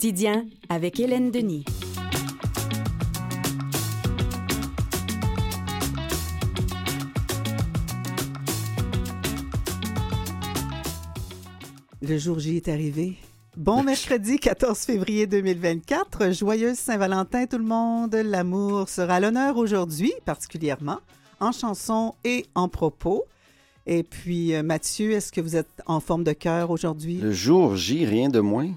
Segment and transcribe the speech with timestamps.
[0.00, 1.66] Quotidien avec Hélène Denis.
[12.00, 13.18] Le jour J est arrivé.
[13.58, 16.32] Bon mercredi 14 février 2024.
[16.32, 18.14] Joyeuse Saint-Valentin tout le monde.
[18.14, 21.00] L'amour sera l'honneur aujourd'hui, particulièrement
[21.40, 23.26] en chanson et en propos.
[23.86, 27.18] Et puis, euh, Mathieu, est-ce que vous êtes en forme de cœur aujourd'hui?
[27.18, 28.70] Le jour J, rien de moins.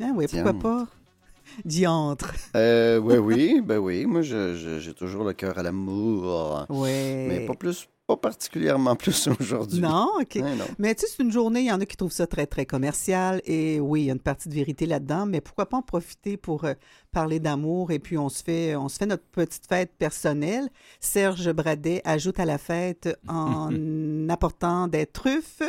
[0.00, 0.86] Ah oui, pourquoi pas?
[1.64, 2.34] Diantre.
[2.56, 4.04] Euh, oui, oui, ben oui.
[4.06, 6.66] Moi, je- je- j'ai toujours le cœur à l'amour.
[6.68, 6.90] Oui.
[6.90, 9.80] Mais pas plus, pas particulièrement plus aujourd'hui.
[9.80, 10.34] Non, OK.
[10.36, 10.66] Ouais, non.
[10.78, 12.66] Mais tu sais, c'est une journée, il y en a qui trouvent ça très, très
[12.66, 13.40] commercial.
[13.46, 16.36] Et oui, il y a une partie de vérité là-dedans, mais pourquoi pas en profiter
[16.36, 16.74] pour euh,
[17.12, 20.68] parler d'amour et puis on se fait on se fait notre petite fête personnelle.
[21.00, 23.70] Serge Bradet ajoute à la fête en
[24.28, 25.62] apportant des truffes.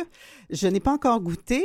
[0.50, 1.64] Je n'ai pas encore goûté.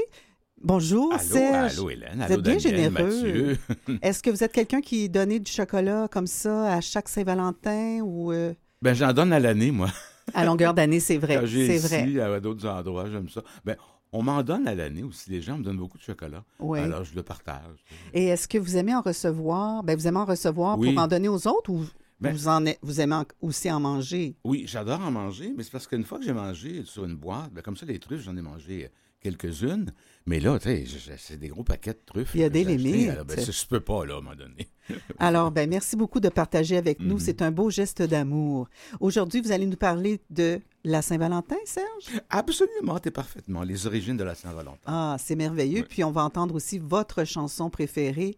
[0.70, 1.74] Bonjour, Allô, Serge.
[1.78, 3.58] allô Hélène, Vous allô êtes bien Daniel, généreux.
[4.02, 8.32] Est-ce que vous êtes quelqu'un qui donnait du chocolat comme ça à chaque Saint-Valentin ou
[8.32, 9.90] euh, Ben j'en donne à l'année, moi.
[10.34, 12.20] à longueur d'année, c'est vrai, c'est vrai.
[12.20, 13.44] à d'autres endroits, j'aime ça.
[13.64, 13.76] Ben,
[14.12, 15.30] on m'en donne à l'année aussi.
[15.30, 16.44] Les gens me donnent beaucoup de chocolat.
[16.60, 16.80] Oui.
[16.80, 17.86] Alors, je le partage.
[18.16, 19.84] Et est-ce que vous aimez en recevoir?
[19.84, 20.94] Ben, vous aimez en recevoir Oui.
[20.94, 21.86] pour en donner aux autres ou
[22.20, 24.36] Ben- vous, en, vous aimez en- aussi en manger?
[24.44, 27.52] Oui, j'adore en manger, mais c'est parce qu'une fois que j'ai mangé sur une boîte,
[27.54, 28.90] ben, comme ça, les truffes, j'en ai mangé
[29.26, 29.92] quelques-unes.
[30.28, 32.32] Mais là, tu sais, c'est des gros paquets de truffes.
[32.34, 33.10] Il y a des limites.
[33.10, 34.68] Alors, ben, je peux pas, là, à un moment donné.
[35.20, 37.16] Alors, ben, merci beaucoup de partager avec nous.
[37.16, 37.20] Mhm.
[37.20, 38.68] C'est un beau geste d'amour.
[39.00, 42.22] Aujourd'hui, vous allez nous parler de la Saint-Valentin, Serge?
[42.30, 43.64] Absolument, t'es parfaitement.
[43.64, 44.80] Les origines de la Saint-Valentin.
[44.86, 45.82] Ah, c'est merveilleux.
[45.82, 45.88] Oui.
[45.90, 48.38] Puis on va entendre aussi votre chanson préférée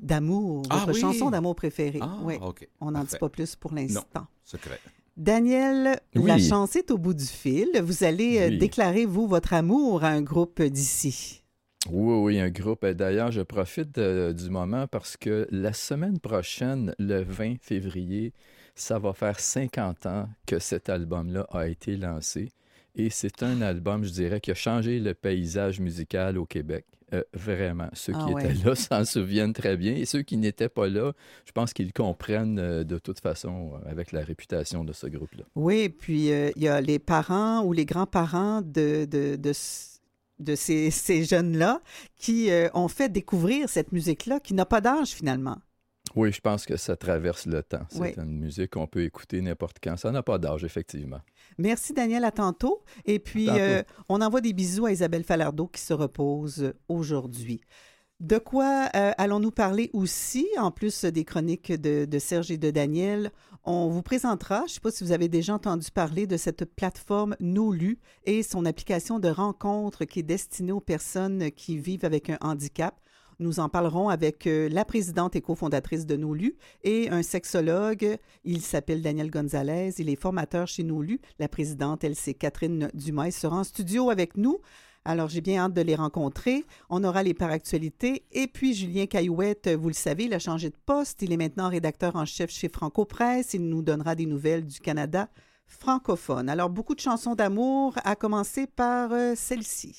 [0.00, 1.00] d'amour, Ah votre oui.
[1.00, 2.00] chanson d'amour préférée.
[2.02, 2.34] Ah, oui.
[2.40, 2.68] OK.
[2.80, 4.26] On n'en dit pas plus pour l'instant.
[4.44, 4.80] Secret.
[5.16, 6.26] Daniel, Oui.
[6.26, 7.68] la chance est au bout du fil.
[7.82, 8.58] Vous allez euh, Oui.
[8.58, 11.42] déclarer, vous, votre amour à un groupe d'ici.
[11.90, 12.84] Oui, oui, un groupe.
[12.84, 18.34] Euh, D'ailleurs, je profite euh, du moment parce que la semaine prochaine, le 20 février,
[18.74, 22.50] ça va faire 50 ans que cet album-là a été lancé.
[22.94, 26.84] Et c'est un album, je dirais, qui a changé le paysage musical au Québec.
[27.12, 27.88] Euh, vraiment.
[27.92, 28.44] Ceux Ah qui ouais.
[28.44, 29.94] étaient là s'en souviennent très bien.
[29.94, 31.12] Et ceux qui n'étaient pas là,
[31.44, 35.44] je pense qu'ils comprennent euh, de toute façon euh, avec la réputation de ce groupe-là.
[35.54, 41.22] Oui, puis il y a les parents ou les grands-parents de, de, de, ces, ces
[41.24, 41.80] jeunes-là
[42.16, 45.58] qui ont fait découvrir cette musique-là qui n'a pas d'âge finalement.
[46.14, 47.84] Oui, je pense que ça traverse le temps.
[47.90, 48.14] C'est Oui.
[48.16, 49.96] une musique qu'on peut écouter n'importe quand.
[49.96, 51.20] Ça n'a pas d'âge, effectivement.
[51.58, 52.82] Merci Daniel, à tantôt.
[53.04, 53.58] Et puis, Tantôt.
[53.60, 57.60] euh, on envoie des bisous à Isabelle Falardeau qui se repose aujourd'hui.
[58.18, 62.70] De quoi euh, allons-nous parler aussi, en plus des chroniques de, de Serge et de
[62.70, 63.30] Daniel?
[63.64, 66.64] On vous présentera, je ne sais pas si vous avez déjà entendu parler de cette
[66.64, 72.30] plateforme Nolu et son application de rencontre qui est destinée aux personnes qui vivent avec
[72.30, 72.98] un handicap.
[73.38, 78.16] Nous en parlerons avec euh, la présidente et cofondatrice de Nolu et un sexologue.
[78.44, 79.94] Il s'appelle Daniel Gonzalez.
[79.98, 81.20] Il est formateur chez Nolu.
[81.38, 84.58] La présidente, elle, c'est Catherine Dumas, sera en studio avec nous.
[85.04, 86.64] Alors, j'ai bien hâte de les rencontrer.
[86.90, 88.24] On aura les par-actualités.
[88.32, 91.22] Et puis, Julien Caillouette, vous le savez, il a changé de poste.
[91.22, 93.54] Il est maintenant rédacteur en chef chez Franco Presse.
[93.54, 95.28] Il nous donnera des nouvelles du Canada
[95.66, 96.48] francophone.
[96.48, 99.96] Alors, beaucoup de chansons d'amour, à commencer par euh, celle-ci.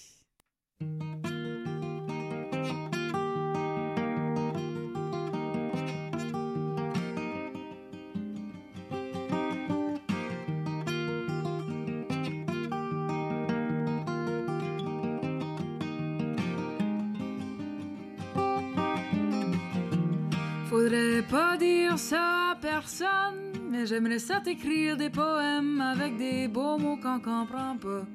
[20.78, 26.78] Faudrait pas dire ça à personne, mais j'aimerais ça t'écrire des poèmes avec des beaux
[26.78, 28.06] mots qu'on comprend pas,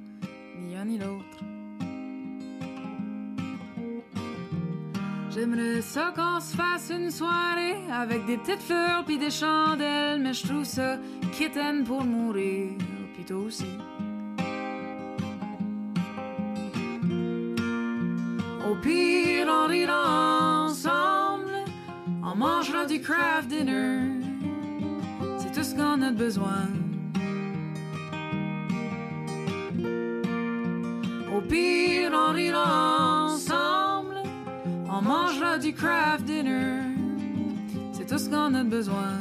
[0.61, 1.39] ni un ni l'autre.
[5.31, 10.33] J'aimerais ça qu'on se fasse une soirée avec des petites fleurs puis des chandelles, mais
[10.33, 10.99] je trouve ça
[11.33, 12.79] kitten pour mourir,
[13.15, 13.77] puis toi aussi.
[22.87, 24.01] Du craft dinner.
[25.39, 26.69] C'est tout ce qu'on a besoin.
[31.35, 34.23] Au pire, on rira ensemble,
[34.89, 36.83] on mangera du craft dinner.
[37.93, 39.13] C'est tout ce qu'on a besoin.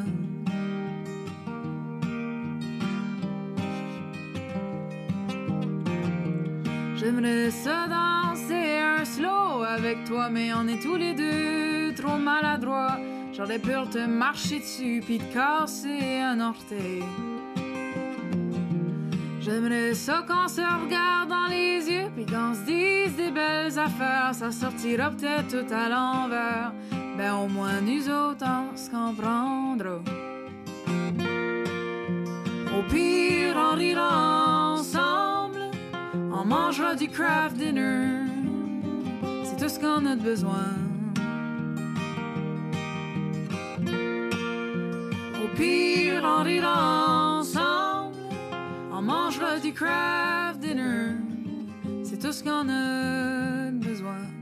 [6.95, 12.97] J'aimerais ça danser un slow avec toi, mais on est tous les deux trop maladroits.
[13.33, 17.03] J'aurais peur de marcher dessus puis de casser un orteil.
[19.39, 24.31] J'aimerais ça qu'on se regarde dans les yeux puis qu'on se dise des belles affaires.
[24.33, 26.73] Ça sortira peut-être tout à l'envers,
[27.17, 29.99] ben au moins nous autres on se comprendra.
[32.77, 35.71] Au pire, on rira ensemble,
[36.33, 38.25] on mangera du craft dinner,
[39.43, 40.90] c'est tout ce qu'on a de besoin.
[45.61, 46.75] Pire, on rira
[47.37, 48.17] ensemble,
[48.91, 51.15] on mangera du craft dinner,
[52.03, 54.40] c'est tout ce qu'on a besoin.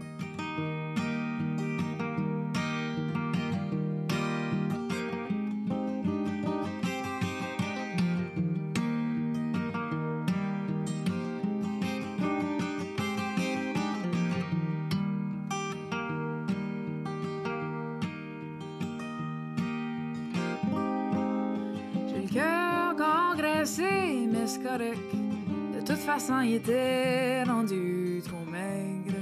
[24.96, 29.18] De toute façon, il était rendu trop maigre.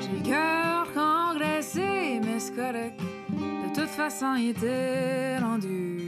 [0.00, 3.00] J'ai le cœur congressé, mais c'est correct.
[3.30, 5.98] De toute façon, il était rendu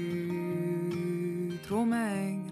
[1.66, 2.43] trop maigre.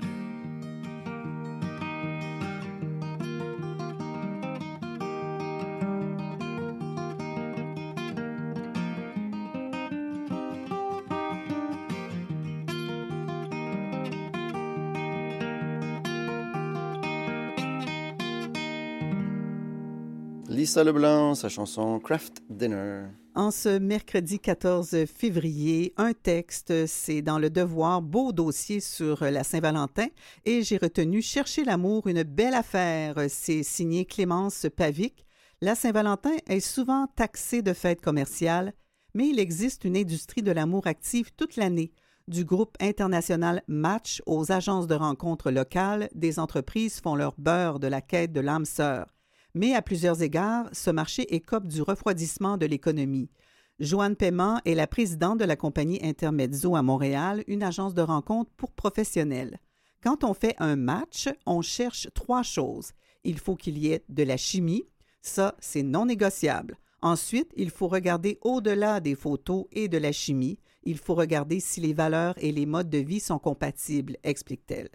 [20.77, 23.05] Leblanc, sa chanson Craft Dinner.
[23.35, 29.45] En ce mercredi 14 février, un texte, c'est dans le devoir, beau dossier sur la
[29.45, 30.07] Saint-Valentin,
[30.45, 33.17] et j'ai retenu Chercher l'amour, une belle affaire.
[33.29, 35.27] C'est signé Clémence Pavic.
[35.61, 38.73] La Saint-Valentin est souvent taxée de fête commerciale,
[39.15, 41.93] mais il existe une industrie de l'amour active toute l'année.
[42.29, 47.89] Du groupe international Match aux agences de rencontres locales, des entreprises font leur beurre de
[47.89, 49.07] la quête de l'âme sœur.
[49.55, 53.31] Mais à plusieurs égards, ce marché écope du refroidissement de l'économie.
[53.79, 58.51] Joanne Paiement est la présidente de la compagnie Intermezzo à Montréal, une agence de rencontres
[58.57, 59.59] pour professionnels.
[60.03, 62.93] Quand on fait un match, on cherche trois choses.
[63.25, 64.85] Il faut qu'il y ait de la chimie,
[65.21, 66.79] ça c'est non négociable.
[67.03, 70.59] Ensuite, il faut regarder au-delà des photos et de la chimie.
[70.85, 74.91] Il faut regarder si les valeurs et les modes de vie sont compatibles, explique-t-elle.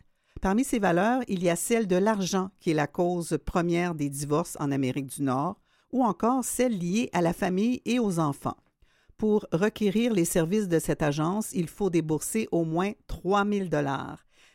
[0.47, 4.07] Parmi ces valeurs, il y a celle de l'argent, qui est la cause première des
[4.07, 5.59] divorces en Amérique du Nord,
[5.91, 8.55] ou encore celle liée à la famille et aux enfants.
[9.17, 13.67] Pour requérir les services de cette agence, il faut débourser au moins 3 000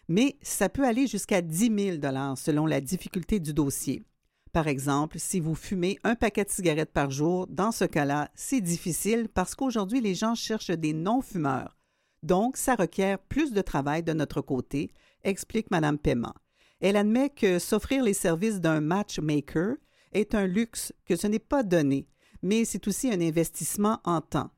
[0.09, 4.03] mais ça peut aller jusqu'à 10 000 selon la difficulté du dossier.
[4.51, 8.63] Par exemple, si vous fumez un paquet de cigarettes par jour, dans ce cas-là, c'est
[8.63, 11.77] difficile parce qu'aujourd'hui, les gens cherchent des non-fumeurs.
[12.23, 14.91] Donc, ça requiert plus de travail de notre côté,
[15.25, 16.35] explique Mme Paiement.
[16.81, 19.77] Elle admet que s'offrir les services d'un matchmaker
[20.13, 22.09] est un luxe que ce n'est pas donné,
[22.43, 24.51] mais c'est aussi un investissement en temps.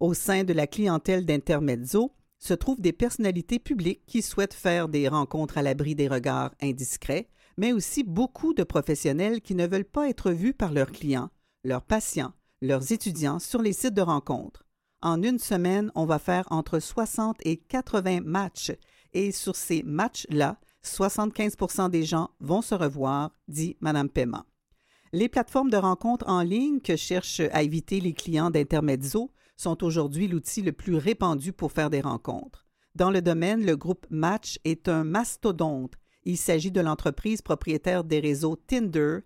[0.00, 5.08] Au sein de la clientèle d'Intermezzo se trouvent des personnalités publiques qui souhaitent faire des
[5.08, 10.08] rencontres à l'abri des regards indiscrets, mais aussi beaucoup de professionnels qui ne veulent pas
[10.08, 11.30] être vus par leurs clients,
[11.64, 14.64] leurs patients, leurs étudiants sur les sites de rencontres.
[15.02, 18.72] En une semaine, on va faire entre 60 et 80 matchs
[19.16, 24.44] et sur ces matchs-là, 75% des gens vont se revoir, dit Mme Paiement.
[25.12, 30.28] Les plateformes de rencontres en ligne que cherchent à éviter les clients d'Intermezzo sont aujourd'hui
[30.28, 32.66] l'outil le plus répandu pour faire des rencontres.
[32.94, 35.94] Dans le domaine, le groupe Match est un mastodonte.
[36.24, 39.20] Il s'agit de l'entreprise propriétaire des réseaux Tinder,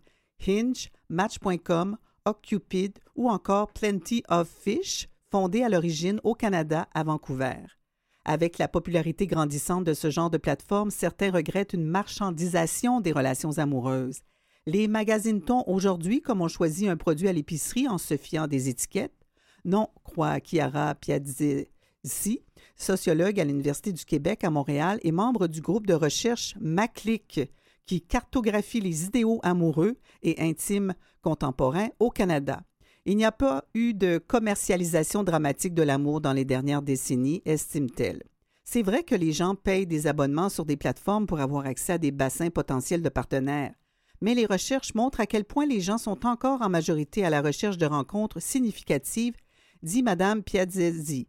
[0.47, 7.80] Hinge, Match.com, Occupid ou encore Plenty of Fish, fondé à l'origine au Canada à Vancouver.
[8.25, 13.59] Avec la popularité grandissante de ce genre de plateforme, certains regrettent une marchandisation des relations
[13.59, 14.21] amoureuses.
[14.67, 19.27] Les magazines-t-on aujourd'hui comme on choisit un produit à l'épicerie en se fiant des étiquettes?
[19.65, 22.41] Non, croit Chiara Piazzesi,
[22.77, 27.51] sociologue à l'Université du Québec à Montréal et membre du groupe de recherche MACLIC,
[27.87, 32.63] qui cartographie les idéaux amoureux et intimes contemporains au Canada.
[33.07, 38.23] Il n'y a pas eu de commercialisation dramatique de l'amour dans les dernières décennies, estime-t-elle.
[38.63, 41.99] C'est vrai que les gens payent des abonnements sur des plateformes pour avoir accès à
[41.99, 43.75] des bassins potentiels de partenaires,
[44.21, 47.41] mais les recherches montrent à quel point les gens sont encore en majorité à la
[47.41, 49.35] recherche de rencontres significatives,
[49.83, 51.27] dit Mme Piazzesi.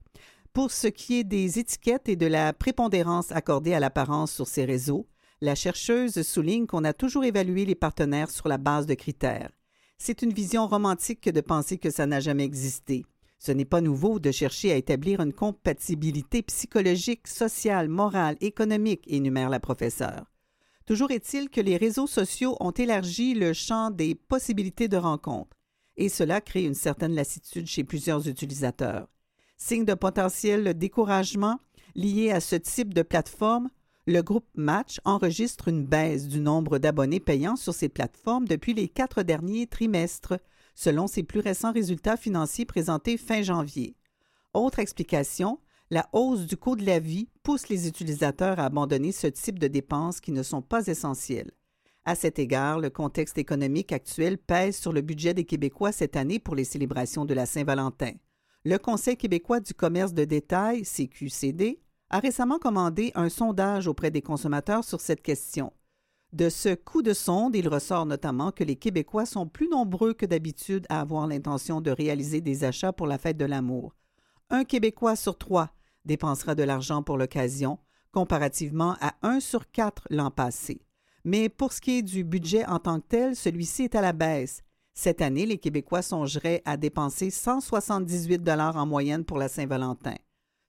[0.53, 4.65] Pour ce qui est des étiquettes et de la prépondérance accordée à l'apparence sur ces
[4.65, 5.07] réseaux,
[5.39, 9.51] la chercheuse souligne qu'on a toujours évalué les partenaires sur la base de critères.
[10.03, 13.05] C'est une vision romantique que de penser que ça n'a jamais existé.
[13.38, 19.51] Ce n'est pas nouveau de chercher à établir une compatibilité psychologique, sociale, morale, économique, énumère
[19.51, 20.25] la professeure.
[20.88, 25.55] Toujours est-il que les réseaux sociaux ont élargi le champ des possibilités de rencontres,
[25.98, 29.08] et cela crée une certaine lassitude chez plusieurs utilisateurs.
[29.55, 31.60] Signe de potentiel découragement
[31.93, 33.70] lié à ce type de plateforme,
[34.08, 38.88] le groupe Match enregistre une baisse du nombre d'abonnés payants sur ces plateformes depuis les
[38.88, 40.39] quatre derniers trimestres,
[40.74, 43.96] selon ses plus récents résultats financiers présentés fin janvier.
[44.53, 45.60] Autre explication,
[45.91, 49.67] la hausse du coût de la vie pousse les utilisateurs à abandonner ce type de
[49.67, 51.51] dépenses qui ne sont pas essentielles.
[52.03, 56.39] À cet égard, le contexte économique actuel pèse sur le budget des Québécois cette année
[56.39, 58.13] pour les célébrations de la Saint-Valentin.
[58.63, 61.79] Le Conseil québécois du commerce de détail, CQCD,
[62.11, 65.71] a récemment commandé un sondage auprès des consommateurs sur cette question.
[66.33, 70.25] De ce coup de sonde, il ressort notamment que les Québécois sont plus nombreux que
[70.25, 73.95] d'habitude à avoir l'intention de réaliser des achats pour la fête de l'amour.
[74.49, 75.71] Un Québécois sur trois
[76.05, 77.79] dépensera de l'argent pour l'occasion,
[78.11, 80.81] comparativement à un sur quatre l'an passé.
[81.23, 84.13] Mais pour ce qui est du budget en tant que tel, celui-ci est à la
[84.13, 84.63] baisse.
[84.93, 90.15] Cette année, les Québécois songeraient à dépenser 178 dollars en moyenne pour la Saint-Valentin.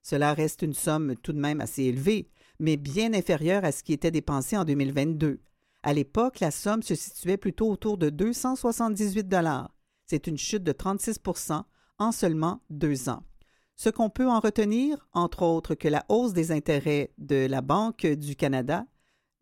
[0.03, 2.29] Cela reste une somme tout de même assez élevée,
[2.59, 5.39] mais bien inférieure à ce qui était dépensé en 2022.
[5.81, 9.73] À l'époque, la somme se situait plutôt autour de 278 dollars.
[10.05, 11.63] C'est une chute de 36%
[11.99, 13.23] en seulement deux ans.
[13.75, 18.05] Ce qu'on peut en retenir, entre autres, que la hausse des intérêts de la Banque
[18.05, 18.85] du Canada,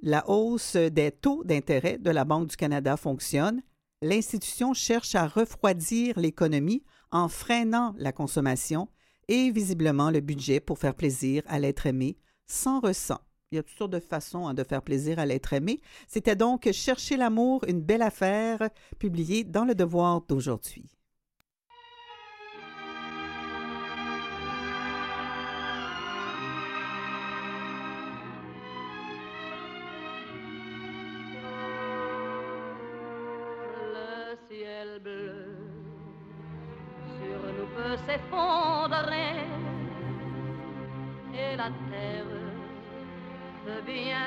[0.02, 3.62] la hausse des taux d'intérêt de la Banque du Canada fonctionne,
[4.02, 8.88] l'institution cherche à refroidir l'économie en freinant la consommation
[9.28, 13.20] et visiblement le budget pour faire plaisir à l'être aimé sans ressent.
[13.52, 15.82] Il y a toutes sortes de façons hein, de faire plaisir à l'être aimé.
[16.08, 20.86] C'était donc Chercher l'amour, une belle affaire, publié dans le devoir d'aujourd'hui.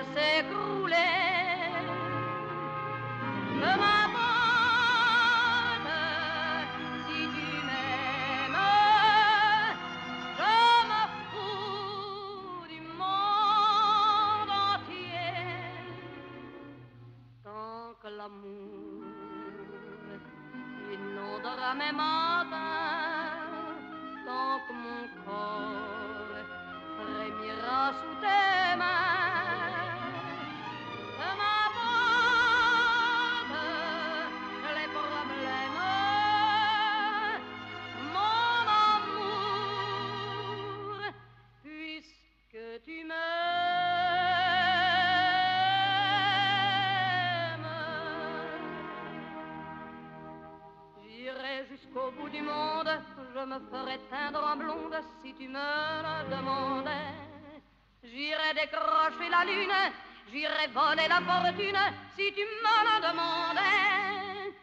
[0.03, 1.44] Peut
[59.35, 59.83] la lune,
[60.31, 61.85] j'irai voler la fortune
[62.17, 64.55] si tu me le demandais.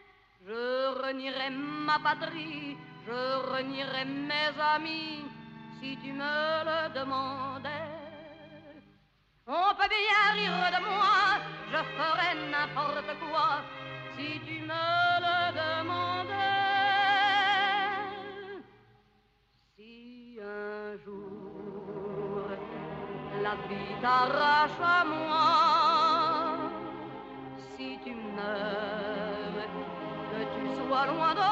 [0.48, 0.62] Je
[1.04, 1.50] renierai
[1.88, 3.22] ma patrie, je
[3.54, 5.26] renierai mes amis
[5.80, 6.36] si tu me
[6.68, 7.90] le demandais.
[9.48, 11.20] On peut bien rire de moi,
[11.72, 13.52] je ferai n'importe quoi
[14.16, 15.21] si tu me
[23.52, 26.58] la vie t'arrache à moi,
[27.76, 29.68] si tu meurs,
[30.32, 31.51] que tu sois loin de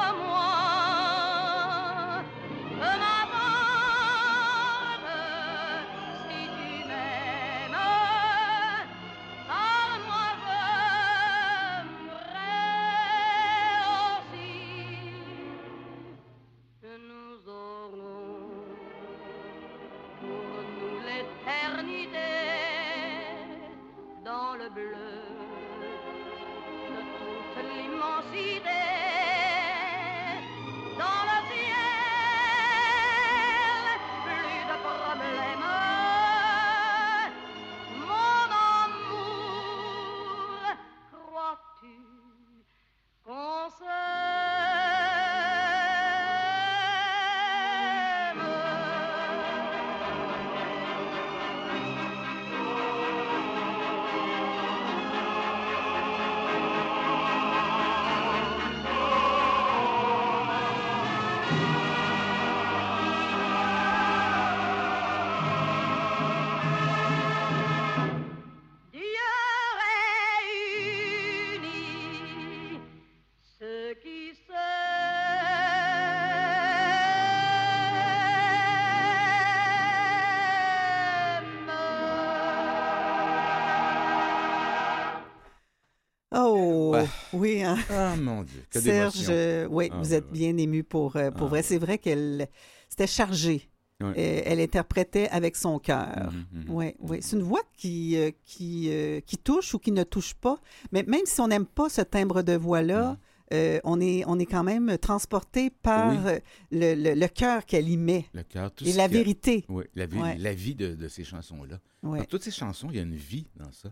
[87.40, 87.76] oui, hein.
[87.90, 91.46] Ah, mon Dieu, que Serge, euh, oui, Ah, vous êtes bien ému pour, euh, pour
[91.46, 91.62] Ah, vrai.
[91.62, 92.48] C'est vrai qu'elle
[92.88, 93.68] c'était chargé.
[94.02, 94.14] Ouais.
[94.16, 96.32] Euh, elle interprétait avec son cœur.
[96.32, 96.64] Mhm, mhm.
[96.70, 97.18] Oui, oui.
[97.20, 100.58] C'est une voix qui, euh, qui, euh, qui touche ou qui ne touche pas.
[100.90, 103.10] Mais même si on n'aime pas ce timbre de voix-là,
[103.52, 103.80] Mhm.
[103.84, 106.32] on, est, on est quand même transporté par Oui.
[106.70, 109.64] le, le- le cœur qu'elle y met Le cœur, tout et la a- vérité.
[109.68, 110.36] Oui, la vie, Ouais.
[110.38, 111.78] la vie de, de ces chansons-là.
[112.02, 112.20] Ouais.
[112.20, 113.90] Dans toutes ces chansons, il y a une vie dans ça.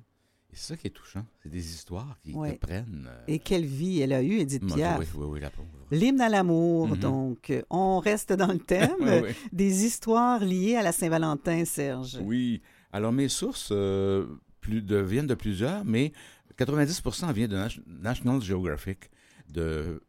[0.51, 1.25] Et c'est ça qui est touchant.
[1.43, 2.55] C'est des histoires qui Ouais.
[2.55, 3.07] te prennent.
[3.09, 4.99] euh, Et quelle vie elle a eue, Edith Piaf.
[4.99, 5.69] Oui, oui, oui, la pauvre.
[5.91, 6.97] L'hymne à l'amour, Mhm.
[6.99, 7.51] donc.
[7.51, 9.31] euh, On reste dans le thème Oui, oui.
[9.53, 12.19] des histoires liées à la Saint-Valentin, Serge.
[12.23, 12.63] Oui.
[12.93, 14.27] Alors, mes sources euh,
[14.63, 16.13] plus de, viennent de plusieurs, mais
[16.57, 19.11] 90% vient de Nat- National Geographic
[19.51, 20.03] de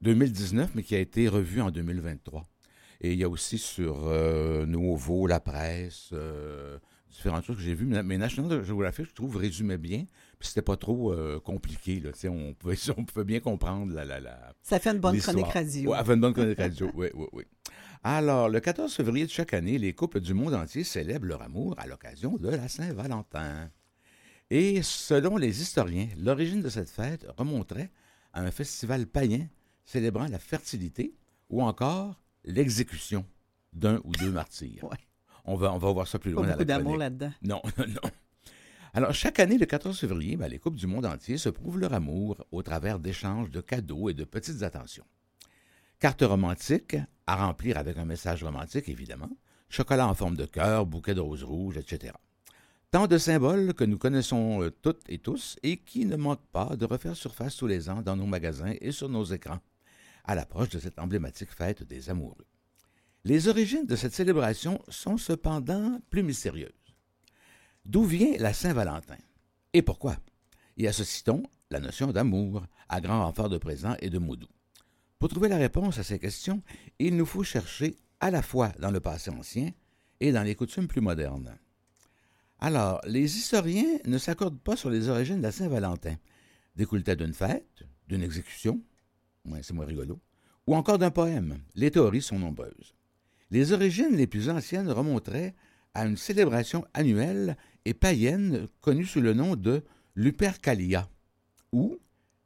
[0.00, 2.46] 2019, mais qui a été revu en 2023.
[3.00, 6.78] Et il y a aussi sur euh, Nouveau, La Presse, euh,
[7.14, 7.86] différents trucs que j'ai vus.
[7.86, 10.04] Mais, National Geographic, je trouve, résumait bien.
[10.38, 12.00] Puis c'était pas trop euh, compliqué.
[12.00, 12.10] Là.
[12.28, 15.92] On, pouvait, on pouvait bien comprendre la, la, la, Ça fait une bonne chronique radio.
[15.92, 17.44] Ouais, avait une bonne chronique radio, oui, oui, oui.
[18.02, 21.74] Alors, le 14 février de chaque année, les couples du monde entier célèbrent leur amour
[21.78, 23.70] à l'occasion de la Saint-Valentin.
[24.50, 27.90] Et selon les historiens, l'origine de cette fête remonterait
[28.34, 29.48] à un festival païen
[29.86, 31.14] célébrant la fertilité
[31.48, 33.24] ou encore l'exécution
[33.72, 34.84] d'un ou deux martyrs.
[34.84, 34.98] Ouais.
[35.44, 37.32] On, va, on va voir ça plus Pas loin dans beaucoup d'amour là-dedans.
[37.42, 38.10] Non, non.
[38.94, 41.92] Alors, chaque année, le 14 février, ben, les couples du monde entier se prouvent leur
[41.92, 45.04] amour au travers d'échanges de cadeaux et de petites attentions.
[45.98, 46.96] Cartes romantiques,
[47.26, 49.30] à remplir avec un message romantique, évidemment,
[49.68, 52.12] chocolat en forme de cœur, bouquet de roses rouges, etc.
[52.92, 56.76] Tant de symboles que nous connaissons euh, toutes et tous et qui ne manquent pas
[56.76, 59.58] de refaire surface tous les ans dans nos magasins et sur nos écrans,
[60.24, 62.46] à l'approche de cette emblématique fête des amoureux.
[63.26, 66.68] Les origines de cette célébration sont cependant plus mystérieuses.
[67.86, 69.16] D'où vient la Saint-Valentin?
[69.72, 70.18] Et pourquoi?
[70.76, 74.36] Y associe-t-on la notion d'amour, à grand renfort de présent et de mots
[75.18, 76.62] Pour trouver la réponse à ces questions,
[76.98, 79.70] il nous faut chercher à la fois dans le passé ancien
[80.20, 81.56] et dans les coutumes plus modernes.
[82.58, 86.16] Alors, les historiens ne s'accordent pas sur les origines de la Saint-Valentin.
[86.76, 88.82] Découle-t-elle d'une fête, d'une exécution?
[89.62, 90.20] C'est moins rigolo.
[90.66, 91.58] Ou encore d'un poème.
[91.74, 92.94] Les théories sont nombreuses.
[93.50, 95.54] Les origines les plus anciennes remonteraient
[95.94, 99.82] à une célébration annuelle et païenne connue sous le nom de
[100.16, 101.08] Lupercalia,
[101.72, 101.98] ou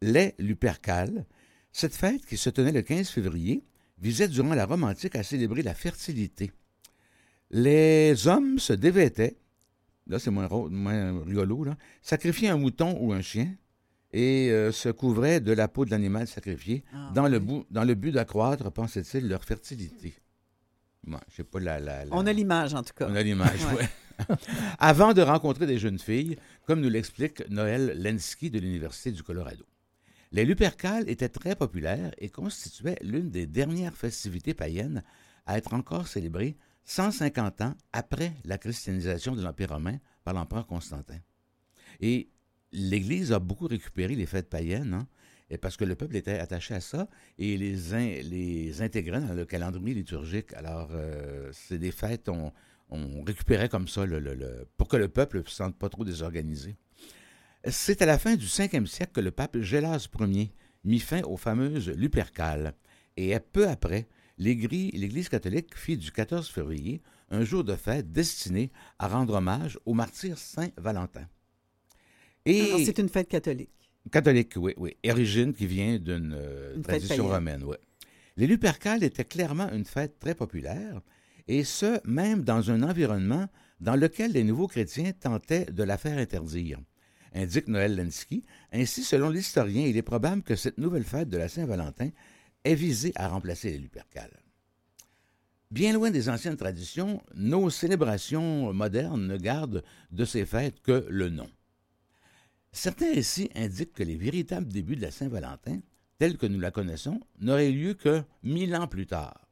[0.02, 1.24] les Lupercales.
[1.72, 3.64] Cette fête, qui se tenait le 15 février,
[3.98, 6.50] visait durant la Rome antique à célébrer la fertilité.
[7.50, 9.36] Les hommes se dévêtaient,
[10.06, 10.48] là c'est moins,
[11.24, 13.54] rigolo, là, sacrifiaient un mouton ou un chien
[14.12, 17.84] et euh, se couvraient de la peau de l'animal sacrifié Ah, dans, le bout- dans
[17.84, 20.14] le but d'accroître, pensait-il, leur fertilité.
[21.04, 23.06] Bon, je sais pas la, la- la- On a l'image, en tout cas.
[23.08, 23.88] on a l'image, ouais.
[24.78, 29.64] Avant de rencontrer des jeunes filles, comme nous l'explique Noël Lenski de l'Université du Colorado.
[30.32, 35.02] Les Lupercales étaient très populaires et constituaient l'une des dernières festivités païennes
[35.46, 41.18] à être encore célébrées 150 ans après la christianisation de l'Empire romain par l'empereur Constantin.
[42.00, 42.28] Et
[42.72, 45.06] l'Église a beaucoup récupéré les fêtes païennes, hein,
[45.50, 47.08] et parce que le peuple était attaché à ça
[47.38, 50.52] et les, les intégrait dans le calendrier liturgique.
[50.54, 52.52] Alors, euh, c'est des fêtes, on,
[52.90, 55.88] on récupérait comme ça le- le- le- pour que le peuple ne se sente pas
[55.88, 56.76] trop désorganisé.
[57.68, 60.52] C'est à la fin du 5e siècle que le pape Gélas Ier
[60.84, 62.74] mit fin aux fameuses Lupercales.
[63.16, 64.06] Et peu après,
[64.38, 69.92] l'Église catholique fit du 14 février un jour de fête destiné à rendre hommage au
[69.94, 71.26] martyr Saint Valentin.
[72.44, 73.87] Et c'est une fête catholique.
[74.10, 74.96] Catholique, oui, oui.
[75.06, 77.76] Origine qui vient d'une euh, tradition romaine, oui.
[78.36, 81.00] Les Lupercales étaient clairement une fête très populaire,
[81.48, 83.48] et ce, même dans un environnement
[83.80, 86.78] dans lequel les nouveaux chrétiens tentaient de la faire interdire,
[87.34, 88.44] indique Noël Lenski.
[88.72, 92.10] Ainsi, selon l'historien, il est probable que cette nouvelle fête de la Saint-Valentin
[92.64, 94.42] est visée à remplacer les Lupercales.
[95.70, 101.28] Bien loin des anciennes traditions, nos célébrations modernes ne gardent de ces fêtes que le
[101.28, 101.48] nom.
[102.78, 105.80] Certains récits indiquent que les véritables débuts de la Saint-Valentin,
[106.16, 109.48] tels que nous la connaissons, n'auraient lieu que mille ans plus tard.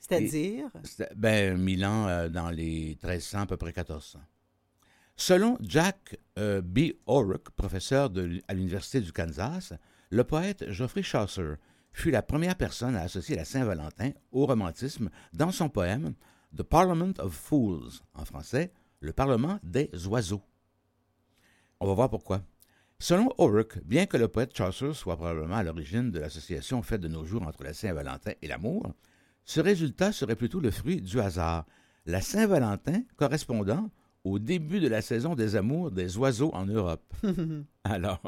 [0.00, 0.72] C'est-à-dire,
[1.14, 4.18] Ben, mille ans euh, dans les 1300, à peu près 1400.
[5.14, 6.94] Selon Jack euh, B.
[7.06, 9.72] O'Rourke, professeur de à l'Université du Kansas,
[10.10, 11.54] le poète Geoffrey Chaucer
[11.92, 16.14] fut la première personne à associer la Saint-Valentin au romantisme dans son poème
[16.56, 20.42] The Parliament of Fools, en français, le Parlement des oiseaux.
[21.82, 22.42] On va voir pourquoi.
[22.98, 27.08] Selon O'Rourke, bien que le poète Chaucer soit probablement à l'origine de l'association faite de
[27.08, 28.92] nos jours entre la Saint-Valentin et l'amour,
[29.46, 31.64] ce résultat serait plutôt le fruit du hasard,
[32.04, 33.88] la Saint-Valentin correspondant
[34.24, 37.14] au début de la saison des amours des oiseaux en Europe.
[37.84, 38.20] Alors,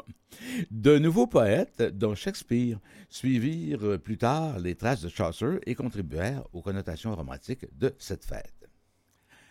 [0.71, 6.63] de nouveaux poètes, dont Shakespeare, suivirent plus tard les traces de Chaucer et contribuèrent aux
[6.63, 8.67] connotations romantiques de cette fête.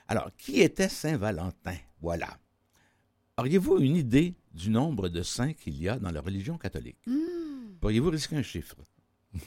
[0.08, 1.76] Alors, qui était Saint Valentin?
[2.00, 2.36] Voilà.
[3.42, 6.96] Auriez-vous une idée du nombre de saints qu'il y a dans la religion catholique?
[7.80, 8.76] Pourriez-vous risquer un chiffre?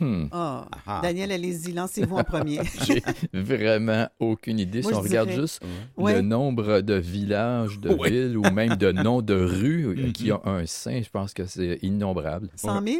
[0.01, 0.25] Hmm.
[0.33, 0.99] Ah, Ah.
[1.01, 2.59] Daniel, allez-y, lancez-vous en premier.
[2.85, 4.81] J'ai vraiment aucune idée.
[4.81, 5.63] Moi, si on je regarde dirais- juste
[5.95, 6.15] Ouais.
[6.15, 8.09] le nombre de villages, de Ouais.
[8.09, 10.11] villes ou même de noms de rues Mhm.
[10.11, 12.49] qui ont un saint, je pense que c'est innombrable.
[12.57, 12.99] 100 000?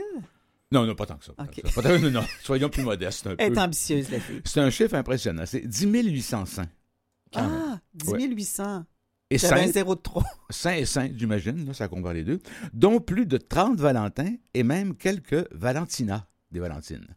[0.71, 1.34] Non, non, pas tant que ça.
[1.34, 1.55] pas Ok.
[1.55, 1.81] tant que ça.
[1.81, 3.58] Pas tant- non, non, soyons plus modestes un Elle peu.
[3.60, 4.41] est ambitieuse, la fille.
[4.45, 5.43] C'est un chiffre impressionnant.
[5.45, 6.69] C'est 10 800 saints.
[7.36, 8.86] Ah, 10 800.
[9.32, 10.24] Et J'avais un saints, zéro de trop.
[10.50, 12.40] saints et saints, j'imagine, là, ça comprend les deux,
[12.74, 17.08] dont plus de 30 Valentins et même quelques Valentinas, des Valentines.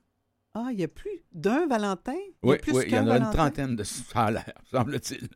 [0.55, 2.17] Ah, il y a plus d'un Valentin?
[2.43, 4.31] Il Oui, plus oui, il y en a une trentaine de ça
[4.71, 5.29] semble-t-il.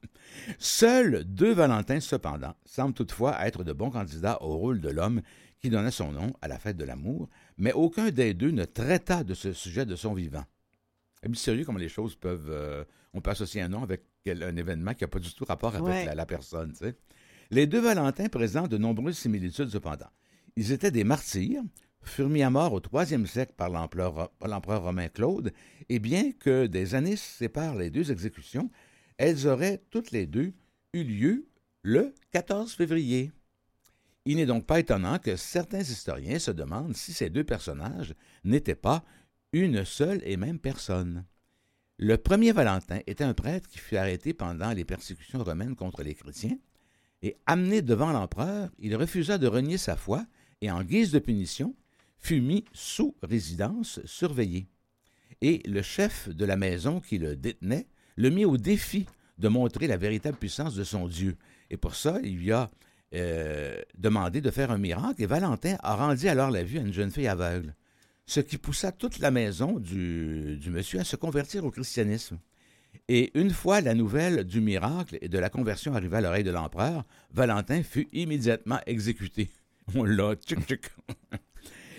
[0.59, 5.21] Seuls deux Valentins, cependant, semblent toutefois être de bons candidats au rôle de l'homme
[5.61, 9.23] qui donnait son nom à la fête de l'amour, mais aucun des deux ne traita
[9.23, 10.45] de ce sujet de son vivant.
[11.21, 12.51] C'est mystérieux comment les choses peuvent...
[12.51, 12.83] euh,
[13.13, 15.87] on peut associer un nom avec un événement qui n'a pas du tout rapport avec
[15.87, 16.05] Ouais.
[16.05, 16.73] la, la personne.
[17.51, 20.09] Les deux Valentins présentent de nombreuses similitudes cependant.
[20.57, 21.63] Ils étaient des martyrs,
[22.03, 25.53] furent mis à mort au troisième siècle par l'empereur par l'empereur romain Claude,
[25.89, 28.71] et bien que des années séparent les deux exécutions,
[29.19, 30.53] elles auraient toutes les deux
[30.95, 31.47] eu lieu
[31.83, 33.33] le 14 février.
[34.25, 38.77] Il n'est donc pas étonnant que certains historiens se demandent si ces deux personnages n'étaient
[38.77, 39.05] pas
[39.53, 41.25] une seule et même personne.
[41.99, 46.15] Le premier Valentin était un prêtre qui fut arrêté pendant les persécutions romaines contre les
[46.15, 46.59] chrétiens,
[47.23, 50.27] et amené devant l'empereur, il refusa de renier sa foi
[50.61, 51.75] et, en guise de punition,
[52.19, 54.67] fut mis sous résidence surveillée.
[55.41, 59.07] Et le chef de la maison qui le détenait le mit au défi
[59.39, 61.37] de montrer la véritable puissance de son Dieu.
[61.71, 62.71] Et pour ça, il lui a
[63.15, 66.93] euh, demandé de faire un miracle, et Valentin a rendu alors la vue à une
[66.93, 67.75] jeune fille aveugle,
[68.27, 72.39] ce qui poussa toute la maison du, du monsieur à se convertir au christianisme.
[73.09, 76.51] Et une fois la nouvelle du miracle et de la conversion arrivée à l'oreille de
[76.51, 79.51] l'empereur, Valentin fut immédiatement exécuté.
[79.95, 80.85] On l'a tchic tchic.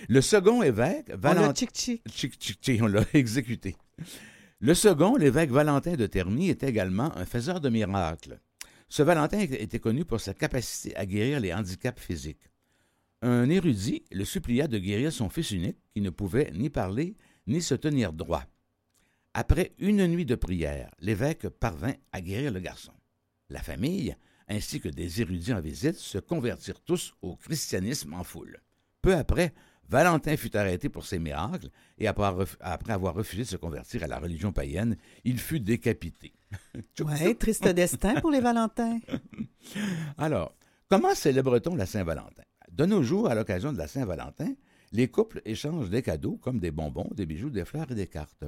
[0.10, 1.54] Le second évêque, Valentin.
[1.54, 3.78] Tchic, tchic, tchic, on l'a exécuté.
[4.60, 8.40] Le second, l'évêque Valentin de Terny, était également un faiseur de miracles.
[8.90, 12.50] Ce Valentin était connu pour sa capacité à guérir les handicaps physiques.
[13.26, 17.16] Un érudit le supplia de guérir son fils unique, qui ne pouvait ni parler
[17.48, 18.44] ni se tenir droit.
[19.34, 22.92] Après une nuit de prière, l'évêque parvint à guérir le garçon.
[23.50, 24.14] La famille,
[24.50, 28.62] ainsi que des érudits en visite, se convertirent tous au christianisme en foule.
[29.02, 29.54] Peu après,
[29.88, 34.20] Valentin fut arrêté pour ses miracles et après avoir refusé de se convertir à la
[34.20, 36.34] religion païenne, il fut décapité.
[37.00, 39.00] Ouais, triste destin pour les Valentins.
[40.18, 40.58] Alors,
[40.90, 42.44] comment célèbre-t-on la Saint-Valentin?
[42.74, 44.52] De nos jours, à l'occasion de la Saint-Valentin,
[44.92, 48.46] les couples échangent des cadeaux comme des bonbons, des bijoux, des fleurs et des cartes.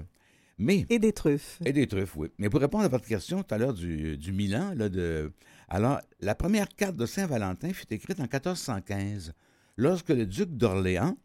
[0.57, 1.59] Mais Et des truffes.
[1.63, 2.29] Et des truffes, oui.
[2.39, 5.31] Mais pour répondre à votre question tout à l'heure du, du Milan, là, de...
[5.67, 9.33] alors, la première carte de Saint-Valentin fut écrite en 1415,
[9.77, 11.17] lorsque le duc d'Orléans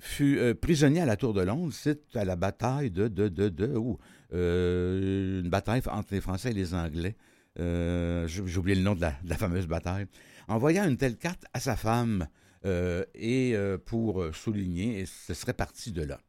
[0.00, 3.48] fut euh, prisonnier à la Tour de Londres, c'est à la bataille de, de, de,
[3.48, 3.98] de, ou,
[4.32, 7.16] euh, une bataille entre les Français et les Anglais.
[7.58, 10.06] Euh, J'ai oublié le nom de la, de la fameuse bataille.
[10.48, 12.26] Envoyant une telle carte à sa femme,
[12.64, 16.20] et euh, pour euh, souligner, ce serait parti de là.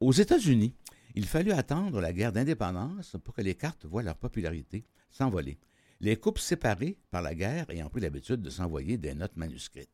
[0.00, 0.74] Aux États-Unis,
[1.14, 5.58] il fallut attendre la guerre d'indépendance pour que les cartes voient leur popularité s'envoler.
[6.00, 9.90] Les couples séparés par la guerre ayant pris l'habitude de s'envoyer des notes manuscrites.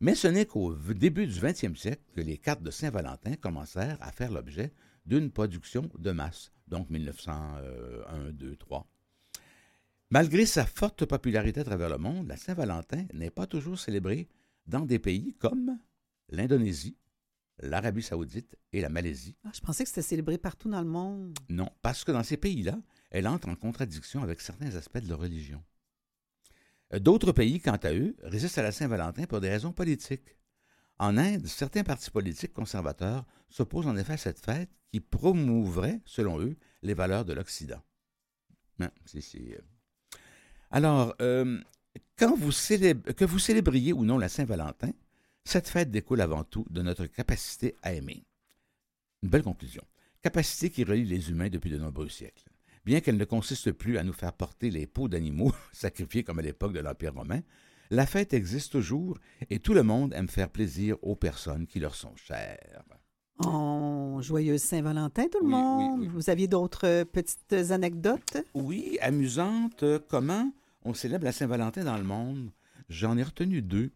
[0.00, 4.12] Mais ce n'est qu'au début du 20e siècle que les cartes de Saint-Valentin commencèrent à
[4.12, 4.72] faire l'objet
[5.06, 8.86] d'une production de masse, donc 1901, 2, 3.
[10.10, 14.28] Malgré sa forte popularité à travers le monde, la Saint-Valentin n'est pas toujours célébrée
[14.66, 15.78] dans des pays comme
[16.28, 16.96] l'Indonésie,
[17.58, 19.36] l'Arabie saoudite et la Malaisie.
[19.44, 21.38] Ah, je pensais que c'était célébré partout dans le monde.
[21.48, 22.78] Non, parce que dans ces pays-là,
[23.10, 25.62] elle entre en contradiction avec certains aspects de leur religion.
[26.92, 30.36] Euh, D'autres pays, quant à eux, résistent à la Saint-Valentin pour des raisons politiques.
[30.98, 36.40] En Inde, certains partis politiques conservateurs s'opposent en effet à cette fête qui promouvrait, selon
[36.40, 37.82] eux, les valeurs de l'Occident.
[38.80, 39.58] Hein, euh.
[40.70, 41.60] Alors, euh,
[42.18, 44.90] quand vous célèbre- que vous célébriez ou non la Saint-Valentin,
[45.44, 48.24] cette fête découle avant tout de notre capacité à aimer.
[49.22, 49.82] Une belle conclusion.
[50.22, 52.44] Capacité qui relie les humains depuis de nombreux siècles.
[52.84, 56.42] Bien qu'elle ne consiste plus à nous faire porter les peaux d'animaux sacrifiés comme à
[56.42, 57.40] l'époque de l'Empire romain,
[57.90, 59.18] La fête existe toujours
[59.50, 62.82] et tout le monde aime faire plaisir aux personnes qui leur sont chères.
[63.44, 66.00] Oh, joyeuse Saint-Valentin, tout le Oui, monde.
[66.00, 66.08] oui.
[66.08, 68.38] Vous aviez d'autres petites anecdotes?
[68.54, 69.82] Oui, amusante.
[69.82, 70.50] euh, Comment?
[70.84, 72.52] On célèbre la Saint-Valentin dans le monde?
[72.88, 73.90] J'en ai retenu deux.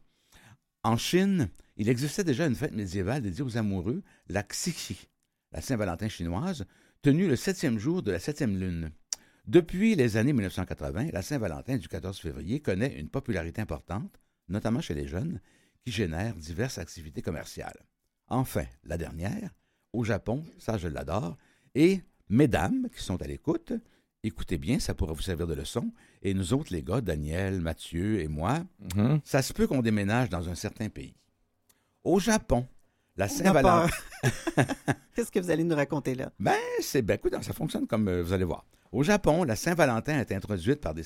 [0.82, 5.08] En Chine, il existait déjà une fête médiévale dédiée aux amoureux, la Xixi,
[5.52, 6.64] la Saint-Valentin chinoise,
[7.02, 8.90] tenue le septième jour de la septième lune.
[9.46, 14.94] Depuis les années 1980, la Saint-Valentin du 14 février connaît une popularité importante, notamment chez
[14.94, 15.40] les jeunes,
[15.84, 17.86] qui génère diverses activités commerciales.
[18.28, 19.50] Enfin, la dernière,
[19.92, 21.36] au Japon, ça je l'adore,
[21.74, 23.72] et mesdames qui sont à l'écoute,
[24.28, 28.20] écoutez bien, ça pourra vous servir de leçon, et nous autres les gars, Daniel, Mathieu
[28.20, 28.64] et moi,
[28.94, 29.20] Mhm.
[29.24, 31.14] ça se peut qu'on déménage dans un certain pays.
[32.04, 32.66] Au Japon,
[33.16, 33.88] la Saint-Valentin...
[35.14, 36.32] Qu'est-ce que vous allez nous raconter là?
[36.38, 38.64] Ben, c'est ben, écoute, ça fonctionne comme euh, vous allez voir.
[38.92, 41.02] Au Japon, la Saint-Valentin a été introduite par des,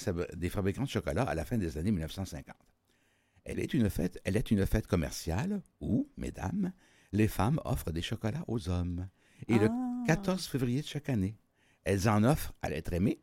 [0.51, 2.55] fabricants de chocolat à la fin des années 1950.
[3.45, 6.73] Elle est une fête, elle est une fête commerciale où, mesdames,
[7.13, 9.09] les femmes offrent des chocolats aux hommes.
[9.49, 10.05] Et le Ah.
[10.07, 11.37] 14 février de chaque année,
[11.85, 13.21] elles en offrent à l'être aimé.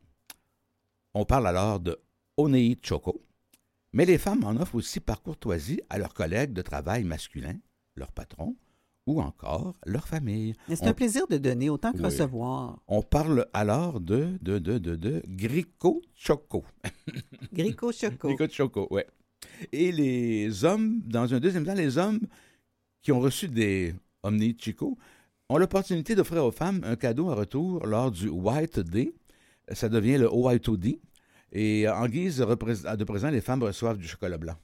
[1.13, 1.98] On parle alors de
[2.38, 3.22] Onei Choco.
[3.93, 7.58] Mais les femmes en offrent aussi par courtoisie à leurs collègues de travail masculins,
[7.95, 8.56] leurs patrons,
[9.08, 10.54] ou encore leur famille.
[10.67, 12.04] C'est On- un plaisir de donner autant que Oui.
[12.06, 12.80] recevoir.
[12.88, 16.63] On parle alors de, de, de, de, de Grico Choco.
[17.54, 18.28] Grico Choco.
[18.28, 19.08] Grico Choco, ouais.
[19.72, 22.19] Et les hommes, dans un deuxième temps, les hommes
[23.02, 24.98] qui ont reçu des Omni Chico
[25.49, 29.13] ont l'opportunité d'offrir aux femmes un cadeau en retour lors du White Day.
[29.71, 30.99] Ça devient le OY2D.
[31.51, 34.55] Et en guise de, présent, les femmes reçoivent du chocolat blanc.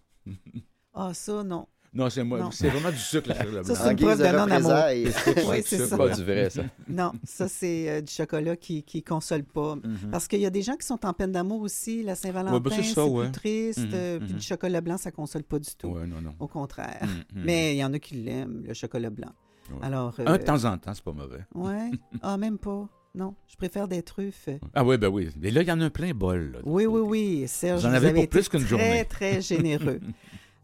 [0.93, 1.67] Ah, ça, non.
[1.93, 2.39] Non, c'est moi.
[2.39, 2.51] Non.
[2.51, 3.81] C'est vraiment du sucre, le chocolat Ça, blanc.
[3.83, 4.49] c'est une preuve de non-amour.
[4.49, 5.03] représailles.
[5.49, 5.97] Oui, c'est C'est ça.
[5.97, 6.63] pas du vrai, ça.
[6.89, 9.75] Non, ça, c'est euh, du chocolat qui ne console pas.
[9.77, 10.11] Mhm.
[10.11, 12.03] Parce qu'il y a des gens qui sont en peine d'amour aussi.
[12.03, 13.31] La Saint-Valentin, Ouais, ben, c'est ouais.
[13.31, 13.79] triste.
[13.79, 14.39] Mhm, euh, Puis mhm.
[14.39, 15.87] du chocolat blanc, ça console pas du tout.
[15.87, 16.35] Ouais, non, non.
[16.39, 17.07] Au contraire.
[17.33, 19.31] Mais il y en a qui l'aiment, le chocolat blanc.
[19.71, 19.77] Ouais.
[19.81, 21.43] Alors, euh, Un de temps en temps, c'est pas mauvais.
[21.53, 21.91] Ouais.
[22.21, 22.87] Ah, même pas.
[23.15, 24.49] Non, je préfère des truffes.
[24.73, 25.29] Ah oui, ben oui.
[25.41, 26.51] Et là, il y en a un plein bol.
[26.53, 27.47] là, Oui, oui, oui.
[27.47, 29.05] Serge, Vous en vous avez pour plus qu'une très, journée.
[29.05, 30.01] très généreux.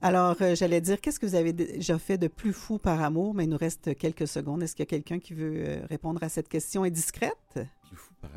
[0.02, 3.34] Alors, euh, j'allais dire, qu'est-ce que vous avez déjà fait de plus fou par amour?
[3.34, 4.62] Mais il nous reste quelques secondes.
[4.64, 7.36] Est-ce qu'il y a quelqu'un qui veut euh, répondre à cette question indiscrète?
[7.54, 7.64] Par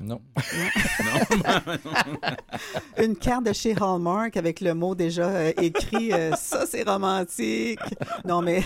[0.01, 0.21] Non.
[3.03, 6.13] Une carte de chez Hallmark avec le mot déjà euh, écrit.
[6.13, 7.79] euh, ça, c'est romantique.
[8.25, 8.63] Non, mais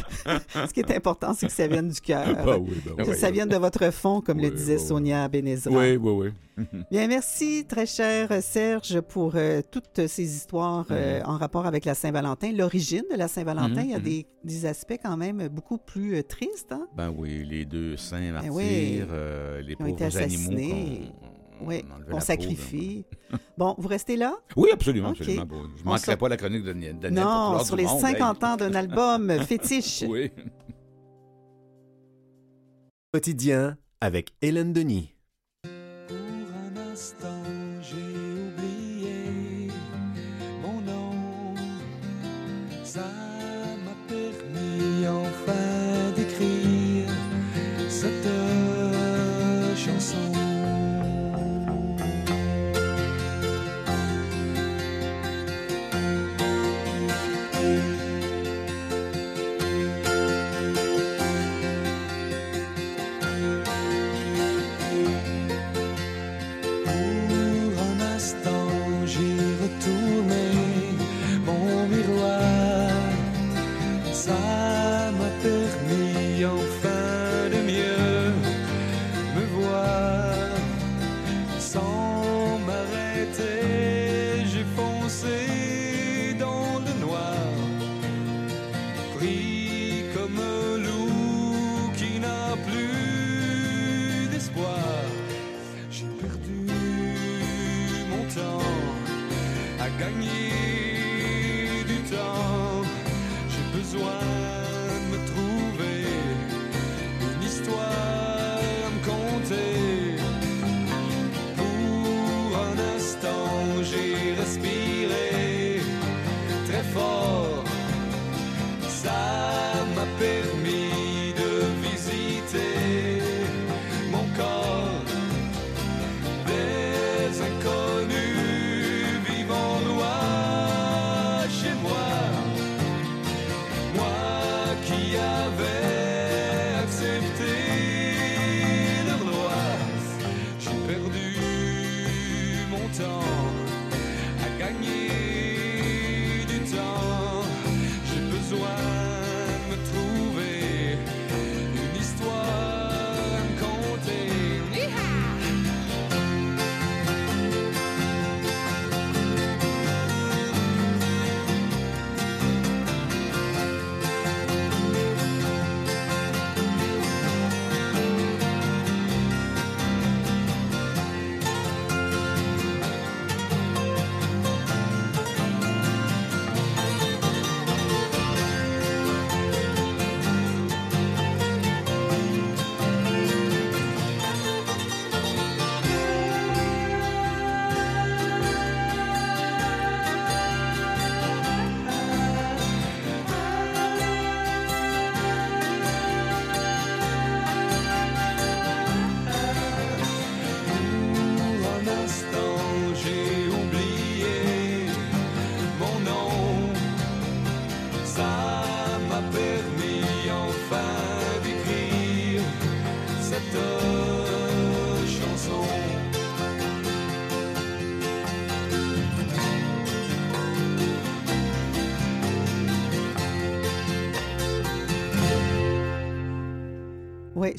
[0.55, 2.27] ce qui est important, c'est que ça vienne du cœur.
[2.45, 3.17] Ben oui, ben Que oui.
[3.17, 4.89] ça vienne de votre fond, comme le disait oui, oui.
[4.89, 5.73] Sonia Benezra.
[5.77, 6.31] Oui, oui, oui.
[6.91, 11.95] Bien, merci, très cher Serge, pour euh, toutes ces histoires euh, en rapport avec la
[11.95, 12.51] Saint-Valentin.
[12.53, 14.05] L'origine de la Saint-Valentin, Mhm, il y a mhm.
[14.05, 16.73] des, des aspects quand même beaucoup plus euh, tristes.
[16.73, 16.89] Hein?
[16.97, 19.03] Ben oui, les deux saints martyrs, Ben oui.
[19.09, 23.05] euh, les Ils ont été pauvres animaux qu'on Oui, on on sacrifie.
[23.59, 24.37] bon, vous restez là?
[24.57, 25.17] Oui, absolument, Ok.
[25.21, 25.47] absolument.
[25.47, 26.97] Bon, je On manquerai se- pas la chronique de Daniel.
[26.99, 28.49] Pour non, sur les monde, 50 hey.
[28.49, 30.05] ans d'un album fétiche.
[30.09, 30.31] Oui.
[33.13, 35.15] Quotidien avec Hélène Denis.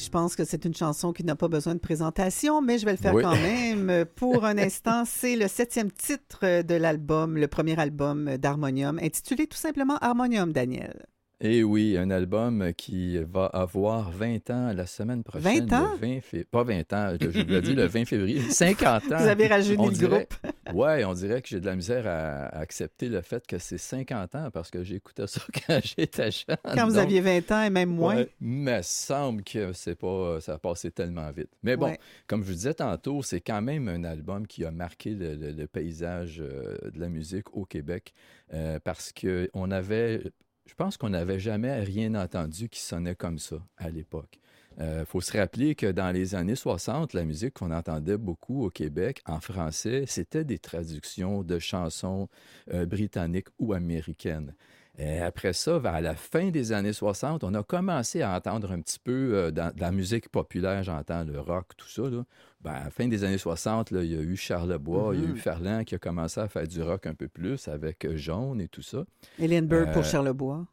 [0.09, 2.93] Je pense que c'est une chanson qui n'a pas besoin de présentation, mais je vais
[2.93, 3.21] le faire Oui.
[3.21, 4.05] quand même.
[4.15, 9.55] Pour un instant, c'est le septième titre de l'album, le premier album d'Harmonium, intitulé tout
[9.57, 11.05] simplement Harmonium, Daniel.
[11.41, 15.67] Et oui, un album qui va avoir 20 ans la semaine prochaine.
[15.67, 15.91] 20 ans?
[16.01, 18.41] le 20 fév- Pas 20 ans, je vous l'ai dit, le 20 février.
[18.49, 19.17] 50 ans.
[19.19, 20.48] Vous avez rajeuni le dirait- groupe.
[20.73, 23.77] Ouais, on dirait que j'ai de la misère à, à accepter le fait que c'est
[23.77, 26.57] 50 ans parce que j'écoutais ça quand j'étais jeune.
[26.63, 28.15] Quand vous Donc, aviez 20 ans et même moins.
[28.17, 31.49] ouais, mais semble que c'est pas, ça a passé tellement vite.
[31.63, 31.99] Mais bon, Ouais.
[32.27, 35.51] comme je vous disais tantôt, c'est quand même un album qui a marqué le, le-
[35.51, 38.13] le paysage euh, de la musique au Québec
[38.53, 40.21] euh, parce que on avait,
[40.65, 44.39] je pense qu'on n'avait jamais rien entendu qui sonnait comme ça à l'époque.
[44.79, 48.69] Il faut se rappeler que dans les années 60, la musique qu'on entendait beaucoup au
[48.69, 52.29] Québec en français, c'était des traductions de chansons
[52.73, 54.53] euh, britanniques ou américaines.
[54.97, 58.81] Et après ça, vers la fin des années 60, on a commencé à entendre un
[58.81, 62.01] petit peu euh, dans, la musique populaire, j'entends le rock, tout ça.
[62.09, 62.25] Là.
[62.61, 65.23] Ben, à la fin des années 60, là, il y a eu Charlebois, il y
[65.23, 65.37] a eu Mhm.
[65.37, 68.67] Ferland qui a commencé à faire du rock un peu plus avec euh, Jaune et
[68.67, 69.05] tout ça.
[69.39, 70.65] Burr pour Euh, Charlebois.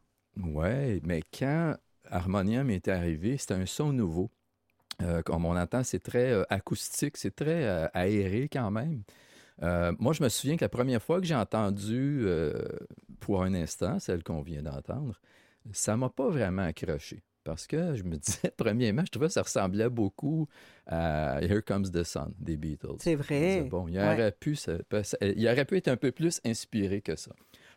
[0.43, 1.77] Ouais, mais quand
[2.11, 4.31] Harmonium est arrivé, c'était un son nouveau.
[5.03, 9.03] Euh, comme on entend, c'est très euh, acoustique, c'est très euh, aéré quand même.
[9.99, 12.27] Moi, je me souviens que la première fois que j'ai entendu
[13.21, 15.19] pour un instant, celle qu'on vient d'entendre,
[15.73, 17.23] ça m'a pas vraiment accroché.
[17.43, 20.49] Parce que je me disais, premièrement, je trouvais que ça ressemblait beaucoup
[20.87, 22.97] à Here Comes the Sun des Beatles.
[22.99, 23.39] C'est vrai.
[23.61, 24.05] disais, Bon, il Ouais.
[24.05, 27.31] aurait, pu, ça- ça- il aurait pu être un peu plus inspiré que ça.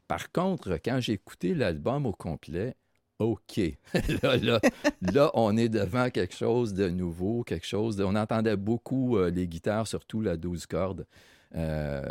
[0.07, 2.75] Par contre, quand j'ai écouté l'album au complet,
[3.19, 3.59] OK.
[4.23, 4.59] là, là,
[5.01, 7.99] là, on est devant quelque chose de nouveau, quelque chose.
[7.99, 11.05] On entendait beaucoup euh, les guitares, surtout la 12 cordes
[11.55, 12.01] euh,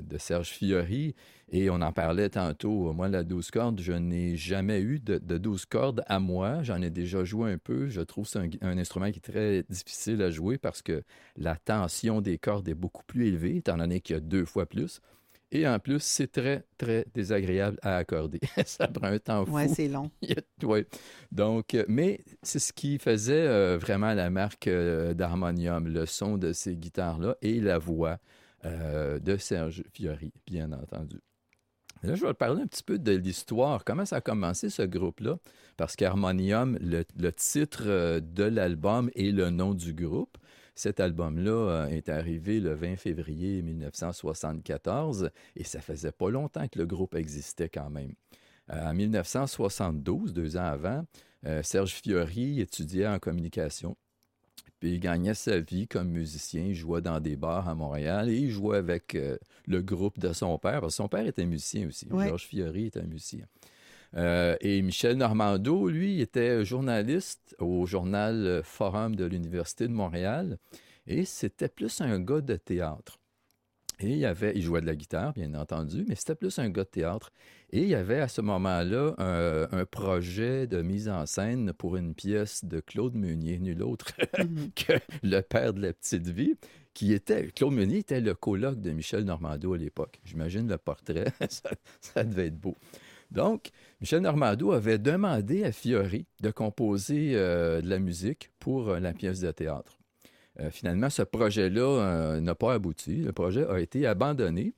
[0.00, 1.14] de Serge Fiori,
[1.50, 2.92] et on en parlait tantôt.
[2.94, 6.62] Moi, la 12 cordes, je n'ai jamais eu de, de 12 cordes à moi.
[6.62, 7.88] J'en ai déjà joué un peu.
[7.88, 11.02] Je trouve que c'est un, un instrument qui est très difficile à jouer parce que
[11.36, 14.64] la tension des cordes est beaucoup plus élevée, étant donné qu'il y a deux fois
[14.64, 15.02] plus.
[15.50, 18.40] Et en plus, c'est très, très désagréable à accorder.
[18.66, 19.52] Ça prend un temps fou.
[19.52, 20.10] Ouais, c'est long.
[20.62, 20.84] oui.
[21.30, 26.38] Donc, euh, mais c'est ce qui faisait euh, vraiment la marque euh, d'Harmonium, le son
[26.38, 28.18] de ces guitares-là et la voix
[28.64, 31.20] euh, de Serge Fiori, bien entendu.
[32.02, 33.84] Là, je vais te parler un petit peu de l'histoire.
[33.84, 35.38] Comment ça a commencé ce groupe-là?
[35.76, 40.36] Parce qu'Harmonium, le, le titre de l'album et le nom du groupe.
[40.74, 46.78] Cet album-là euh, est arrivé le 20 février 1974 et ça faisait pas longtemps que
[46.78, 48.14] le groupe existait quand même.
[48.70, 51.04] Euh, en 1972, deux ans avant,
[51.46, 53.96] euh, Serge Fiori étudiait en communication.
[54.80, 56.64] Puis il gagnait sa vie comme musicien.
[56.64, 60.32] Il jouait dans des bars à Montréal et il jouait avec euh, le groupe de
[60.32, 62.06] son père, parce que son père était musicien aussi.
[62.10, 62.28] Ouais.
[62.28, 63.46] Georges Fiori était un musicien.
[64.16, 70.58] Euh, et Michel Normando, lui, était journaliste au journal Forum de l'Université de Montréal.
[71.06, 73.18] Et c'était plus un gars de théâtre.
[74.00, 76.68] Et il, y avait, il jouait de la guitare, bien entendu, mais c'était plus un
[76.68, 77.30] gars de théâtre.
[77.70, 81.96] Et il y avait à ce moment-là un, un projet de mise en scène pour
[81.96, 84.70] une pièce de Claude Meunier, nul autre Mhm.
[84.74, 86.54] que le père de la petite vie,
[86.92, 90.20] qui était, Claude Meunier était le coloc de Michel Normando à l'époque.
[90.24, 92.76] J'imagine le portrait, ça, ça devait être beau.
[93.30, 93.70] Donc,
[94.00, 99.12] Michel Normando avait demandé à Fiori de composer euh, de la musique pour euh, la
[99.12, 99.98] pièce de théâtre.
[100.60, 103.16] Euh, finalement, ce projet-là n'a pas abouti.
[103.16, 104.72] Le projet a été abandonné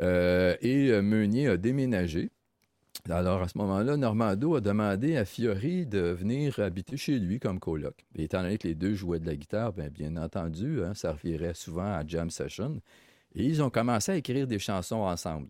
[0.00, 2.30] et Meunier a déménagé.
[3.10, 7.60] Alors, à ce moment-là, Normando a demandé à Fiori de venir habiter chez lui comme
[7.60, 8.04] coloc.
[8.16, 11.12] Et étant donné que les deux jouaient de la guitare, bien, bien entendu, hein, ça
[11.12, 12.80] revirait souvent à jam session.
[13.34, 15.48] Et ils ont commencé à écrire des chansons ensemble,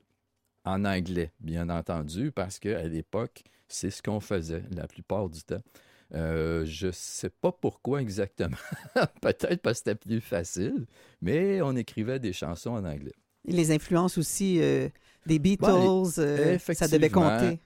[0.64, 5.62] en anglais, bien entendu, parce qu'à l'époque, c'est ce qu'on faisait la plupart du temps.
[6.14, 8.56] Euh, je ne sais pas pourquoi exactement.
[9.20, 10.86] Peut-être parce que c'était plus facile,
[11.22, 13.14] mais on écrivait des chansons en anglais.
[13.48, 14.88] Et les influences aussi euh,
[15.26, 17.58] des Beatles, Bon, euh, ça devait compter.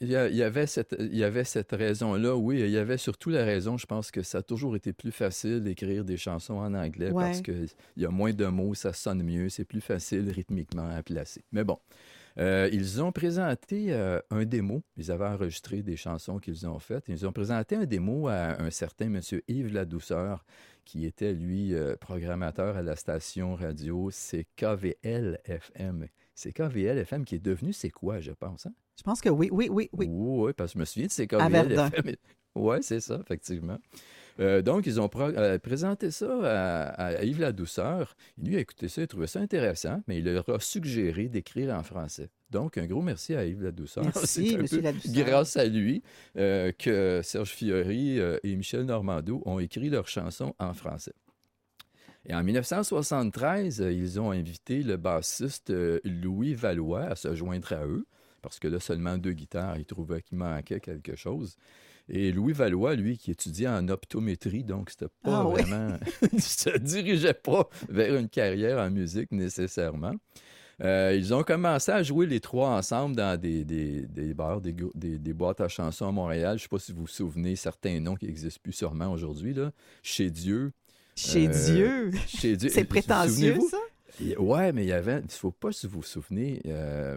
[0.00, 2.58] Il y, a- il y avait cette, il y avait cette raison-là, oui.
[2.60, 5.62] Il y avait surtout la raison, je pense que ça a toujours été plus facile
[5.62, 7.24] d'écrire des chansons en anglais Ouais.
[7.24, 11.02] parce qu'il y a moins de mots, ça sonne mieux, c'est plus facile rythmiquement à
[11.04, 11.44] placer.
[11.52, 11.78] Mais bon,
[12.38, 14.82] euh, ils ont présenté euh, un démo.
[14.96, 17.04] Ils avaient enregistré des chansons qu'ils ont faites.
[17.08, 20.44] Ils ont présenté un démo à un certain monsieur Yves Ladouceur,
[20.84, 26.08] qui était, lui, euh, programmateur à la station radio CKVL-FM.
[26.34, 28.74] C'est KVL-FM qui est devenu C'est quoi, je pense, hein?
[28.96, 30.06] Je pense que oui, oui, oui, oui.
[30.08, 31.90] Oui, parce que je me souviens de ces À Verdun.
[31.90, 32.16] KVL-FM.
[32.56, 33.78] Oui, c'est ça, effectivement.
[34.40, 38.16] Euh, donc, ils ont euh, présenté ça à, à Yves Ladouceur.
[38.36, 41.82] Lui a écouté ça, il trouvait ça intéressant, mais il leur a suggéré d'écrire en
[41.82, 42.30] français.
[42.50, 44.04] Donc, un gros merci à Yves Ladouceur.
[44.04, 45.24] Merci, un Monsieur peu Ladouceur.
[45.24, 46.02] grâce à lui
[46.36, 51.12] euh, que Serge Fiori et Michel Normando ont écrit leurs chansons en français.
[52.26, 55.72] Et en 1973, euh, ils ont invité le bassiste
[56.04, 58.06] Louis Valois à se joindre à eux,
[58.42, 61.56] parce que là, seulement deux guitares, ils trouvaient qu'il manquait quelque chose.
[62.08, 65.62] Et Louis Valois, lui, qui étudiait en optométrie, donc c'était pas Ah oui.
[65.62, 65.96] vraiment...
[66.32, 70.14] il se dirigeait pas vers une carrière en musique nécessairement.
[70.82, 74.72] Euh, ils ont commencé à jouer les trois ensemble dans des, des, des bars, des,
[75.32, 76.58] boîtes à chansons à Montréal.
[76.58, 79.54] Je ne sais pas si vous vous souvenez certains noms qui n'existent plus sûrement aujourd'hui.
[79.54, 79.70] là.
[80.02, 80.72] Chez Dieu.
[81.14, 82.10] Chez Euh, Dieu.
[82.26, 82.68] Chez Dieu.
[82.70, 83.78] C'est prétentieux, ça?
[84.38, 87.16] Ouais, mais il y avait, il ne faut pas si vous vous souvenez, euh,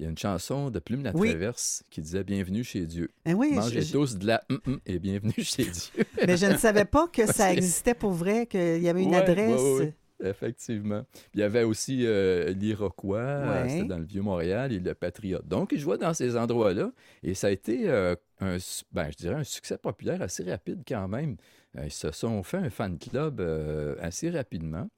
[0.00, 1.28] il y a une chanson de Plume la Oui.
[1.28, 3.10] Traverse qui disait Bienvenue chez Dieu.
[3.26, 6.04] Ben oui, Mangez je- tous de la hum, hum et bienvenue chez Dieu.
[6.26, 9.16] mais je ne savais pas que ça existait pour vrai, qu'il y avait une Ouais,
[9.16, 9.60] adresse.
[9.60, 11.02] ouais, ouais, Effectivement.
[11.12, 15.46] Puis il y avait aussi euh, l'Iroquois, c'était dans le Vieux-Montréal, et le Patriote.
[15.46, 16.92] Donc, ils jouaient dans ces endroits-là,
[17.22, 18.56] et ça a été, euh, un,
[18.92, 21.36] ben, je dirais, un succès populaire assez rapide quand même.
[21.78, 24.88] Euh, ils se sont fait un fan club euh, assez rapidement.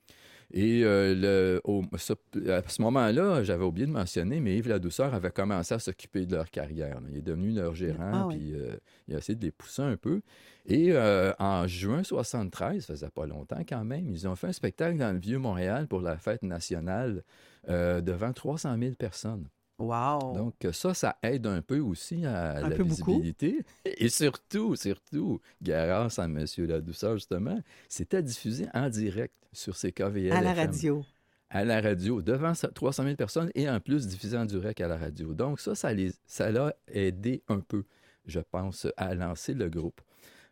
[0.55, 2.13] Et euh, le, au- ce-
[2.51, 6.37] à ce moment-là, j'avais oublié de mentionner, mais Yves Ladouceur avait commencé à s'occuper de
[6.37, 7.01] leur carrière.
[7.01, 7.07] là.
[7.11, 8.37] Il est devenu leur gérant, Ah oui.
[8.37, 8.77] puis euh,
[9.09, 10.21] il a essayé de les pousser un peu.
[10.67, 14.53] Et euh, en juin 73, ça faisait pas longtemps quand même, ils ont fait un
[14.53, 17.25] spectacle dans le Vieux-Montréal pour la fête nationale
[17.69, 19.47] devant 300 000 personnes.
[19.83, 20.37] Wow.
[20.37, 22.85] Donc ça, ça aide un peu aussi à Un la beaucoup.
[22.89, 23.64] visibilité.
[23.85, 26.45] Et surtout, surtout, grâce à M.
[26.59, 30.33] Ladouceur, justement, c'était diffusé en direct sur ces KVL.
[30.33, 30.66] à la FM.
[30.66, 31.05] radio.
[31.51, 34.89] À la radio, devant ça- 300 000 personnes et en plus diffusé en direct à
[34.89, 35.35] la radio.
[35.35, 37.85] Donc ça, ça les- ça l'a aidé un peu,
[38.24, 40.01] je pense, à lancer le groupe.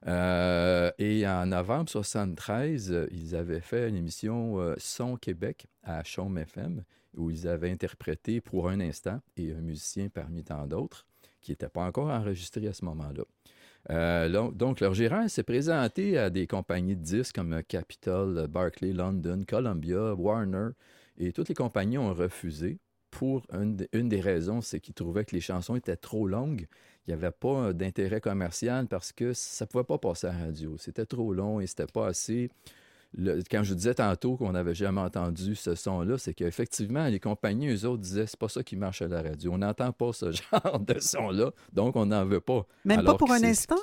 [0.07, 6.03] Euh, et en novembre 73, euh, ils avaient fait une émission euh, Son Québec à
[6.05, 6.85] Chaume FM
[7.17, 11.07] où ils avaient interprété pour un instant et un musicien parmi tant d'autres
[11.41, 13.25] qui n'était pas encore enregistré à ce moment-là.
[13.89, 19.43] Euh, donc, leur gérant s'est présenté à des compagnies de disques comme Capitol, Barclay, London,
[19.49, 20.71] Columbia, Warner,
[21.19, 22.79] et toutes les compagnies ont refusé.
[23.11, 26.69] Pour une des raisons, c'est qu'ils trouvaient que les chansons étaient trop longues.
[27.07, 30.45] Il n'y avait pas d'intérêt commercial parce que ça ne pouvait pas passer à la
[30.45, 30.77] radio.
[30.79, 32.51] C'était trop long et c'était pas assez.
[33.17, 37.69] Le- quand je disais tantôt qu'on n'avait jamais entendu ce son-là, c'est qu'effectivement, les compagnies,
[37.69, 39.53] eux autres, disaient c'est pas ça qui marche à la radio.
[39.53, 42.67] On n'entend pas ce genre de son-là, donc on n'en veut pas.
[42.85, 43.77] Même Alors pas pour un instant?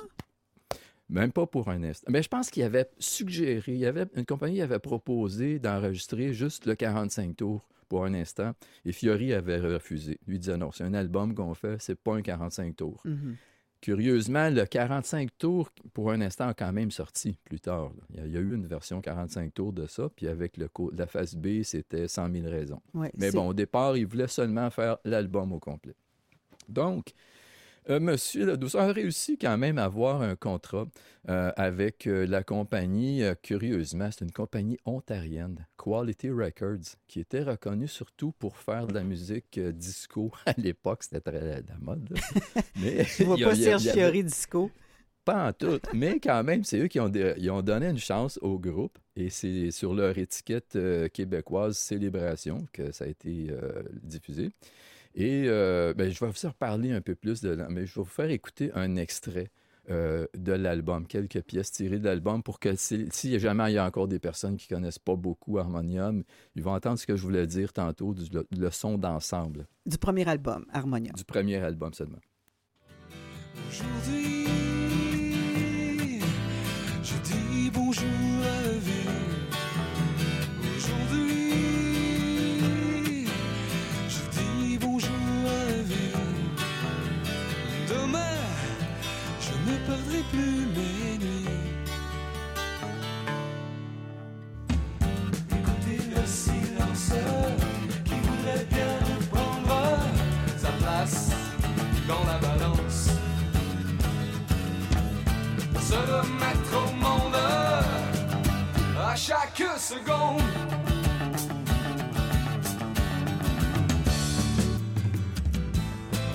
[1.10, 2.06] Même pas pour un instant.
[2.10, 6.66] Mais je pense qu'il avait suggéré, il y avait, une compagnie avait proposé d'enregistrer juste
[6.66, 8.52] le 45 tours pour un instant,
[8.84, 10.18] et Fiori avait refusé.
[10.26, 13.00] Lui disait non, c'est un album qu'on fait, c'est pas un 45 tours.
[13.06, 13.36] Mhm.
[13.80, 17.92] Curieusement, le 45 tours pour un instant a quand même sorti plus tard.
[18.10, 20.56] Il y a, il y a eu une version 45 tours de ça, puis avec
[20.56, 22.80] le la face B, c'était 100 000 raisons.
[22.94, 25.94] Ouais, Mais bon, au départ, il voulait seulement faire l'album au complet.
[26.68, 27.12] Donc,
[27.90, 30.86] euh, Monsieur Ladouceur a réussi quand même à avoir un contrat
[31.28, 37.88] euh, avec euh, la compagnie, curieusement, c'est une compagnie ontarienne, Quality Records, qui était reconnue
[37.88, 40.30] surtout pour faire de la musique euh, disco.
[40.46, 42.08] À l'époque, c'était très la, la mode.
[42.10, 42.62] là.
[42.80, 44.70] Mais Je vois pas Serge avait- disco.
[45.24, 47.98] pas en tout, mais quand même, c'est eux qui ont, dé- ils ont donné une
[47.98, 53.48] chance au groupe et c'est sur leur étiquette euh, québécoise Célébration que ça a été
[53.50, 54.50] euh, diffusé.
[55.14, 58.02] Et euh, ben, je vais vous en reparler un peu plus, de, mais je vais
[58.02, 59.50] vous faire écouter un extrait
[59.90, 63.86] euh, de l'album, quelques pièces tirées de l'album pour que si, jamais il y a
[63.86, 66.24] encore des personnes qui connaissent pas beaucoup Harmonium,
[66.56, 69.96] ils vont entendre ce que je voulais dire tantôt, du, le, le son d'ensemble Du
[69.96, 71.12] premier album, Harmonia.
[71.12, 72.18] du premier album seulement.
[73.70, 74.44] Aujourd'hui,
[77.02, 78.06] je dis bonjour
[78.44, 78.57] à
[90.30, 91.48] plus mes nuits.
[95.50, 97.12] Écoutez le silence
[98.04, 98.98] qui voudrait bien
[99.30, 99.98] prendre
[100.56, 101.30] sa place
[102.06, 103.10] dans la balance.
[105.80, 107.36] Se le mettre au monde
[109.00, 110.42] à chaque seconde.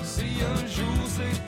[0.02, 1.43] Si un jour c'est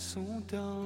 [0.00, 0.82] son temps.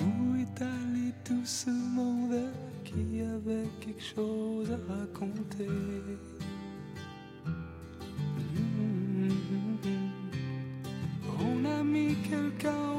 [0.00, 2.48] Où est allé tout ce monde
[2.82, 5.68] qui avait quelque chose à raconter?
[11.38, 12.91] On a mis quelqu'un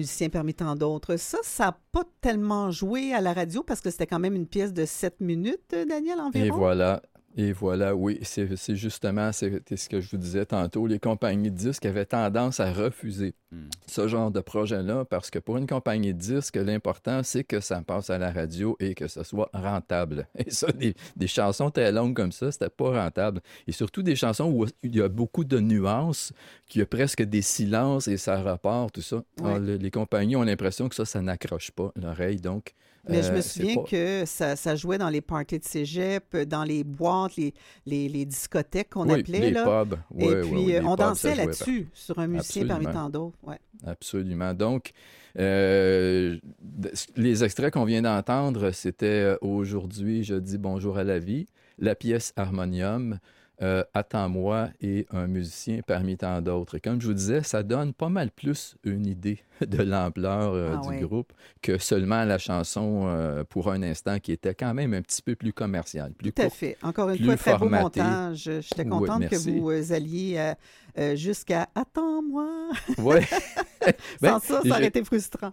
[0.00, 1.16] musicien parmi d'autres.
[1.16, 4.46] Ça, ça n'a pas tellement joué à la radio parce que c'était quand même une
[4.46, 6.46] pièce de 7 minutes, euh, Daniel, environ?
[6.46, 7.02] Et voilà.
[7.42, 9.46] Et voilà, oui, c'est justement ce
[9.88, 10.86] que je vous disais tantôt.
[10.86, 13.34] Les compagnies de disques avaient tendance à refuser
[13.86, 17.80] ce genre de projet-là parce que pour une compagnie de disques, l'important, c'est que ça
[17.80, 20.26] passe à la radio et que ce soit rentable.
[20.38, 23.40] Et ça, des, des chansons très longues comme ça, c'était pas rentable.
[23.66, 26.32] Et surtout des chansons où il y a beaucoup de nuances,
[26.66, 29.22] qu'il y a presque des silences et ça repart, tout ça.
[29.42, 32.40] Alors, le- les compagnies ont l'impression que ça, ça n'accroche pas l'oreille.
[32.40, 32.74] Donc,
[33.10, 36.36] Mais je me euh, souviens pas- que ça, ça jouait dans les parties de cégep,
[36.46, 37.52] dans les boîtes, les,
[37.86, 39.40] les, les discothèques qu'on Oui, appelait.
[39.40, 39.64] les là.
[39.84, 39.98] pubs.
[40.18, 43.36] Et Ouais, ouais, puis, euh, on pubs, dansait là-dessus, sur un musicien parmi tant d'autres.
[43.42, 43.58] Ouais.
[43.86, 44.54] Absolument.
[44.54, 44.92] Donc,
[45.38, 46.38] euh,
[47.16, 51.46] les extraits qu'on vient d'entendre, c'était aujourd'hui, je dis bonjour à la vie,
[51.78, 53.18] la pièce Harmonium,
[53.62, 56.76] euh, Attends-moi et un musicien parmi tant d'autres.
[56.76, 60.76] Et comme je vous disais, ça donne pas mal plus une idée de l'ampleur euh,
[60.76, 61.32] Ah du groupe
[61.62, 65.36] que seulement la chanson euh, pour un instant qui était quand même un petit peu
[65.36, 66.56] plus commerciale, plus Tout à courte.
[66.56, 66.76] fait.
[66.82, 68.50] Encore une fois, très beau montage.
[68.60, 70.54] J'étais Oui, contente que vous alliez
[71.14, 72.48] jusqu'à Attends-moi.
[72.98, 73.26] Ouais.
[74.20, 75.52] Ben, Sans ça, ça aurait été frustrant.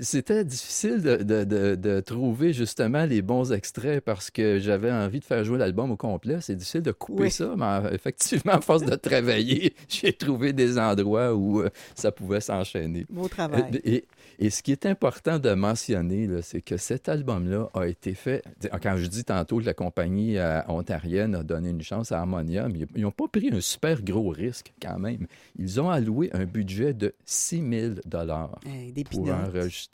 [0.00, 5.20] C'était difficile de, de- de- de trouver justement les bons extraits parce que j'avais envie
[5.20, 6.38] de faire jouer l'album au complet.
[6.40, 7.30] C'est difficile de couper Oui.
[7.30, 12.40] ça, mais effectivement, à force de travailler, j'ai trouvé des endroits où euh, ça pouvait
[12.40, 13.06] s'enchaîner.
[13.10, 13.64] Beau travail.
[13.74, 14.04] Euh, Et,
[14.40, 18.42] et ce qui est important de mentionner, c'est que cet album-là a été fait.
[18.82, 22.72] Quand je dis tantôt que la compagnie euh, ontarienne a donné une chance à Harmonium,
[22.94, 25.26] ils n'ont pas pris un super gros risque quand même.
[25.58, 27.94] Ils ont alloué un budget de 6 000
[28.66, 29.38] Hey, des pour pinottes.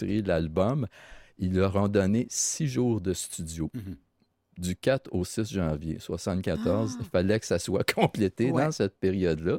[0.00, 0.86] L'album.
[1.38, 3.70] Ils leur ont donné six jours de studio.
[3.74, 3.96] Mhm.
[4.56, 6.98] Du 4 au 6 janvier 74, Ah!
[7.00, 8.64] il fallait que ça soit complété Ouais.
[8.64, 9.58] dans cette période-là.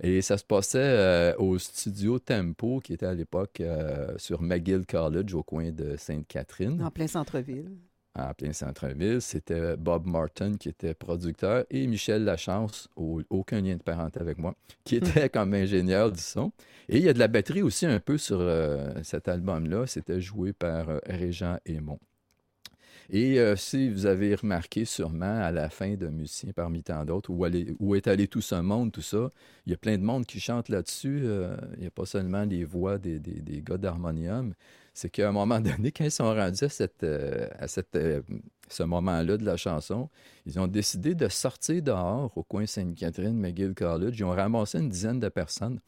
[0.00, 4.86] Et ça se passait euh, au studio Tempo, qui était à l'époque euh, sur McGill
[4.86, 7.68] College, au coin de Sainte-Catherine, En plein centre-ville.
[8.14, 9.20] En plein centre-ville.
[9.20, 14.38] C'était Bob Martin qui était producteur et Michel Lachance, au- aucun lien de parenté avec
[14.38, 14.54] moi,
[14.84, 16.52] qui était comme ingénieur du son.
[16.88, 19.86] Et il y a de la batterie aussi un peu sur euh, cet album-là.
[19.86, 21.98] C'était joué par euh, Régent Aymon.
[23.10, 27.30] Et euh, si vous avez remarqué sûrement à la fin de Musicien parmi tant d'autres,
[27.30, 29.30] où, est allé tout ce monde, tout ça,
[29.64, 31.22] il y a plein de monde qui chante là-dessus.
[31.24, 34.52] Euh, il n'y a pas seulement les voix des, des- des gars d'harmonium.
[35.00, 37.48] C'est qu'à un moment donné, quand ils sont rendus à, euh,
[37.94, 38.22] euh,
[38.68, 40.08] ce moment-là de la chanson,
[40.44, 44.18] ils ont décidé de sortir dehors au coin Sainte-Catherine, McGill College.
[44.18, 45.78] Ils ont ramassé une dizaine de personnes.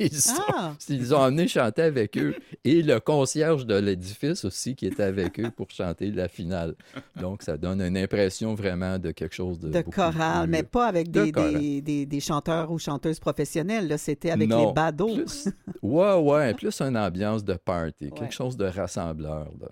[0.00, 0.74] Ils, sont- Ah!
[0.88, 2.34] ils ont amené chanter avec eux
[2.64, 6.74] et le concierge de l'édifice aussi qui était avec eux pour chanter la finale.
[7.20, 9.68] Donc, ça donne une impression vraiment de quelque chose de.
[9.70, 11.58] De chorale, plus- mais pas avec de des, chorale.
[11.58, 13.94] des, des- des chanteurs ou chanteuses professionnelles.
[13.98, 15.14] C'était avec Non, les badauds.
[15.16, 15.48] Plus,
[15.82, 18.10] ouais, ouais, plus une ambiance de party, Ouais.
[18.10, 19.48] quelque chose de rassembleur.
[19.60, 19.68] là.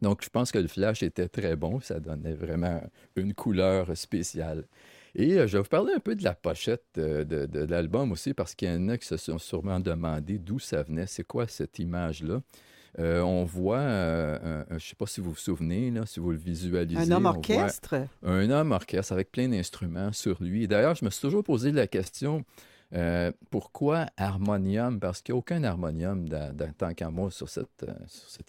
[0.00, 1.78] Donc, je pense que le flash était très bon.
[1.80, 2.80] Ça donnait vraiment
[3.14, 4.64] une couleur spéciale.
[5.14, 8.12] Et euh, je vais vous parler un peu de la pochette euh, de, de l'album
[8.12, 11.06] aussi, parce qu'il y en a qui se sont sûrement demandé d'où ça venait.
[11.06, 12.40] C'est quoi cette image-là?
[12.98, 16.30] Euh, on voit, euh, je ne sais pas si vous vous souvenez, là, si vous
[16.30, 17.00] le visualisez.
[17.00, 17.94] Un homme orchestre?
[18.22, 20.68] un homme orchestre avec plein d'instruments sur lui.
[20.68, 22.44] D'ailleurs, je me suis toujours posé la question
[22.94, 25.00] euh, pourquoi harmonium?
[25.00, 27.94] Parce qu'il n'y a aucun harmonium dans, dans- tant qu'à moi sur cette, euh,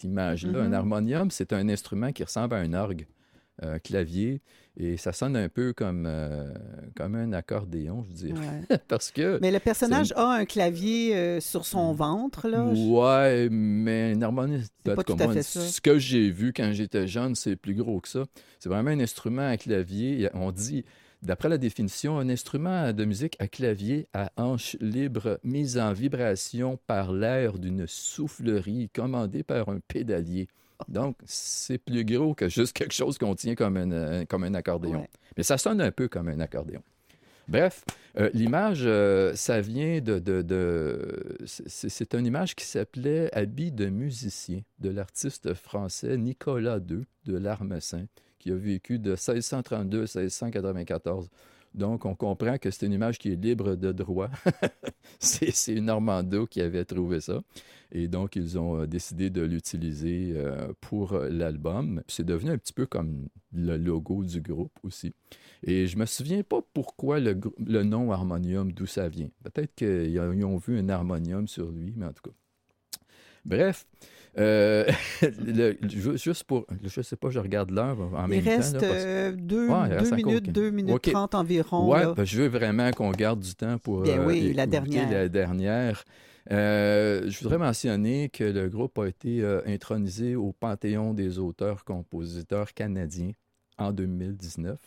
[0.02, 0.60] image-là.
[0.60, 3.06] Un harmonium, c'est un instrument qui ressemble à un orgue,
[3.62, 4.42] un clavier,
[4.76, 6.52] et ça sonne un peu comme, euh,
[6.96, 8.40] comme un accordéon, je dirais.
[8.70, 8.78] Ouais.
[8.88, 9.38] Parce que.
[9.40, 12.64] Mais le personnage a un clavier euh, sur son ventre, là.
[12.64, 15.60] Ouais, mais un harmoniste, pas tout à fait ça.
[15.60, 18.24] ce que j'ai vu quand j'étais jeune, c'est plus gros que ça.
[18.58, 20.28] C'est vraiment un instrument à clavier.
[20.34, 20.84] On dit,
[21.22, 26.80] d'après la définition, un instrument de musique à clavier à hanche libre mis en vibration
[26.88, 30.48] par l'air d'une soufflerie commandée par un pédalier.
[30.88, 34.54] Donc, c'est plus gros que juste quelque chose qu'on tient comme un, euh, comme un
[34.54, 35.00] accordéon.
[35.00, 35.10] Ouais.
[35.36, 36.82] Mais ça sonne un peu comme un accordéon.
[37.46, 37.84] Bref,
[38.18, 40.18] euh, l'image, euh, ça vient de...
[40.18, 46.78] de, de- c'est c'est une image qui s'appelait Habit de musicien de l'artiste français Nicolas
[46.78, 48.06] II de l'Armessin,
[48.38, 51.28] qui a vécu de 1632 à 1694.
[51.74, 54.30] Donc, on comprend que c'est une image qui est libre de droit.
[55.18, 57.42] c'est Normando qui avait trouvé ça.
[57.92, 62.02] Et donc, ils ont euh, décidé de l'utiliser euh, pour euh, l'album.
[62.08, 65.12] C'est devenu un petit peu comme le logo du groupe aussi.
[65.64, 69.28] Et je me souviens pas pourquoi le, le nom harmonium, d'où ça vient.
[69.44, 72.36] Peut-être qu'ils ont- ils ont vu un harmonium sur lui, mais en tout cas.
[73.44, 73.86] Bref,
[74.38, 74.84] euh,
[75.22, 76.66] le- ju- juste pour.
[76.82, 78.86] Je sais pas, je regarde l'heure en Il même reste temps.
[78.86, 81.10] là, parce- euh, deux, Ouais, il deux reste encore minutes, deux minutes OK.
[81.12, 81.90] trente environ.
[81.92, 82.14] Ouais, là.
[82.14, 85.10] ben, je veux vraiment qu'on garde du temps pour Bien euh, oui, la écouter dernière.
[85.10, 86.04] la dernière.
[86.50, 92.74] Euh, je voudrais mentionner que le groupe a été euh, intronisé au Panthéon des auteurs-compositeurs
[92.74, 93.32] canadiens
[93.78, 94.78] en 2019.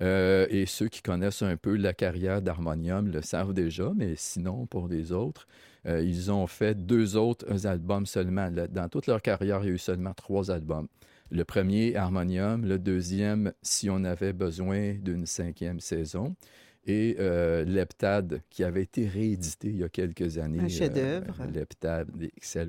[0.00, 4.66] Euh, et ceux qui connaissent un peu la carrière d'Harmonium le savent déjà, mais sinon,
[4.66, 5.46] pour les autres,
[5.86, 8.50] euh, ils ont fait deux autres albums seulement.
[8.50, 10.88] Dans toute leur carrière, il y a eu seulement trois albums.
[11.30, 12.64] Le premier, Harmonium.
[12.66, 16.36] Le deuxième, Si on avait besoin d'une cinquième saison.
[16.84, 20.60] Et euh, Leptade, qui avait été réédité il y a quelques années.
[20.60, 21.40] Un chef-d'œuvre.
[21.40, 22.10] Euh, Leptade,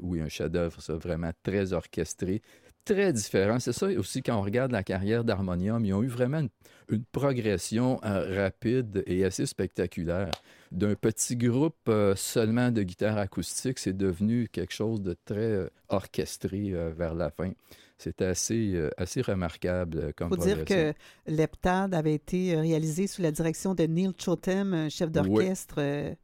[0.04, 2.42] oui, un chef-d'œuvre, ça, vraiment très orchestré,
[2.86, 3.60] très différent.
[3.60, 6.50] C'est ça aussi, quand on regarde la carrière d'Harmonium, ils ont eu vraiment une,
[6.90, 10.32] une progression euh, rapide et assez spectaculaire.
[10.72, 15.70] D'un petit groupe euh, seulement de guitare acoustique, c'est devenu quelque chose de très euh,
[15.90, 17.52] orchestré vers la fin.
[17.98, 20.94] C'était assez, assez remarquable comme Il faut dire que
[21.28, 26.16] l'Heptade avait été réalisé sous la direction de Neil Chotem, chef d'orchestre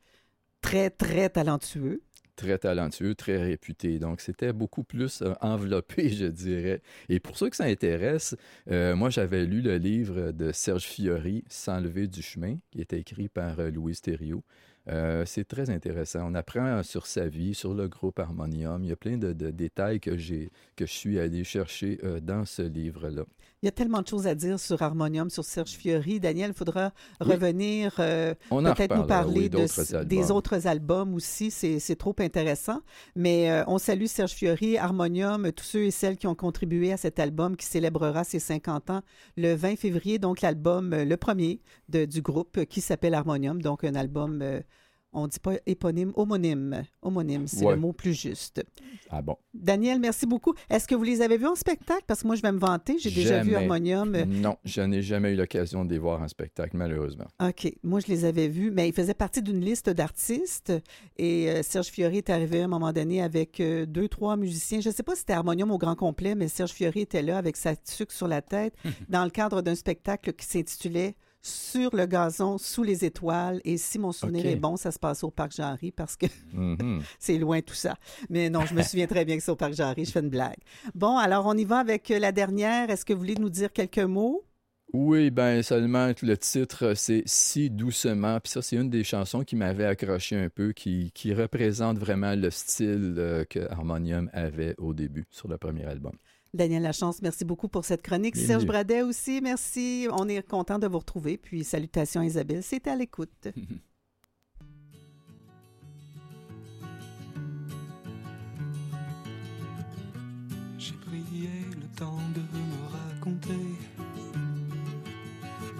[0.61, 2.01] très, très talentueux.
[2.39, 3.99] Très talentueux, très réputé.
[3.99, 6.81] Donc, c'était beaucoup plus euh, enveloppé, je dirais.
[7.09, 8.35] Et pour ceux que ça intéresse,
[8.71, 13.27] euh, moi, j'avais lu le livre de Serge Fiori, S'enlever du chemin, qui était écrit
[13.27, 14.43] par euh, Louise Thériault.
[14.87, 16.21] Euh, c'est très intéressant.
[16.31, 18.83] On apprend sur sa vie, sur le groupe Harmonium.
[18.83, 22.19] Il y a plein de, de détails que, j'ai, que je suis allé chercher euh,
[22.19, 23.23] dans ce livre-là.
[23.61, 26.19] Il y a tellement de choses à dire sur Harmonium, sur Serge Fiori.
[26.21, 27.27] Daniel, il faudra Oui.
[27.33, 31.51] revenir, euh, peut-être nous parler oui, de- des autres albums aussi.
[31.51, 32.79] C'est trop intéressant.
[33.17, 36.97] Mais euh, on salue Serge Fiori, Harmonium, tous ceux et celles qui ont contribué à
[36.97, 39.01] cet album qui célébrera ses 50 ans
[39.35, 40.19] le 20 février.
[40.19, 41.59] Donc, l'album, le premier
[41.89, 43.61] de- du groupe qui s'appelle Harmonium.
[43.61, 44.41] Donc, un album,
[45.11, 46.83] on dit pas éponyme, homonyme.
[47.01, 47.73] Homonyme, c'est Ouais.
[47.73, 48.63] le mot plus juste.
[49.09, 49.35] Ah bon?
[49.53, 50.53] Daniel, merci beaucoup.
[50.69, 52.03] Est-ce que vous les avez vus en spectacle?
[52.05, 52.97] Parce que moi, je vais me vanter.
[52.99, 53.55] J'ai déjà vu.
[53.55, 54.15] Harmonium.
[54.27, 57.25] Non, je n'ai jamais eu l'occasion de les voir en spectacle, malheureusement.
[57.43, 57.73] OK.
[57.83, 60.73] Moi, je les avais vus, mais ils faisaient partie d'une liste d'artistes.
[61.17, 64.79] Et euh, Serge Fiori est arrivé à un moment donné avec euh, deux, trois musiciens.
[64.79, 67.37] Je ne sais pas si c'était Harmonium au grand complet, mais Serge Fiori était là
[67.37, 68.73] avec sa tuque sur la tête
[69.09, 73.61] dans le cadre d'un spectacle qui s'intitulait Sur le gazon, sous les étoiles.
[73.63, 77.01] Et si mon souvenir est bon, ça se passe au Parc Jean-Henri parce que Mhm.
[77.17, 77.95] c'est loin tout ça.
[78.29, 80.05] Mais non, je me souviens très bien que c'est au Parc Jean-Henri.
[80.05, 80.57] Je fais une blague.
[80.95, 82.89] Bon, alors on y va avec euh, la dernière.
[82.89, 84.43] Est-ce que vous voulez nous dire quelques mots?
[84.91, 88.39] Oui, ben seulement le titre, c'est Si doucement.
[88.39, 92.33] Puis ça, c'est une des chansons qui m'avait accroché un peu, qui, qui représente vraiment
[92.35, 96.13] le style euh, que Harmonium avait au début sur le premier album.
[96.53, 98.33] Daniel Lachance, merci beaucoup pour cette chronique.
[98.33, 98.47] Bienvenue.
[98.47, 100.07] Serge Bradet aussi, merci.
[100.11, 101.37] On est content de vous retrouver.
[101.37, 103.29] Puis salutations Isabelle, c'était à l'écoute.
[110.77, 111.23] J'ai pris
[111.79, 113.53] le temps de me raconter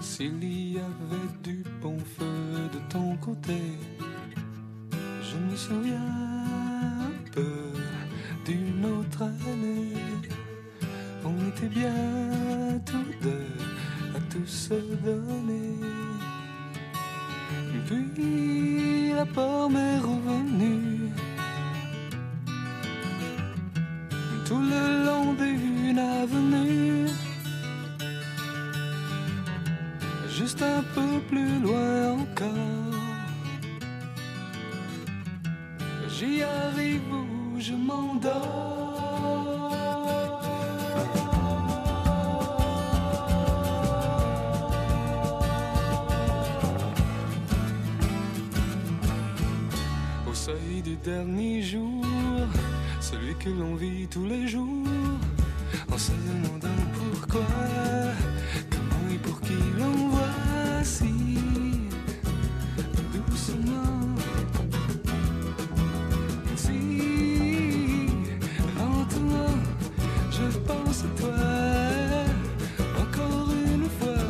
[0.00, 3.58] s'il y avait du bon feu de ton côté.
[5.22, 7.72] Je me souviens un peu
[8.44, 9.94] d'une autre année.
[11.24, 11.92] On était bien
[12.86, 13.46] tous deux
[14.16, 15.76] à tout se donner.
[17.86, 21.10] Puis la pomme est revenue.
[24.50, 27.06] tout le long d'une avenue.
[30.28, 32.94] Juste un peu plus loin encore.
[36.08, 38.89] J'y arrive où je m'endors.
[51.04, 52.04] Dernier jour,
[53.00, 54.86] celui que l'on vit tous les jours,
[55.90, 57.46] en se demandant pourquoi,
[58.70, 61.38] comment et pour qui l'on voit si
[63.14, 64.14] doucement.
[66.56, 68.06] Si
[68.76, 69.54] lentement,
[70.30, 71.38] je pense à toi,
[73.00, 74.24] encore une fois.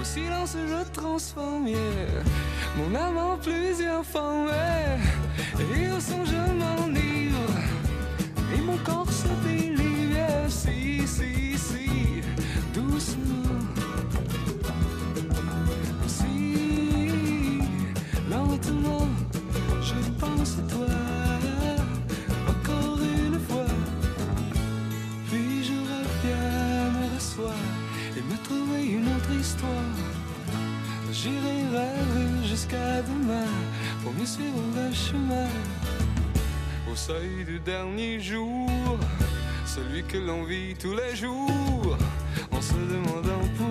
[0.00, 1.68] Au silence, je transforme
[2.78, 4.50] mon âme en plusieurs formes.
[5.58, 7.50] Et au son, je m'enivre.
[8.54, 9.86] Et mon corps se délivre.
[10.48, 11.88] Si, si, si,
[12.74, 13.58] doucement.
[16.06, 17.60] Si,
[18.30, 19.08] lentement,
[19.82, 20.94] je pense à toi.
[22.48, 23.72] Encore une fois.
[25.30, 27.54] Puis je reviens me rasseoir
[28.16, 29.75] et me trouver une autre histoire.
[31.26, 33.50] J'irai jusqu'à demain
[34.00, 35.48] pour mieux suivre le chemin.
[36.88, 38.70] Au seuil du dernier jour,
[39.64, 41.98] celui que l'on vit tous les jours,
[42.52, 43.65] en se demandant pourquoi,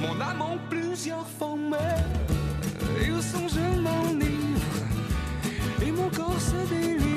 [0.00, 1.76] mon âme en plusieurs formes.
[3.00, 4.60] Et au son, je m'enivre.
[5.82, 7.13] Et mon corps se délire.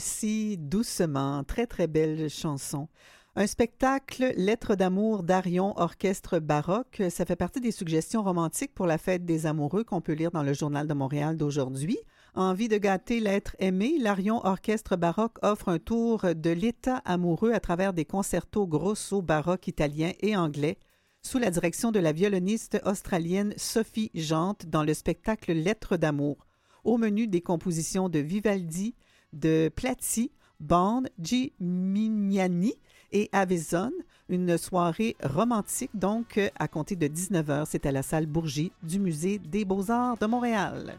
[0.00, 2.88] Si doucement, très très belle chanson.
[3.36, 8.96] Un spectacle Lettres d'amour d'Arion Orchestre Baroque, ça fait partie des suggestions romantiques pour la
[8.96, 11.98] fête des amoureux qu'on peut lire dans le Journal de Montréal d'aujourd'hui.
[12.34, 17.60] Envie de gâter l'être aimé, l'Arion Orchestre Baroque offre un tour de l'état amoureux à
[17.60, 20.78] travers des concertos grosso baroques italiens et anglais
[21.20, 26.46] sous la direction de la violoniste australienne Sophie Jante dans le spectacle Lettres d'amour.
[26.84, 28.94] Au menu des compositions de Vivaldi,
[29.32, 32.74] de Platti, Bond, Gimignani
[33.12, 33.92] et Avezon.
[34.28, 37.64] Une soirée romantique, donc, à compter de 19h.
[37.66, 40.94] C'est à la salle Bourgie du Musée des Beaux-Arts de Montréal.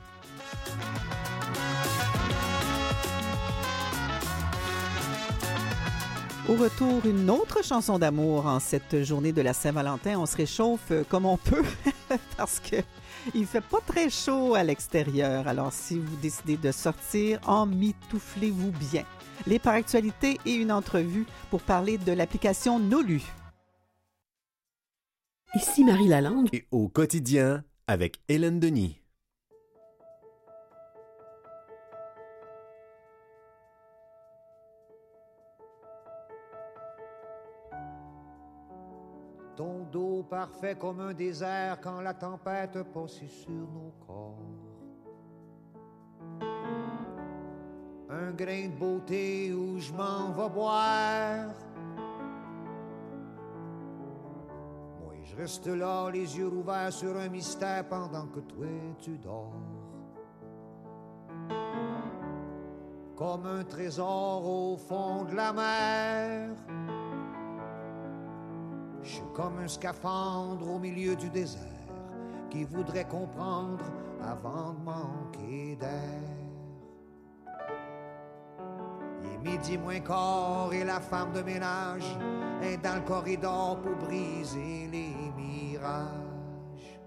[6.50, 10.20] Au retour, une autre chanson d'amour en cette journée de la Saint-Valentin.
[10.20, 11.64] On se réchauffe comme on peut
[12.38, 12.78] parce que
[13.36, 15.48] il fait pas très chaud à l'extérieur.
[15.48, 19.04] Alors, si vous décidez de sortir, emmitouflez-vous bien.
[19.48, 23.22] Les par actualités et une entrevue pour parler de l'application Nolu.
[25.56, 26.50] Ici Marie Lalande.
[26.54, 29.01] Et au quotidien avec Hélène Denis.
[40.42, 44.39] Parfait comme un désert quand la tempête passe sur nos corps.
[48.10, 51.54] Un grain de beauté où je m'en vais boire.
[55.00, 58.66] Moi, je reste là, les yeux ouverts sur un mystère pendant que toi
[59.00, 59.54] tu dors.
[63.16, 67.01] Comme un trésor au fond de la mer.
[69.04, 71.62] Je suis comme un scaphandre au milieu du désert
[72.49, 73.84] qui voudrait comprendre
[74.22, 75.89] avant de manquer d'air.
[79.24, 82.18] Il est midi moins quart et la femme de ménage
[82.62, 86.99] est dans le corridor pour briser les mirages.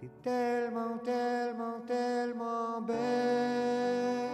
[0.00, 4.33] T'es tellement, tellement, tellement belle.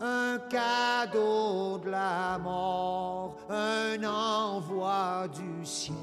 [0.00, 5.96] Un cadeau de la mort, un envoi du ciel.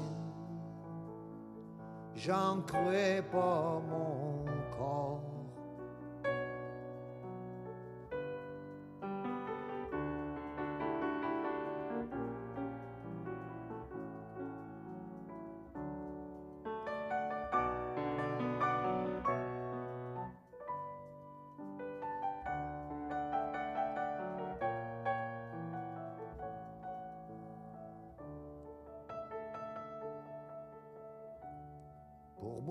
[2.14, 4.44] J'en crois pas mon
[4.76, 5.25] corps.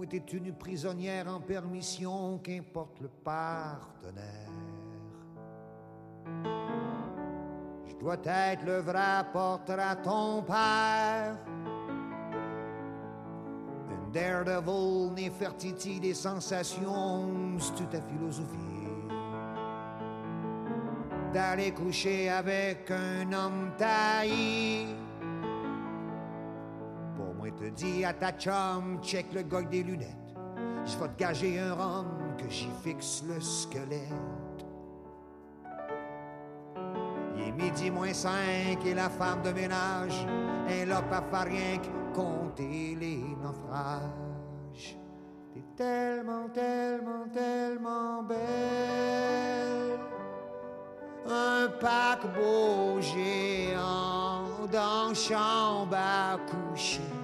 [0.07, 4.23] T'es une prisonnière en permission, qu'importe le partenaire.
[7.87, 11.37] Je dois être le vrai porteur à ton père.
[13.89, 18.59] Un daredevil, Nefertiti des sensations, c'est toute ta philosophie.
[21.33, 25.04] D'aller coucher avec un homme taillé.
[27.57, 30.35] Te dis à ta chum, check le avec des lunettes.
[30.85, 32.05] Je vais te gager un rhum
[32.37, 34.11] que j'y fixe le squelette.
[37.37, 40.27] Il est midi moins cinq et la femme de ménage
[40.67, 44.97] est là pas faire rien que compter les naufrages.
[45.53, 49.97] T'es tellement, tellement, tellement belle.
[51.25, 57.14] Un paquebot géant dans chambre à coucher.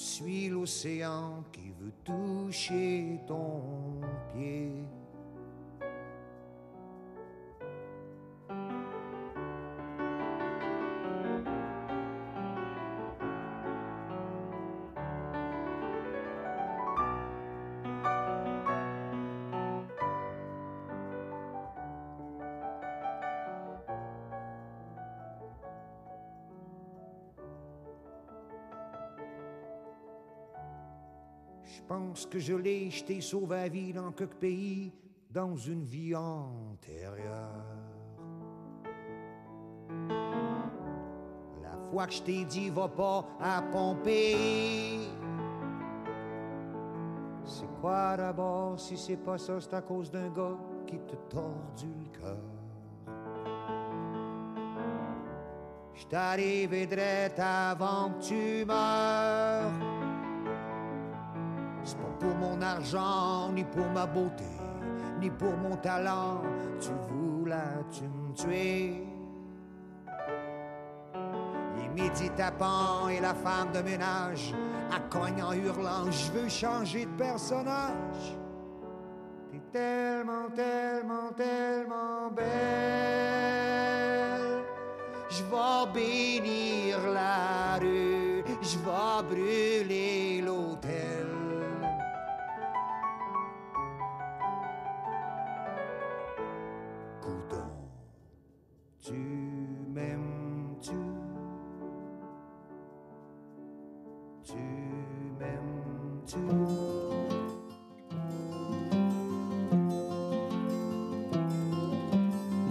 [0.00, 3.60] Suis l'océan qui veut toucher ton
[4.32, 4.72] pied.
[32.10, 34.92] Pense que je l'ai, je t'ai sauvé la vie dans quelques pays,
[35.30, 37.64] dans une vie antérieure.
[41.62, 45.08] La fois que je t'ai dit, va pas à Pompéi.
[47.44, 50.58] C'est quoi d'abord, si c'est pas ça, c'est à cause d'un gars
[50.88, 52.38] qui te tordu le cœur.
[55.94, 59.99] Je t'arrive direct avant que tu meurs.
[62.20, 64.44] Pour mon argent, ni pour ma beauté,
[65.20, 66.42] ni pour mon talent.
[66.78, 67.56] Tu voulais,
[67.90, 69.06] tu me tuer.
[71.76, 74.54] Il est midi tapant et la femme de ménage
[74.94, 76.10] à cogne en hurlant.
[76.10, 78.36] Je veux changer de personnage.
[79.50, 82.50] T'es tellement, tellement, tellement belle.
[85.30, 90.29] Je vais bénir la rue, je vais brûler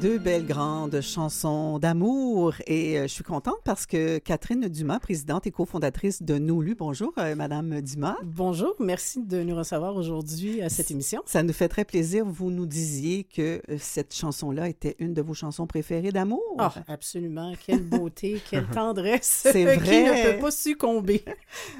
[0.00, 5.46] Deux belles grandes chansons d'amour et euh, je suis contente parce que Catherine Dumas, présidente
[5.46, 8.16] et cofondatrice de Nolu, bonjour euh, Madame Dumas.
[8.22, 11.22] Bonjour, merci de nous recevoir aujourd'hui à cette émission.
[11.24, 12.26] Ça nous fait très plaisir.
[12.26, 16.42] Vous nous disiez que euh, cette chanson-là était une de vos chansons préférées d'amour.
[16.58, 17.54] Ah, absolument.
[17.66, 19.46] Quelle beauté, quelle tendresse.
[19.50, 19.78] C'est vrai.
[19.86, 21.24] Qui ne peut pas succomber.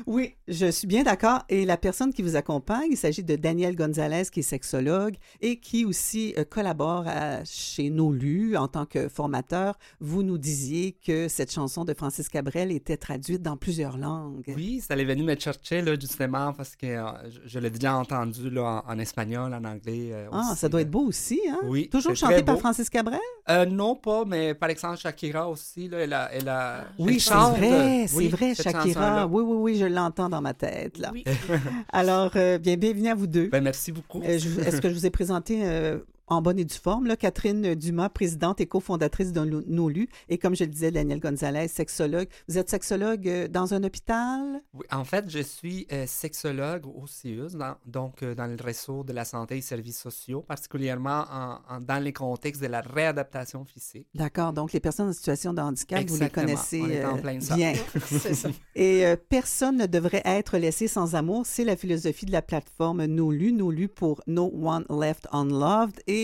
[0.06, 1.40] Oui, je suis bien d'accord.
[1.48, 5.58] Et la personne qui vous accompagne, il s'agit de Daniel Gonzalez, qui est sexologue et
[5.58, 9.76] qui aussi collabore à- chez Nos Lus en tant que formateur.
[10.00, 14.44] Vous nous disiez que cette chanson de Francis Cabrel était traduite dans plusieurs langues.
[14.54, 17.96] Oui, ça allait venu me chercher, là, justement, parce que euh, je, je l'ai déjà
[17.96, 20.10] entendu là, en, en espagnol, en anglais.
[20.12, 21.58] euh, Ah, aussi, ça doit être beau aussi, hein?
[21.64, 21.88] Oui.
[21.88, 22.58] Toujours chanté par.
[22.58, 23.18] Francis Cabrel?
[23.48, 26.30] Euh, non, pas, mais par exemple, Shakira aussi, là, elle a.
[26.32, 29.26] Elle a Oui, elle c'est vrai, euh, c'est oui, vrai, Shakira.
[29.26, 31.10] Oui, oui, oui, je l'entends dans ma tête, là.
[31.12, 31.24] Oui.
[31.92, 33.48] Alors, euh, bien, bienvenue à vous deux.
[33.48, 34.20] Ben, merci beaucoup.
[34.22, 35.98] Euh, Est-ce que je vous ai présenté euh,
[36.28, 40.56] en bonne et due forme, là, Catherine Dumas, présidente et cofondatrice de NOLU, et comme
[40.56, 42.28] je le disais, Daniel Gonzalez, sexologue.
[42.48, 44.60] Vous êtes sexologue euh, dans un hôpital?
[44.74, 49.04] Oui, en fait, je suis euh, sexologue au CIUS, dans- donc euh, dans le réseau
[49.04, 53.64] de la santé et services sociaux, particulièrement en- en- dans les contextes de la réadaptation
[53.64, 54.08] physique.
[54.14, 57.40] D'accord, donc les personnes en situation de handicap, vous les connaissez on est en plein
[57.40, 57.54] ça.
[57.56, 57.74] bien.
[58.34, 58.48] Ça.
[58.74, 61.44] Et personne ne devrait être laissé sans amour.
[61.46, 66.15] C'est la philosophie de la plateforme NoLu, NoLu pour No One Left Unloved et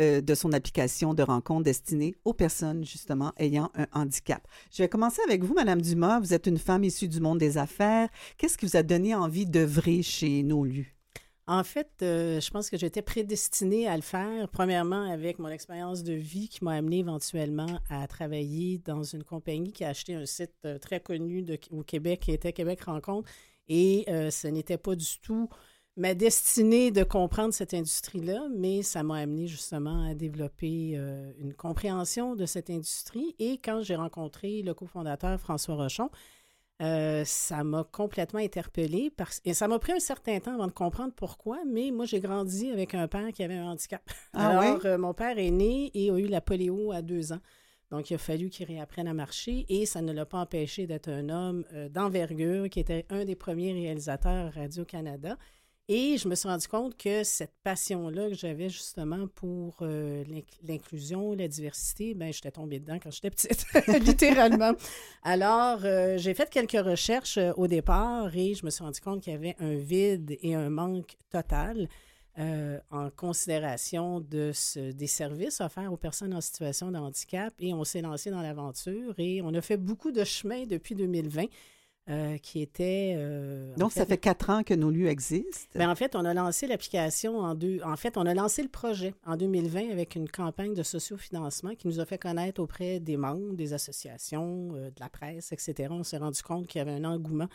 [0.00, 4.46] euh, de son application de rencontre destinée aux personnes justement ayant un handicap.
[4.70, 6.20] Je vais commencer avec vous, Madame Dumas.
[6.20, 8.08] Vous êtes une femme issue du monde des affaires.
[8.36, 10.94] Qu'est-ce qui vous a donné envie d'œuvrer chez NoLu?
[11.46, 16.02] En fait, euh, je pense que j'étais prédestinée à le faire, premièrement avec mon expérience
[16.02, 20.26] de vie qui m'a amené éventuellement à travailler dans une compagnie qui a acheté un
[20.26, 23.30] site euh, très connu au Québec qui était Québec Rencontre.
[23.70, 25.50] Et ce n'était pas du tout
[25.98, 31.52] ma destinée de comprendre cette industrie-là, mais ça m'a amené justement à développer euh, une
[31.52, 33.34] compréhension de cette industrie.
[33.40, 36.08] Et quand j'ai rencontré le cofondateur François Rochon,
[36.80, 39.40] euh, ça m'a complètement interpellée parce...
[39.44, 42.70] et ça m'a pris un certain temps avant de comprendre pourquoi, mais moi j'ai grandi
[42.70, 44.08] avec un père qui avait un handicap.
[44.34, 47.40] Ah Alors, euh, mon père est né et a eu la poléo à deux ans.
[47.90, 51.08] Donc, il a fallu qu'il réapprenne à marcher et ça ne l'a pas empêché d'être
[51.08, 55.38] un homme d'envergure qui était un des premiers réalisateurs Radio-Canada.
[55.90, 60.44] Et je me suis rendu compte que cette passion-là que j'avais justement pour euh, l'inc-
[60.62, 63.64] l'inclusion, la diversité, ben j'étais tombée dedans quand j'étais petite,
[64.04, 64.72] littéralement.
[65.22, 69.22] Alors, euh, j'ai fait quelques recherches euh, au départ et je me suis rendu compte
[69.22, 71.88] qu'il y avait un vide et un manque total
[72.92, 74.52] en considération de
[74.92, 77.52] des services offerts aux personnes en situation de handicap.
[77.58, 81.46] Et on s'est lancé dans l'aventure et on a fait beaucoup de chemin depuis 2020.
[82.08, 83.14] Euh, qui était...
[83.16, 85.68] euh, Donc, ça fait quatre ans que nos lieux existent.
[85.74, 87.80] ben, en fait, on a lancé l'application en deux.
[87.84, 91.86] En fait, on a lancé le projet en 2020 avec une campagne de sociofinancement qui
[91.86, 95.88] nous a fait connaître auprès des membres, des associations, euh, de la presse, etc.
[95.90, 97.48] On s'est rendu compte qu'il y avait un engouement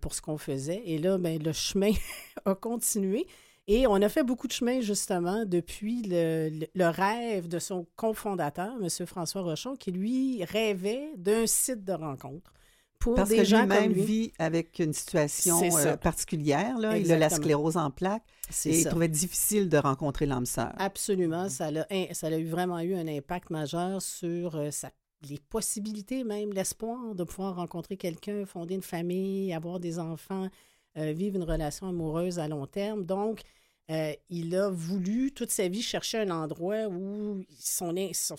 [0.00, 0.82] pour ce qu'on faisait.
[0.86, 1.90] Et là, ben, le chemin
[2.44, 3.26] a continué.
[3.66, 7.84] Et on a fait beaucoup de chemin, justement, depuis le, le- le rêve de son
[7.96, 8.88] cofondateur, M.
[9.06, 12.52] François Rochon, qui, lui, rêvait d'un site de rencontre
[12.98, 16.78] pour Parce des que gens lui-même vit avec une situation euh, particulière.
[16.78, 16.96] Là.
[16.96, 18.24] Il a la sclérose en plaques
[18.64, 20.72] et il trouvait difficile de rencontrer l'âme sœur.
[20.78, 21.48] Absolument.
[21.48, 24.90] Ça a, ça a vraiment eu un impact majeur sur euh, sa-
[25.28, 30.48] les possibilités, même l'espoir de pouvoir rencontrer quelqu'un, fonder une famille, avoir des enfants,
[30.96, 33.04] euh, vivre une relation amoureuse à long terme.
[33.04, 33.40] Donc,
[33.90, 38.36] euh, il a voulu toute sa vie chercher un endroit où son, son,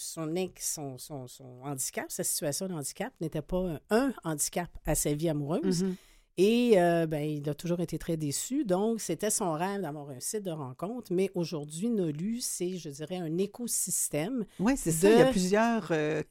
[1.28, 5.84] son handicap, sa situation de handicap n'était pas un, un handicap à sa vie amoureuse.
[5.84, 5.96] Mhm.
[6.38, 8.66] Et euh, ben, il a toujours été très déçu.
[8.66, 11.14] Donc, c'était son rêve d'avoir un site de rencontre.
[11.14, 14.46] Mais aujourd'hui, Nolu, c'est, je dirais, un écosystème.
[14.60, 15.10] Oui, c'est ça.
[15.10, 16.24] Il y a plusieurs, euh,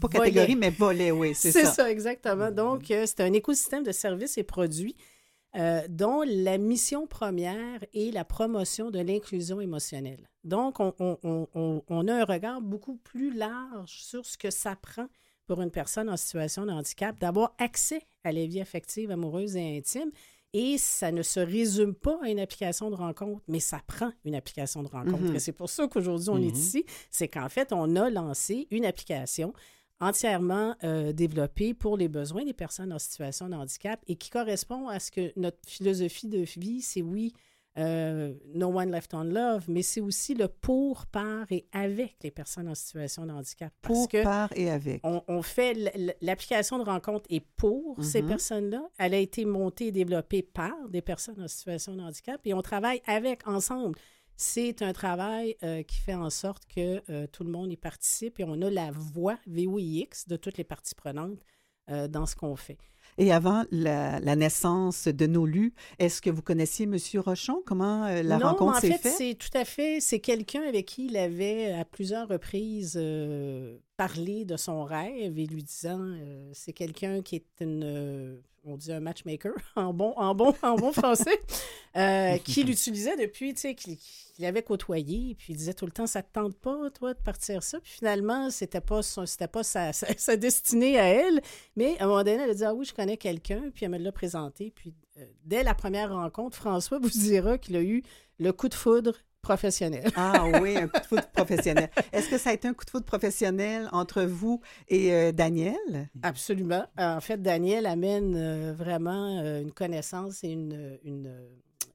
[0.00, 1.72] pas catégories, mais volets, oui, c'est C'est ça.
[1.72, 1.90] ça.
[1.90, 2.50] exactement.
[2.50, 4.96] Donc, c'est un écosystème de services et produits
[5.56, 10.28] euh, dont la mission première est la promotion de l'inclusion émotionnelle.
[10.44, 14.50] Donc, on, on- on- on- on a un regard beaucoup plus large sur ce que
[14.50, 15.06] ça prend
[15.46, 19.76] pour une personne en situation de handicap d'avoir accès à la vie affective, amoureuse et
[19.78, 20.10] intime.
[20.52, 24.34] Et ça ne se résume pas à une application de rencontre, mais ça prend une
[24.34, 25.18] application de rencontre.
[25.22, 25.36] Mhm.
[25.36, 26.54] Et c'est pour ça qu'aujourd'hui, on est Mhm.
[26.54, 26.84] ici.
[27.10, 29.52] C'est qu'en fait, on a lancé une application
[30.00, 34.88] entièrement euh, développée pour les besoins des personnes en situation de handicap et qui correspond
[34.88, 37.32] à ce que notre philosophie de vie, c'est oui,
[37.78, 42.30] euh, No One Left on Love, mais c'est aussi le pour, par et avec les
[42.32, 43.72] personnes en situation de handicap.
[43.80, 45.00] Parce Pour, que par et avec.
[45.04, 45.74] on, on fait
[46.20, 48.28] l'application de rencontre est pour ces Mhm.
[48.28, 48.82] personnes-là.
[48.98, 52.62] Elle a été montée et développée par des personnes en situation de handicap et on
[52.62, 53.96] travaille avec ensemble.
[54.42, 58.40] C'est un travail euh, qui fait en sorte que euh, tout le monde y participe
[58.40, 61.44] et on a la voix VOIX de toutes les parties prenantes
[61.90, 62.78] euh, dans ce qu'on fait.
[63.18, 66.96] Et avant la, la naissance de nos lus, est-ce que vous connaissiez M.
[67.16, 67.62] Rochon?
[67.66, 69.14] Comment euh, la non, rencontre en s'est fait, faite?
[69.18, 74.44] c'est tout à fait, c'est quelqu'un avec qui il avait à plusieurs reprises euh, parlé
[74.44, 79.00] de son rêve et lui disant, euh, c'est quelqu'un qui est une, on dit un
[79.00, 81.40] matchmaker en bon, en bon, en bon français,
[81.96, 86.06] euh, qui l'utilisait depuis, tu sais, qu'il avait côtoyé, puis il disait tout le temps,
[86.06, 89.92] ça te tente pas, toi, de partir ça, puis finalement, c'était pas, son- pas sa,
[89.94, 91.40] sa, sa destinée à elle,
[91.76, 93.92] mais à un moment donné, elle a dit, ah oui, je connais quelqu'un, puis elle
[93.92, 98.02] me l'a présenté, puis euh, dès la première rencontre, François vous dira qu'il a eu
[98.38, 100.04] le coup de foudre professionnel.
[100.16, 101.90] Ah oui, un coup de foudre professionnel.
[102.12, 106.08] Est-ce que ça a été un coup de foudre professionnel entre vous et euh, Daniel?
[106.22, 106.84] Absolument.
[106.98, 111.32] En fait, Daniel amène euh, vraiment euh, une connaissance et une, une-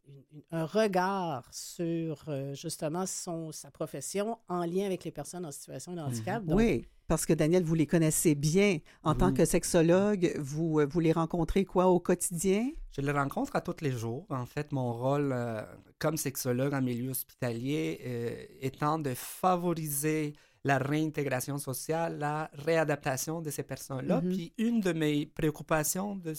[0.08, 5.52] une- un regard sur euh, justement son, sa profession en lien avec les personnes en
[5.52, 6.44] situation de handicap.
[6.46, 8.80] Donc, Oui, parce que Daniel, vous les connaissez bien.
[9.04, 9.34] En tant Mhm.
[9.38, 12.70] que sexologue, vous, euh, vous les rencontrez quoi au quotidien?
[12.92, 14.26] Je les rencontre à tous les jours.
[14.30, 15.62] En fait, mon rôle euh,
[16.00, 20.34] comme sexologue en milieu hospitalier euh, étant de favoriser
[20.64, 24.22] la réintégration sociale, la réadaptation de ces personnes-là.
[24.22, 24.30] Mhm.
[24.34, 26.34] Puis une de mes préoccupations, de,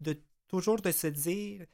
[0.00, 1.66] de toujours de se dire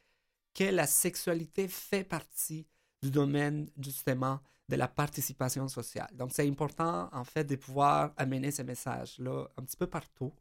[0.59, 2.67] que la sexualité fait partie
[3.01, 6.09] du domaine justement de la participation sociale.
[6.13, 10.33] Donc c'est important en fait de pouvoir amener ces messages-là un petit peu partout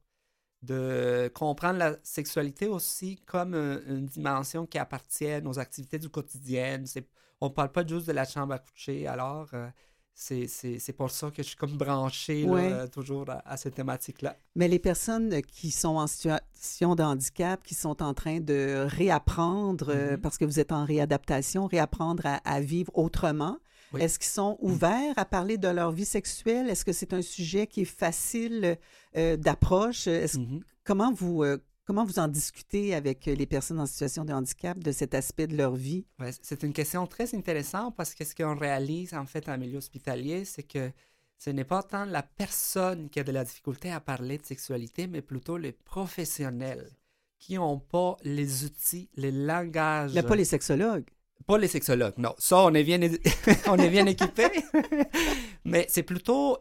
[0.63, 6.83] de comprendre la sexualité aussi comme euh, une dimension qui appartient nos activités du quotidien.
[7.41, 9.69] On ne parle pas juste de la chambre à coucher, alors euh,
[10.21, 12.73] c'est pour ça que je suis comme branché Ouais.
[12.73, 14.37] euh, toujours à, à cette thématique-là.
[14.57, 19.91] Mais les personnes qui sont en situation de handicap, qui sont en train de réapprendre,
[19.91, 20.21] euh, Mhm.
[20.21, 23.59] parce que vous êtes en réadaptation, réapprendre à, à vivre autrement,
[23.93, 24.03] Oui.
[24.03, 26.69] est-ce qu'ils sont ouverts à parler de leur vie sexuelle?
[26.69, 28.77] Est-ce que c'est un sujet qui est facile
[29.17, 30.09] euh, d'approche?
[30.09, 30.63] Mhm.
[30.85, 31.45] Comment vous...
[31.45, 31.59] euh,
[31.89, 35.57] Comment vous en discutez avec les personnes en situation de handicap de cet aspect de
[35.57, 36.05] leur vie?
[36.19, 39.79] Ouais, c'est une question très intéressante parce que ce qu'on réalise en fait en milieu
[39.79, 40.91] hospitalier, c'est que
[41.39, 45.07] ce n'est pas tant la personne qui a de la difficulté à parler de sexualité,
[45.07, 46.91] mais plutôt les professionnels
[47.39, 50.13] qui n'ont pas les outils, les langages.
[50.13, 51.09] Mais pas les sexologues.
[51.47, 52.35] Pas les sexologues, non.
[52.37, 53.01] Ça, on est bien,
[53.67, 54.51] on est bien équipés.
[55.65, 56.59] Mais c'est plutôt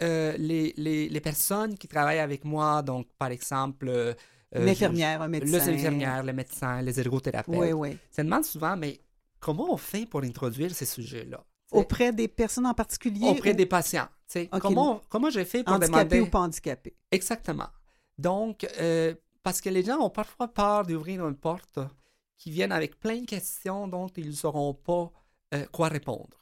[0.00, 4.16] euh, les, les, les personnes qui travaillent avec moi, donc par exemple...
[4.54, 5.58] euh, Une je- infirmière, un médecin.
[5.58, 7.54] Les infirmières, les médecins, les ergothérapeutes.
[7.56, 7.98] Oui, oui.
[8.10, 9.00] Ça demande souvent, mais
[9.38, 11.44] comment on fait pour introduire ces sujets-là?
[11.72, 13.28] Auprès des personnes en particulier?
[13.28, 14.08] Auprès ou- des patients.
[14.26, 14.48] tu sais.
[14.52, 14.60] Ok.
[14.60, 16.20] Comment, comment j'ai fait pour Handicapés demander...
[16.20, 16.96] ou pas handicapés?
[17.12, 17.68] Exactement.
[18.18, 21.78] Donc, euh, parce que les gens ont parfois peur d'ouvrir une porte
[22.36, 25.12] qui viennent avec plein de questions dont ils ne sauront pas
[25.54, 26.36] euh, quoi répondre.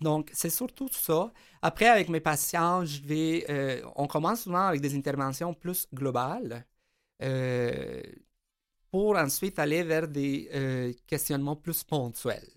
[0.00, 1.32] Donc, c'est surtout ça.
[1.62, 6.66] Après, avec mes patients, je vais, euh, on commence souvent avec des interventions plus globales
[8.90, 12.48] pour ensuite aller vers des euh, questionnements plus ponctuels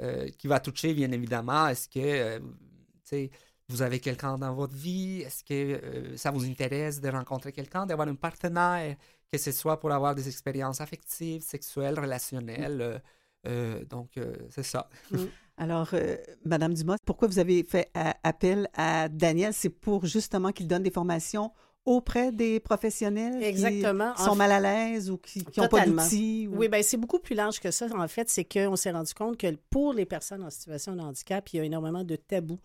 [0.00, 3.28] euh, qui va toucher, bien évidemment, est-ce que euh,
[3.68, 5.22] vous avez quelqu'un dans votre vie?
[5.22, 8.96] Est-ce que euh, ça vous intéresse de rencontrer quelqu'un, d'avoir un partenaire,
[9.32, 12.80] que ce soit pour avoir des expériences affectives, sexuelles, relationnelles?
[12.80, 12.98] euh,
[13.46, 14.88] euh, donc, euh, c'est ça.
[15.56, 19.54] Alors, euh, Madame Dumas, pourquoi vous avez fait euh, appel à Daniel?
[19.54, 21.52] C'est pour justement qu'il donne des formations
[21.86, 24.12] auprès des professionnels Exactement.
[24.14, 26.48] qui sont En mal à l'aise ou qui n'ont pas d'outils.
[26.50, 27.86] ou- Oui, bien, c'est beaucoup plus large que ça.
[27.96, 31.48] En fait, c'est qu'on s'est rendu compte que pour les personnes en situation de handicap,
[31.52, 32.60] il y a énormément de tabous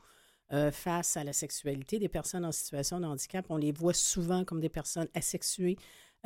[0.51, 3.45] euh, face à la sexualité des personnes en situation de handicap.
[3.49, 5.77] On les voit souvent comme des personnes asexuées.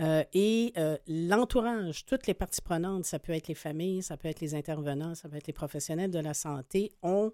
[0.01, 4.27] Euh, et euh, l'entourage, toutes les parties prenantes, ça peut être les familles, ça peut
[4.27, 7.31] être les intervenants, ça peut être les professionnels de la santé, ont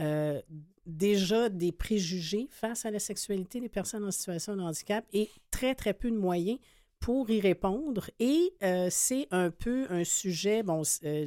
[0.00, 0.40] euh,
[0.86, 5.74] déjà des préjugés face à la sexualité des personnes en situation de handicap et très,
[5.74, 6.58] très peu de moyens
[6.98, 8.10] pour y répondre.
[8.20, 11.26] Et euh, c'est un peu un sujet, bon, euh,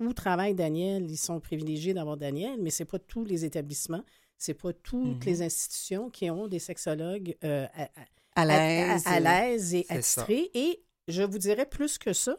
[0.00, 4.04] où travaille Daniel, ils sont privilégiés d'avoir Daniel, mais c'est pas tous les établissements,
[4.36, 5.24] c'est pas toutes Mhm.
[5.26, 7.88] les institutions qui ont des sexologues euh, à,
[8.36, 9.02] À l'aise.
[9.06, 10.50] à, à l'aise et attitrés.
[10.54, 12.36] Et je vous dirais plus que ça.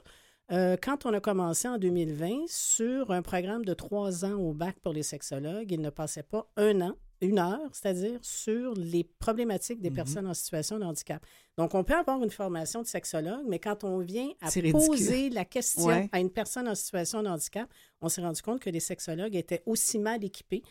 [0.51, 4.75] Euh, quand on a commencé en 2020 sur un programme de trois ans au bac
[4.81, 9.81] pour les sexologues, il ne passait pas un an, une heure, c'est-à-dire sur les problématiques
[9.81, 9.95] des Mhm.
[9.95, 11.25] personnes en situation de handicap.
[11.57, 14.71] Donc, on peut avoir une formation de sexologue, mais quand on vient à ridicule.
[14.73, 16.09] poser la question Ouais.
[16.11, 17.67] à une personne en situation de handicap,
[18.01, 20.61] on s'est rendu compte que les sexologues étaient aussi mal équipés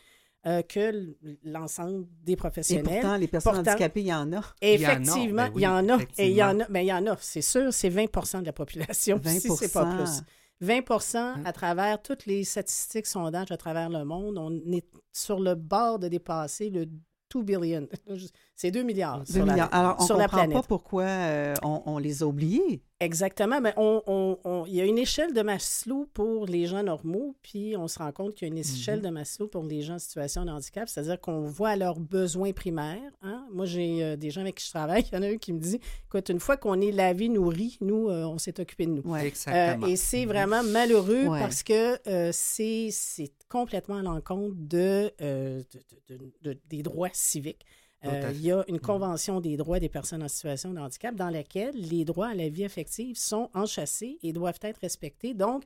[0.47, 2.85] euh, que l'ensemble des Et professionnels.
[2.85, 4.43] pourtant, les personnes handicapées, il y en a.
[4.61, 5.97] Effectivement, il y en a.
[5.97, 6.67] ben Et il y en a.
[6.69, 9.19] Mais il y en a, c'est sûr, c'est 20% de la population.
[9.23, 10.23] 20 si c'est pas plus.
[10.61, 15.55] 20 à travers toutes les statistiques, sondages à travers le monde, on est sur le
[15.55, 17.89] bord de dépasser le 2 billion.
[18.57, 19.19] C'est 2 milliards.
[19.25, 19.75] Deux sur la- milliards.
[19.75, 20.57] Alors, on sur ne la comprend planète.
[20.57, 22.83] pas pourquoi euh, on, on les a oubliés.
[23.01, 23.61] Exactement.
[23.61, 27.35] Mais on, on- on- il y a une échelle de Maslow pour les gens normaux,
[27.43, 29.95] puis on se rend compte qu'il y a une échelle de Maslow pour les gens
[29.95, 33.11] en situation de handicap, c'est-à-dire qu'on voit leurs besoins primaires.
[33.23, 33.45] hein.
[33.53, 35.53] Moi, j'ai euh, des gens avec qui je travaille, il y en a un qui
[35.53, 38.93] me dit écoute, une fois qu'on est lavé, nourri, nous, euh, on s'est occupé de
[38.93, 39.03] nous.
[39.03, 39.27] Ouais.
[39.27, 39.85] Exactement.
[39.87, 41.41] Euh, et c'est vraiment malheureux Ouais.
[41.41, 45.61] parce que euh, c'est c'est complètement à l'encontre de, euh,
[46.09, 47.67] de- de- de- des droits civiques.
[48.05, 51.31] Euh, il y a une convention des droits des personnes en situation de handicap dans
[51.31, 55.35] laquelle les droits à la vie affective sont enchâssés et doivent être respectés.
[55.35, 55.65] Donc,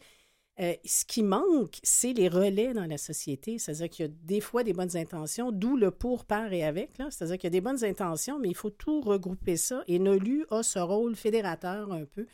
[0.60, 3.58] euh, ce qui manque, c'est les relais dans la société.
[3.58, 6.90] C'est-à-dire qu'il y a des fois des bonnes intentions, d'où le pour, par et avec.
[7.10, 9.84] C'est-à-dire qu'il y a des bonnes intentions, mais il faut tout regrouper ça.
[9.86, 12.26] Et NOLU a ce rôle fédérateur un peu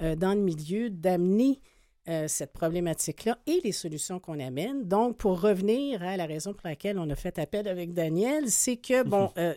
[0.00, 1.60] euh, dans le milieu d'amener
[2.08, 4.86] euh, cette problématique-là et les solutions qu'on amène.
[4.86, 8.76] Donc, pour revenir à la raison pour laquelle on a fait appel avec Daniel, c'est
[8.76, 9.54] que, bon, euh,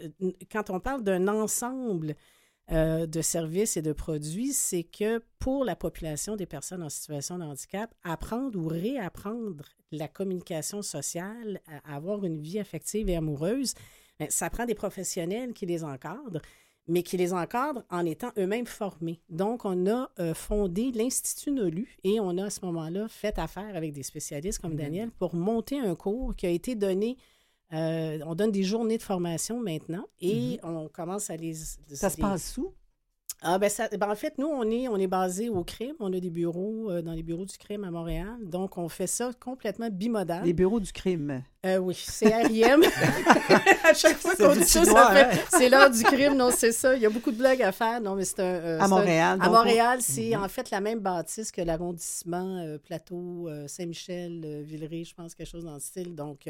[0.51, 2.15] quand on parle d'un ensemble
[2.71, 7.37] euh, de services et de produits, c'est que pour la population des personnes en situation
[7.37, 13.73] de handicap, apprendre ou réapprendre la communication sociale, à avoir une vie affective et amoureuse,
[14.19, 16.41] ben, ça prend des professionnels qui les encadrent
[16.89, 19.21] mais qui les encadrent en étant eux-mêmes formés.
[19.29, 23.75] Donc, on a euh, fondé l'Institut NOLU et on a à ce moment-là fait affaire
[23.75, 27.15] avec des spécialistes comme Daniel pour monter un cours qui a été donné.
[27.71, 31.53] euh, on donne des journées de formation maintenant et on commence à les.
[31.53, 32.73] Ça se passe où?
[33.41, 35.95] Ah, ben ça, ben en fait, nous, on est, on est basé au crime.
[35.99, 38.37] On a des bureaux euh, dans les bureaux du crime à Montréal.
[38.43, 40.43] Donc, on fait ça complètement bimodal.
[40.43, 41.41] Les bureaux du crime.
[41.65, 42.81] Euh, oui, c'est RIM.
[43.83, 45.41] à chaque fois C'est qu'on dit ça, ça fait hein?
[45.51, 46.35] c'est l'heure du crime.
[46.35, 46.95] Non, c'est ça.
[46.95, 48.01] Il y a beaucoup de blagues à faire.
[48.01, 48.43] Non, mais c'est un.
[48.43, 50.43] euh, À un- Montréal, à Montréal, on- c'est Mhm.
[50.43, 55.65] en fait la même bâtisse que l'arrondissement euh, Plateau, Saint-Michel, Villeray, je pense, quelque chose
[55.65, 56.13] dans le style.
[56.15, 56.49] Donc,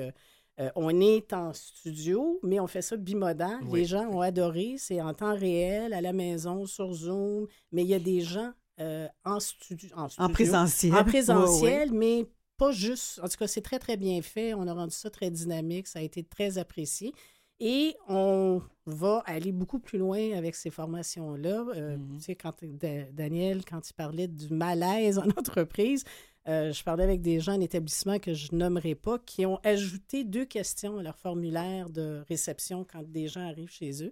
[0.60, 3.60] euh, on est en studio, mais on fait ça bimodal.
[3.68, 3.80] Oui.
[3.82, 4.76] Les gens ont adoré.
[4.78, 7.48] C'est en temps réel, à la maison, sur Zoom.
[7.72, 10.30] Mais il y a des gens euh, en, studio, en studio.
[10.30, 10.94] présentiel.
[10.94, 12.26] En Oui, présentiel, mais
[12.58, 13.20] pas juste.
[13.24, 14.54] En tout cas, c'est très, très bien fait.
[14.54, 15.88] On a rendu ça très dynamique.
[15.88, 17.14] Ça a été très apprécié.
[17.62, 21.66] Et on va aller beaucoup plus loin avec ces formations-là.
[21.76, 26.04] Euh, Tu sais, quand Da- Daniel, quand il parlait du malaise en entreprise,
[26.50, 30.24] euh, je parlais avec des gens en établissement que je nommerai pas qui ont ajouté
[30.24, 34.12] deux questions à leur formulaire de réception quand des gens arrivent chez eux.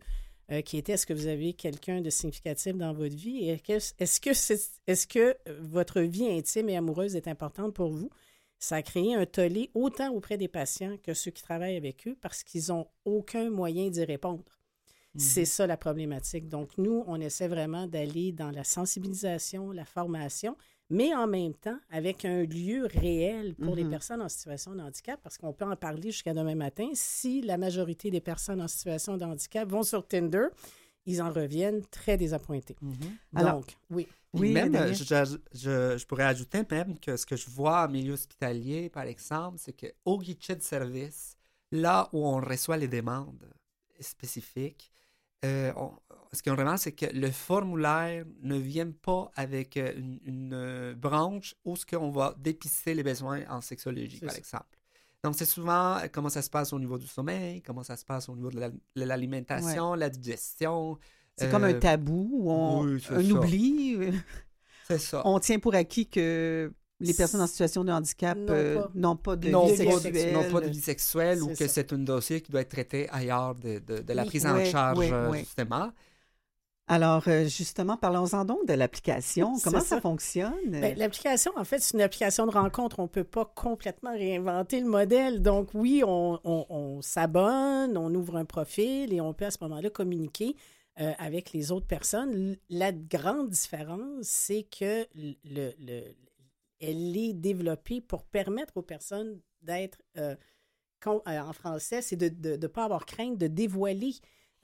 [0.51, 3.49] euh, qui était est-ce que vous avez quelqu'un de significatif dans votre vie?
[3.49, 3.61] Et
[3.99, 8.09] est-ce que, votre vie intime et amoureuse est importante pour vous?
[8.59, 12.17] Ça a créé un tollé autant auprès des patients que ceux qui travaillent avec eux
[12.21, 14.43] parce qu'ils n'ont aucun moyen d'y répondre.
[15.19, 16.47] C'est ça la problématique.
[16.47, 20.55] Donc, nous, on essaie vraiment d'aller dans la sensibilisation, la formation,
[20.89, 23.89] mais en même temps avec un lieu réel pour les Mhm.
[23.89, 26.89] personnes en situation de handicap, parce qu'on peut en parler jusqu'à demain matin.
[26.93, 30.47] Si la majorité des personnes en situation de handicap vont sur Tinder,
[31.05, 32.75] ils en reviennent très désappointés.
[33.35, 34.07] Alors- Donc, oui.
[34.35, 35.03] Puis même, euh, je,
[35.53, 39.57] je- je pourrais ajouter même que ce que je vois en milieu hospitalier, par exemple,
[39.57, 41.37] c'est qu'au guichet de service,
[41.71, 43.49] là où on reçoit les demandes
[44.01, 44.91] spécifiques,
[45.45, 45.91] euh, on-
[46.33, 50.93] ce qu'on remarque, c'est que le formulaire ne vient pas avec euh, une, une, euh,
[50.95, 54.37] branche où ce qu'on va dépister les besoins en sexologie, par ça.
[54.37, 54.77] exemple.
[55.23, 58.29] Donc, c'est souvent comment ça se passe au niveau du sommeil, comment ça se passe
[58.29, 60.97] au niveau de la- de l'alimentation, la digestion.
[61.37, 63.33] C'est comme un tabou, ou on- oui, un ça.
[63.33, 63.97] oubli.
[64.87, 65.21] C'est ça.
[65.25, 68.91] On tient pour acquis que les personnes en situation de handicap N'ont euh, pas.
[68.95, 70.33] n'ont pas de non, vie sexuelle.
[70.33, 73.53] non, pas de vie sexuelle ou que c'est un dossier qui doit être traité ailleurs
[73.55, 74.29] de, de- de la Oui.
[74.29, 75.91] prise en charge, euh, justement.
[76.89, 79.57] Alors, euh, justement, parlons-en donc de l'application.
[79.61, 80.01] Comment ça, ça.
[80.01, 80.53] fonctionne?
[80.71, 82.99] Ben, L'application, en fait, c'est une application de rencontre.
[82.99, 85.41] On ne peut pas complètement réinventer le modèle.
[85.41, 89.57] Donc, oui, on, on- on s'abonne, on ouvre un profil et on peut à ce
[89.63, 90.55] moment-là communiquer
[91.01, 92.55] euh, avec les autres personnes.
[92.69, 96.03] La grande différence, c'est que le, le-
[96.79, 100.35] elle est développée pour permettre aux personnes d'être, euh,
[101.05, 104.13] euh, en français, c'est de ne pas avoir crainte de dévoiler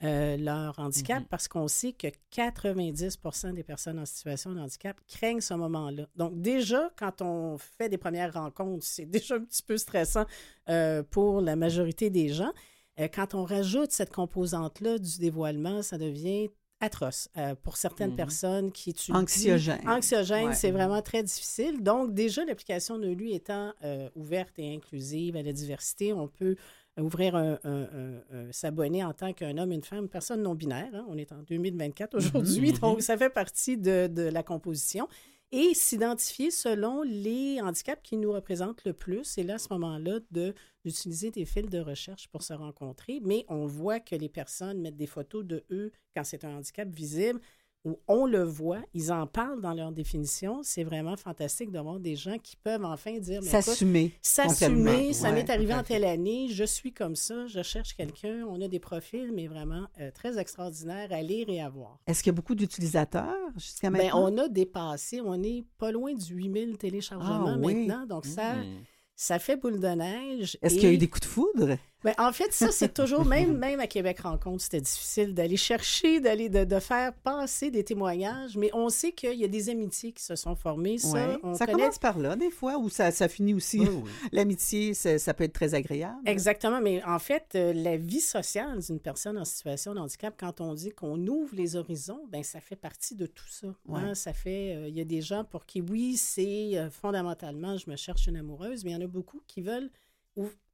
[0.02, 1.28] euh, leur handicap Mhm.
[1.28, 6.08] parce qu'on sait que 90% des personnes en situation de handicap craignent ce moment-là.
[6.16, 10.26] Donc déjà, quand on fait des premières rencontres, c'est déjà un petit peu stressant
[10.68, 12.52] euh, pour la majorité des gens.
[13.00, 18.16] Euh, quand on rajoute cette composante-là du dévoilement, ça devient atroce euh, pour certaines Mhm.
[18.16, 19.20] personnes qui étudient.
[19.20, 19.80] Anxiogène.
[19.88, 20.54] Anxiogène, Ouais.
[20.54, 21.82] c'est vraiment très difficile.
[21.82, 26.56] Donc, déjà, l'application de lui étant euh, ouverte et inclusive à la diversité, on peut
[27.00, 30.54] ouvrir un, un- un- un- s'abonner en tant qu'un homme, une femme, une personne non
[30.54, 30.90] binaire.
[30.94, 31.04] hein.
[31.08, 32.78] On est en 2024 aujourd'hui, Mhm.
[32.78, 35.08] donc ça fait partie de, de la composition.
[35.56, 39.38] Et s'identifier selon les handicaps qui nous représentent le plus.
[39.38, 40.52] Et là, à ce moment-là, de,
[40.84, 43.20] d'utiliser des fils de recherche pour se rencontrer.
[43.22, 46.88] Mais on voit que les personnes mettent des photos de eux quand c'est un handicap
[46.88, 47.40] visible
[47.84, 50.60] où on le voit, ils en parlent dans leur définition.
[50.62, 54.12] C'est vraiment fantastique d'avoir des gens qui peuvent enfin dire S'assumer.
[54.22, 58.44] S'assumer, ça Ouais, m'est arrivé en telle année, je suis comme ça, je cherche quelqu'un.
[58.48, 61.98] On a des profils, mais vraiment euh, très extraordinaires à lire et à voir.
[62.06, 64.32] Est-ce qu'il y a beaucoup d'utilisateurs jusqu'à Ben, maintenant?
[64.32, 67.74] on a dépassé, on est pas loin du 8000 téléchargements Ah oui.
[67.86, 68.78] maintenant, donc ça, Mhm.
[69.14, 70.56] ça fait boule de neige.
[70.62, 71.76] Est-ce et- qu'il y a eu des coups de foudre?
[72.04, 76.20] Ben, en fait, ça, c'est toujours, même, même à Québec Rencontre, c'était difficile d'aller chercher,
[76.20, 80.12] d'aller de, de faire passer des témoignages, mais on sait qu'il y a des amitiés
[80.12, 80.98] qui se sont formées.
[80.98, 81.38] Ça, Ouais.
[81.42, 83.80] on Ça connaît commence par là, des fois, ou ça, ça finit aussi.
[83.80, 84.10] Oui, oui.
[84.32, 86.18] L'amitié, ça, peut être très agréable.
[86.26, 90.60] Exactement, mais en fait, euh, la vie sociale d'une personne en situation de handicap, quand
[90.60, 93.68] on dit qu'on ouvre les horizons, ben ça fait partie de tout ça.
[93.86, 94.00] Ouais.
[94.00, 94.14] hein.
[94.14, 97.88] Ça fait, euh, il y a des gens pour qui, oui, c'est euh, fondamentalement, je
[97.88, 99.90] me cherche une amoureuse, mais il y en a beaucoup qui veulent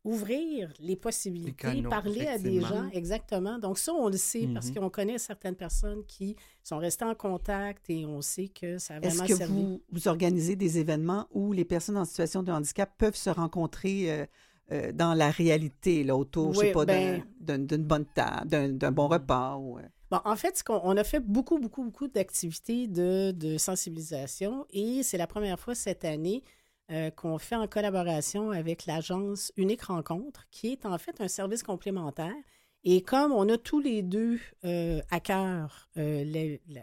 [0.03, 3.59] ouvrir les possibilités, canaux, parler à des gens, exactement.
[3.59, 4.75] Donc ça, on le sait parce Mhm.
[4.77, 9.01] qu'on connaît certaines personnes qui sont restées en contact et on sait que ça a
[9.01, 9.53] Est-ce vraiment que servi.
[9.53, 14.11] vous, vous organisez des événements où les personnes en situation de handicap peuvent se rencontrer
[14.11, 14.27] euh,
[14.73, 18.79] euh, dans la réalité, là, autour, je sais pas, d'un- ben- d'un- d'une bonne table,
[18.79, 19.57] d'un bon repas?
[19.57, 24.67] Ou, euh, Bon, en fait, on a fait beaucoup, beaucoup, beaucoup d'activités de, de sensibilisation
[24.71, 26.43] et c'est la première fois cette année
[26.91, 31.63] euh, qu'on fait en collaboration avec l'agence Unique Rencontre, qui est en fait un service
[31.63, 32.35] complémentaire.
[32.85, 36.25] Et comme on a tous les deux euh, à cœur euh,
[36.69, 36.83] la-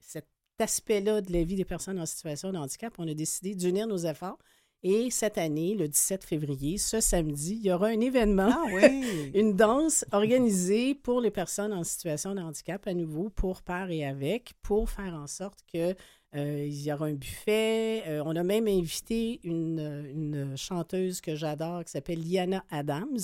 [0.00, 0.26] cet
[0.58, 3.98] aspect-là de la vie des personnes en situation de handicap, on a décidé d'unir nos
[3.98, 4.38] efforts.
[4.84, 9.30] Et cette année, le 17 février, ce samedi, il y aura un événement Ah oui!
[9.34, 14.04] une danse organisée pour les personnes en situation de handicap à nouveau, pour par et
[14.04, 15.96] avec, pour faire en sorte que
[16.34, 18.02] euh, il y aura un buffet.
[18.06, 23.18] Euh, on a même invité une, une chanteuse que j'adore qui s'appelle Liana Adams,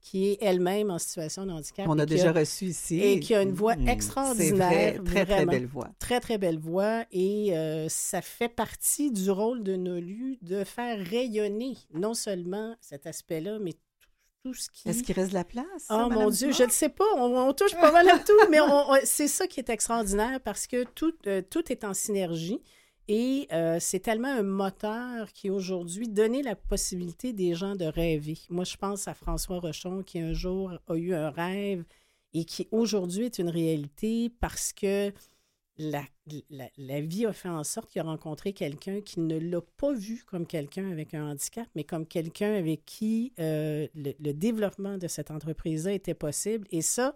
[0.00, 1.86] qui est elle-même en situation de handicap.
[1.88, 3.00] On a déjà reçu ici.
[3.00, 3.88] Et qui a une voix Mm.
[3.88, 4.58] Extraordinaire.
[4.58, 5.90] vrai, très, très belle voix.
[5.98, 7.04] Très, très belle voix.
[7.12, 13.06] Et euh, ça fait partie du rôle de Nolu de faire rayonner non seulement cet
[13.06, 13.74] aspect-là, mais
[14.42, 14.88] tout, tout ce qui...
[14.88, 15.86] Est-ce qu'il reste de la place?
[15.90, 17.04] Oh mon Dieu, je ne sais pas.
[17.16, 18.58] On, on touche pas mal à tout, mais
[19.04, 22.60] c'est ça qui est extraordinaire parce que tout, euh, tout est en synergie
[23.08, 28.38] et euh, c'est tellement un moteur qui aujourd'hui donné la possibilité des gens de rêver.
[28.50, 31.84] Moi, je pense à François Rochon qui un jour a eu un rêve
[32.34, 35.10] et qui aujourd'hui est une réalité parce que
[35.78, 36.02] la,
[36.50, 39.92] la- la vie a fait en sorte qu'il a rencontré quelqu'un qui ne l'a pas
[39.92, 44.98] vu comme quelqu'un avec un handicap, mais comme quelqu'un avec qui euh, le, le développement
[44.98, 46.66] de cette entreprise-là était possible.
[46.72, 47.14] Et ça,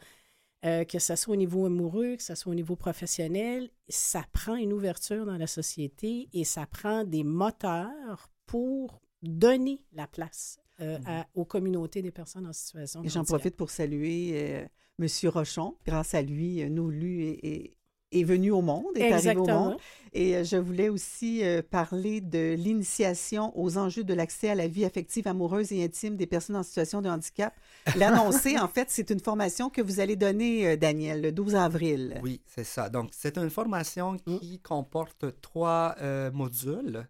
[0.64, 4.55] euh, que ce soit au niveau amoureux, que ce soit au niveau professionnel, ça prend
[4.55, 10.98] une ouverture dans la société et ça prend des moteurs pour donner la place euh,
[11.06, 14.66] à- aux communautés des personnes en situation de Et j'en profite pour saluer
[14.98, 15.76] Monsieur Rochon.
[15.84, 17.76] Grâce à lui, Nolu est, est-
[18.12, 19.64] est venu au monde, est arrivé au Exactement.
[19.70, 19.76] monde.
[20.14, 24.68] Et euh, je voulais aussi euh, parler de l'initiation aux enjeux de l'accès à la
[24.68, 27.55] vie affective, amoureuse et intime des personnes en situation de handicap.
[27.97, 32.20] L'annoncer, en fait, c'est une formation que vous allez donner, euh, Daniel, le 12 avril.
[32.22, 32.90] Oui, c'est ça.
[32.90, 37.06] Donc, c'est une formation qui comporte trois euh, modules.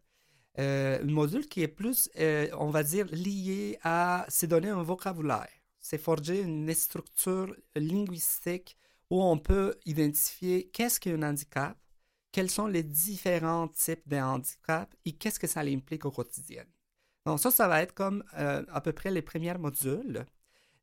[0.59, 4.83] Euh, un module qui est plus, euh, on va dire, lié à se donner un
[4.83, 5.49] vocabulaire.
[5.81, 8.77] C'est forger une structure linguistique
[9.13, 11.77] où on peut identifier qu'est-ce qu'un handicap,
[12.33, 16.65] quels sont les différents types de handicap et qu'est-ce que ça implique au quotidien.
[17.27, 20.25] Donc, ça, ça va être comme euh, à peu près les premiers modules.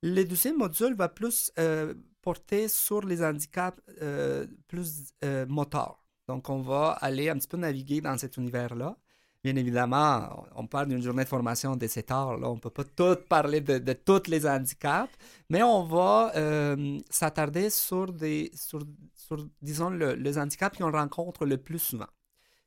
[0.03, 5.11] Le deuxième module va plus euh, porter sur les handicaps euh, plus
[5.47, 6.05] moteurs.
[6.27, 8.95] Donc, on va aller un petit peu naviguer dans cet univers-là.
[9.41, 12.37] Bien évidemment, on parle d'une journée de formation de 7 heures.
[12.37, 12.49] Là.
[12.49, 15.13] On ne peut pas tout parler de, de tous les handicaps,
[15.49, 18.81] mais on va euh, s'attarder sur, des, sur,
[19.15, 22.07] sur, disons, le- les handicaps qu'on rencontre le plus souvent.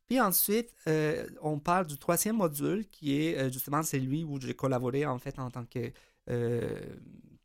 [0.08, 4.54] Puis ensuite, euh, on parle du troisième module qui est euh, justement celui où j'ai
[4.54, 5.92] collaboré en fait en tant que
[6.30, 6.80] euh,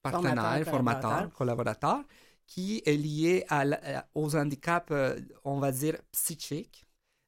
[0.01, 2.03] partenaire, Formateur, formateur, collaborateur.
[2.47, 3.65] qui est lié à
[4.15, 4.93] aux handicaps,
[5.45, 6.86] on va dire, psychiques.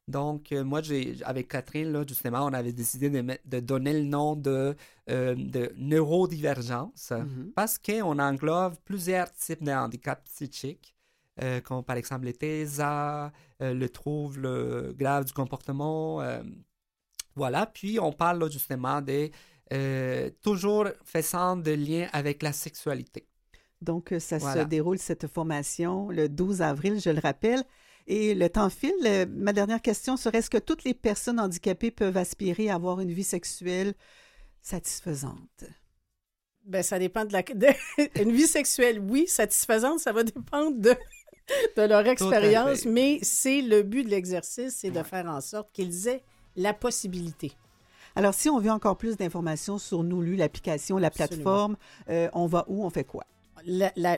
[0.10, 4.04] Donc, euh, moi, j'ai, avec Catherine, là, justement, on avait décidé de, de donner le
[4.06, 4.76] nom de,
[5.10, 7.52] euh, de neurodivergence Mhm.
[7.56, 10.96] parce qu'on englobe plusieurs types de handicaps psychiques,
[11.42, 13.32] euh, comme par exemple les TESA,
[13.62, 16.22] euh, le trouble grave du comportement.
[17.36, 17.66] voilà.
[17.68, 19.32] Puis, on parle là, justement des.
[20.42, 23.28] toujours faisant de lien avec la sexualité.
[23.82, 24.64] Donc, ça Voilà.
[24.64, 27.64] se déroule, cette formation, le 12 avril, je le rappelle.
[28.10, 28.92] Et le temps file.
[29.06, 33.00] Euh, ma dernière question serait, est-ce que toutes les personnes handicapées peuvent aspirer à avoir
[33.00, 33.94] une vie sexuelle
[34.64, 35.64] satisfaisante?
[36.66, 37.44] Ben, ça dépend de la.
[37.44, 37.68] de-
[38.22, 40.96] une vie sexuelle, oui, satisfaisante, ça va dépendre de,
[41.78, 46.08] de leur expérience, mais c'est le but de l'exercice, c'est de faire en sorte qu'ils
[46.08, 46.24] aient
[46.56, 47.52] la possibilité.
[48.16, 51.78] Alors, si on veut encore plus d'informations sur Noulu, l'application, la plateforme,
[52.10, 53.24] euh, on va où, on fait quoi?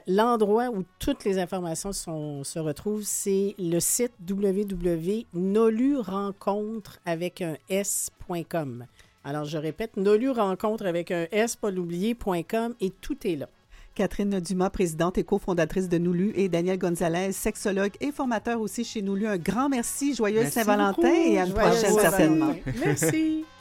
[0.08, 8.86] L'endroit où toutes les informations sont- se retrouvent, c'est le site www.nolurencontre avec un s.com.
[9.24, 13.48] Alors, je répète, nolurencontre avec un s, pas l'oublier.com, et tout est là.
[13.94, 19.02] Catherine Dumas, présidente et cofondatrice de Noulu, et Daniel Gonzalez, sexologue et formateur aussi chez
[19.02, 19.28] Noulu.
[19.28, 22.56] Un grand merci, joyeuse Merci Saint-Valentin et à une prochaine certainement.
[22.84, 23.44] Merci.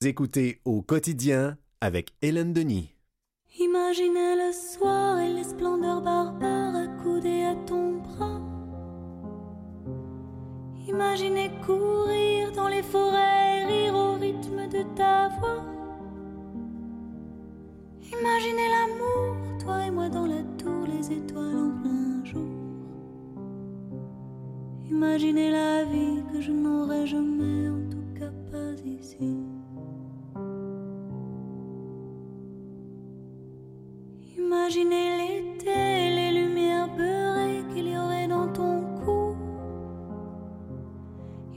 [0.00, 2.94] Vous écoutez au quotidien avec Hélène Denis.
[3.58, 8.42] Imaginez le soir et les splendeurs barbares accoudées à ton bras.
[10.86, 15.64] Imaginez courir dans les forêts rire au rythme de ta voix.
[18.12, 22.46] Imaginez l'amour, toi et moi dans la tour, les étoiles en plein jour.
[24.90, 29.55] Imaginez la vie que je n'aurai jamais, en tout cas pas ici.
[34.66, 39.36] Imaginez l'été les lumières beurrées qu'il y aurait dans ton cou.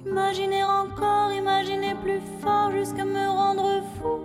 [0.06, 4.20] Imaginez encore, imaginez plus fort jusqu'à me rendre fou.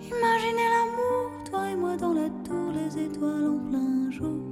[0.00, 4.42] Imaginez l'amour, toi et moi dans la tour, les étoiles en plein jour.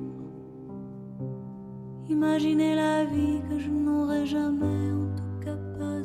[2.09, 5.99] Imaginez la vie que je n'aurai jamais, en tout cas pas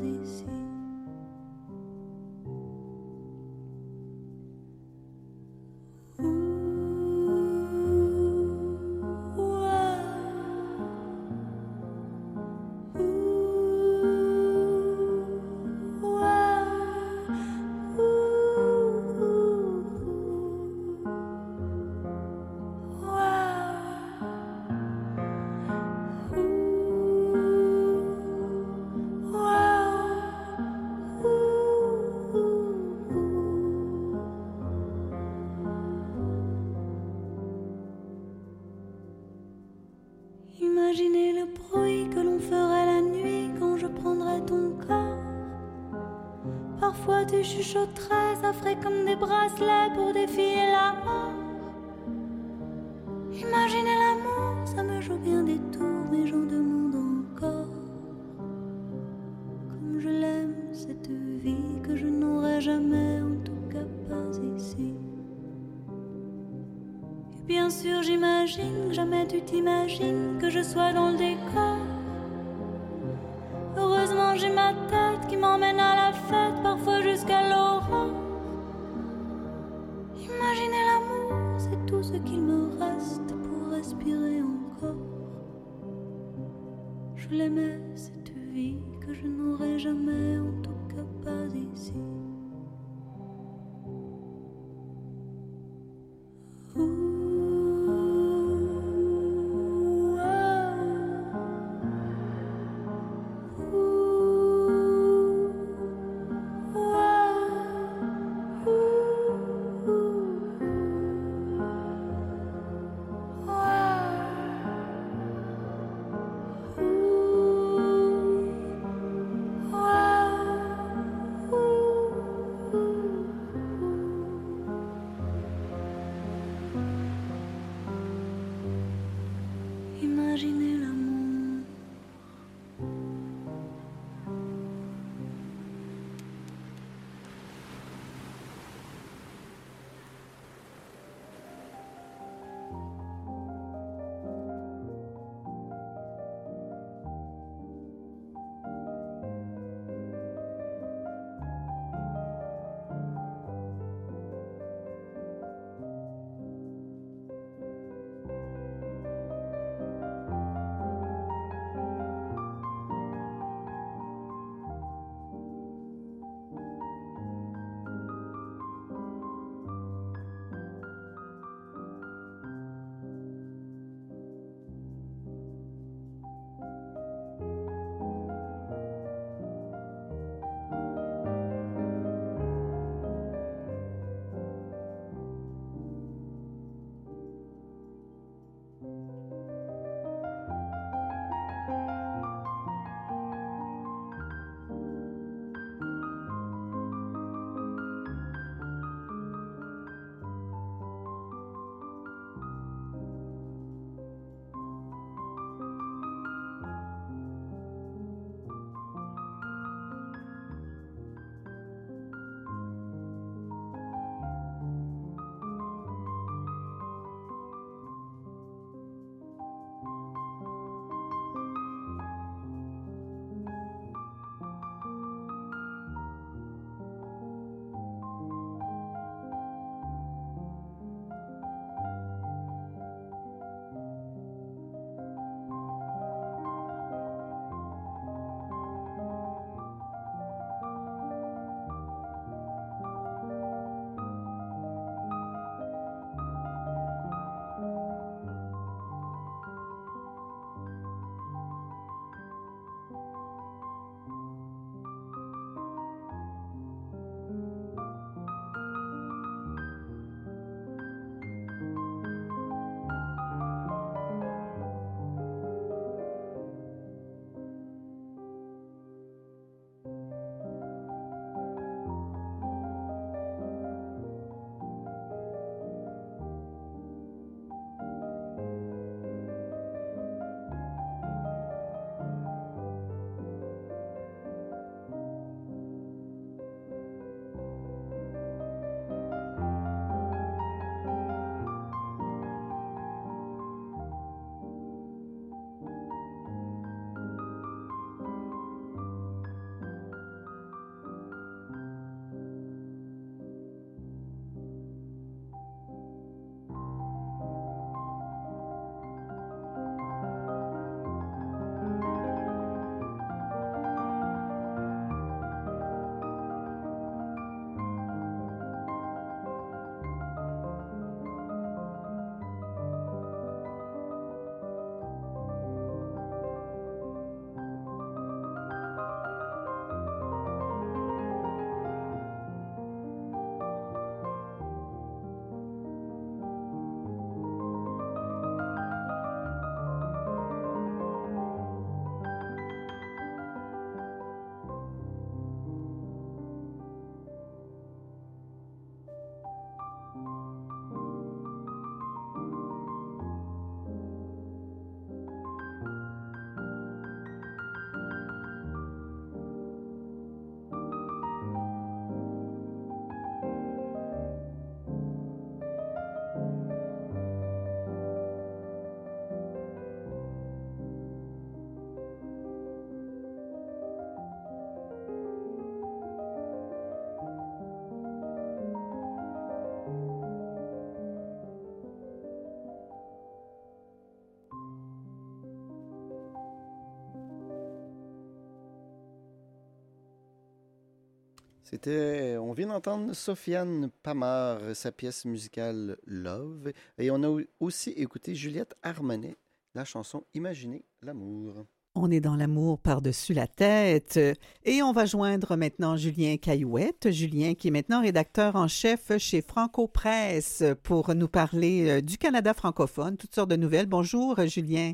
[391.67, 396.51] On vient d'entendre Sofiane Pamar, sa pièce musicale Love.
[396.77, 399.15] Et on a au- aussi écouté Juliette Armanet,
[399.55, 401.45] la chanson Imaginez l'amour.
[401.75, 403.99] On est dans l'amour par-dessus la tête.
[404.43, 406.91] Et on va joindre maintenant Julien Caillouette.
[406.91, 411.97] Julien qui est maintenant rédacteur en chef chez Franco Presse pour nous parler euh, du
[411.97, 413.65] Canada francophone, toutes sortes de nouvelles.
[413.65, 414.73] Bonjour Julien.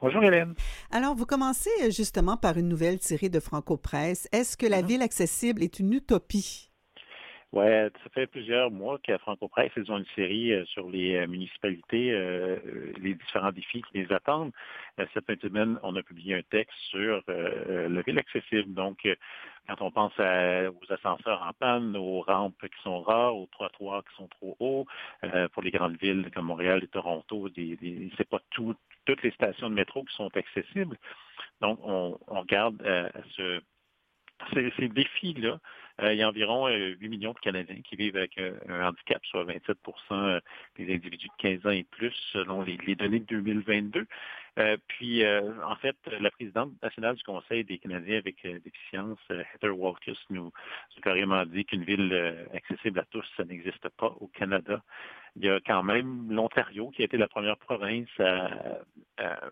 [0.00, 0.54] Bonjour Hélène.
[0.92, 4.28] Alors, vous commencez euh, justement par une nouvelle tirée de Franco Presse.
[4.30, 6.67] Est-ce que la ville accessible est une utopie?
[7.52, 11.16] Ouais, ça fait plusieurs mois qu'à Franco Presse, ils ont une série euh, sur les
[11.16, 12.58] euh, municipalités, euh,
[13.00, 14.52] les différents défis qui les attendent.
[15.14, 18.74] Cette semaine, on a publié un texte sur la ville accessible.
[18.74, 19.06] Donc,
[19.68, 24.16] quand on pense aux ascenseurs en panne, aux rampes qui sont rares, aux trottoirs qui
[24.16, 24.86] sont trop hauts,
[25.52, 29.70] pour les grandes villes comme Montréal et Toronto, des, c'est pas tout- toutes les stations
[29.70, 30.98] de métro qui sont accessibles.
[31.60, 32.82] Donc, on, on garde
[33.36, 33.60] ce
[34.54, 35.58] ces, ces défis-là,
[36.00, 38.88] euh, il y a environ euh, 8 millions de Canadiens qui vivent avec euh, un
[38.88, 39.74] handicap, soit 27%
[40.12, 40.40] euh,
[40.76, 44.06] des individus de 15 ans et plus, selon les, les données de 2022.
[44.58, 49.76] Euh, puis, euh, en fait, la présidente nationale du Conseil des Canadiens avec déficience, Heather
[49.76, 50.52] Walkus, nous
[50.96, 54.82] a carrément dit qu'une ville accessible à tous, ça n'existe pas au Canada.
[55.36, 58.78] Il y a quand même l'Ontario qui a été la première province à,
[59.18, 59.50] à-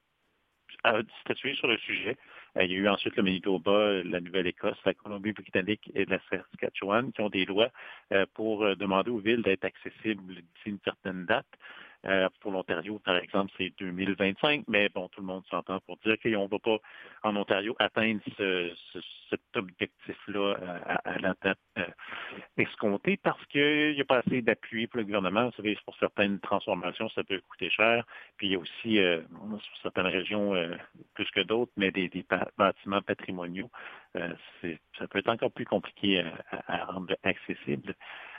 [0.84, 2.16] à statuer sur le sujet.
[2.56, 7.12] Euh, Il y a eu ensuite le Manitoba, la Nouvelle-Écosse, la Colombie-Britannique et la Saskatchewan
[7.12, 7.70] qui ont des lois
[8.12, 11.46] euh, pour euh, demander aux villes d'être accessibles d'ici une certaine date.
[12.06, 16.16] Euh, pour l'Ontario, par exemple, c'est 2025, mais bon, tout le monde s'entend pour dire
[16.22, 16.78] qu'on ne va pas
[17.24, 18.98] en Ontario atteindre ce- ce-
[19.30, 21.34] cet objectif-là euh, à, à la
[21.78, 21.84] euh,
[22.56, 25.46] escomptée parce qu'il n'y a pas assez d'appui pour le gouvernement.
[25.46, 28.04] Vous savez, pour certaines transformations, ça peut coûter cher.
[28.36, 29.20] Puis il y a aussi, euh,
[29.60, 30.76] sur certaines régions, euh,
[31.14, 32.24] plus que d'autres, mais des, des
[32.56, 33.70] bâtiments patrimoniaux,
[34.14, 37.94] ça peut être encore plus compliqué à- à rendre accessible.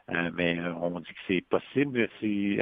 [0.09, 2.09] Euh, mais euh, on dit que c'est possible.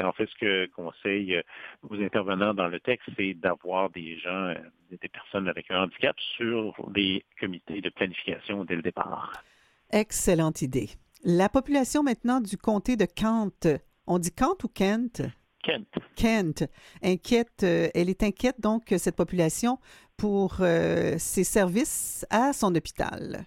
[0.03, 1.41] En fait ce que conseille euh,
[1.87, 4.53] aux intervenants dans le texte, c'est d'avoir des gens,
[4.89, 9.43] des personnes avec un handicap sur les comités de planification dès le départ.
[9.91, 10.89] Excellente idée.
[11.23, 13.67] La population maintenant du comté de Kent,
[14.07, 15.21] on dit Kent ou Kent?
[15.63, 15.97] Kent.
[16.15, 16.63] Kent
[17.01, 19.79] inquiète, elle est inquiète donc cette population
[20.17, 23.45] pour euh, ses services à son hôpital.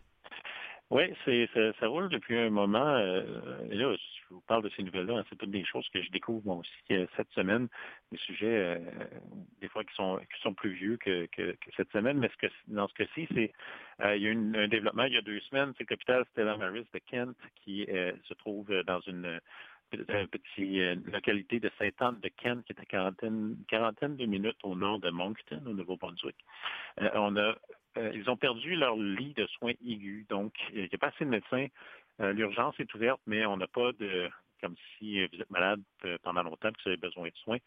[0.90, 2.94] Oui, c'est, ça, ça roule depuis un moment.
[2.96, 3.22] euh,
[3.70, 5.18] et là, je vous parle de ces nouvelles-là.
[5.18, 7.68] hein, c'est toutes des choses que je découvre moi aussi euh, cette semaine,
[8.10, 8.78] des sujets euh,
[9.60, 12.18] des fois qui sont qui sont plus vieux que, que, que cette semaine.
[12.18, 13.52] Mais ce que, dans ce cas-ci, c'est
[14.02, 15.74] euh, il y a eu un développement il y a deux semaines.
[15.76, 19.40] C'est que l'hôpital Stella Maris de Kent qui euh, se trouve dans une
[19.92, 24.74] une petite localité de Sainte-Anne de Kent qui est à quarantaine, quarantaine de minutes au
[24.76, 26.36] nord de Moncton, au Nouveau-Brunswick.
[27.00, 27.54] Euh, on a
[27.96, 30.26] euh, ils ont perdu leur lit de soins aigus.
[30.28, 31.66] Donc, il n'y a pas assez de médecins.
[32.20, 34.28] Euh, L'urgence est ouverte, mais on n'a pas de,
[34.60, 37.58] comme si vous êtes malade euh, pendant longtemps que vous avez besoin de soins.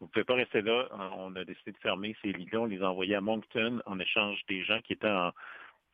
[0.00, 0.88] Vous ne pouvez pas rester là.
[1.16, 2.60] On a décidé de fermer ces lits-là.
[2.60, 5.32] On les a envoyés à Moncton en échange des gens qui étaient en,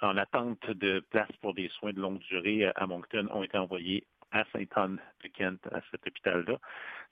[0.01, 4.07] en attente de place pour des soins de longue durée à Moncton ont été envoyés
[4.31, 6.59] à Sainte-Anne de Kent, à cet hôpital-là.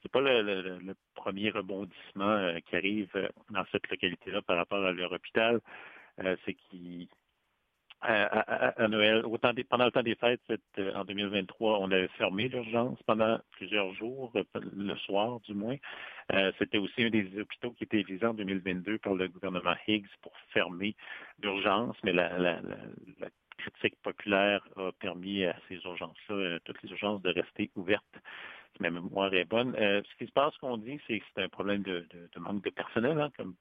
[0.03, 5.61] C'est pas le, premier rebondissement qui arrive dans cette localité-là par rapport à leur hôpital.
[6.23, 7.09] Euh, c'est qu'ils
[8.07, 9.23] à, à- Noël,
[9.71, 10.41] pendant le temps des fêtes,
[10.79, 14.45] euh, en 2023, on avait fermé l'urgence pendant plusieurs jours, euh,
[14.77, 15.77] le soir du moins.
[16.59, 20.33] C'était aussi un des hôpitaux qui était visé en 2022 par le gouvernement Higgs pour
[20.53, 20.95] fermer
[21.43, 26.91] l'urgence, mais la, la- la- critique populaire a permis à ces urgences-là, euh, toutes les
[26.91, 28.05] urgences, de rester ouvertes.
[28.77, 29.75] Si ma mémoire est bonne.
[29.77, 32.71] Ce qui se passe, qu'on dit, c'est que c'est un problème de, de- manque de
[32.71, 33.55] personnel, hein, comme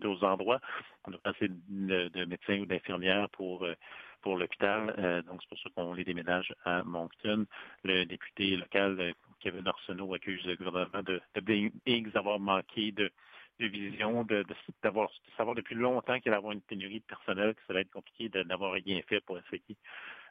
[0.00, 0.60] d'autres endroits.
[1.04, 3.74] On n'a pas assez de, de médecins ou d'infirmières pour, euh,
[4.22, 4.94] pour l'hôpital.
[4.98, 7.46] Euh, donc, c'est pour ça qu'on les déménage à Moncton.
[7.84, 13.10] Le député local, euh, Kevin Arsenault, accuse le gouvernement de, de d'avoir manqué de,
[13.60, 14.44] de vision, de,
[14.82, 17.90] d'avoir savoir depuis longtemps qu'il allait avoir une pénurie de personnel, que ça va être
[17.90, 19.76] compliqué de n'avoir rien fait pour essayer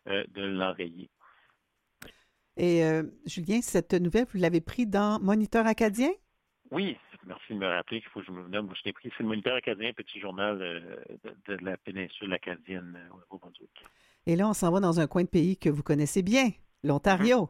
[0.06, 1.10] de l'enrayer.
[2.58, 2.84] Et
[3.26, 6.12] Julien, cette nouvelle, vous l'avez pris dans Moniteur acadien?
[6.72, 8.74] Oui, merci de me rappeler qu'il faut que je me nomme.
[8.76, 9.12] Je l'ai pris.
[9.16, 10.80] C'est le Moniteur acadien, petit journal euh,
[11.24, 13.84] de, de la péninsule acadienne euh, au Nouveau-Brunswick.
[14.26, 16.50] Et là, on s'en va dans un coin de pays que vous connaissez bien,
[16.84, 17.50] l'Ontario.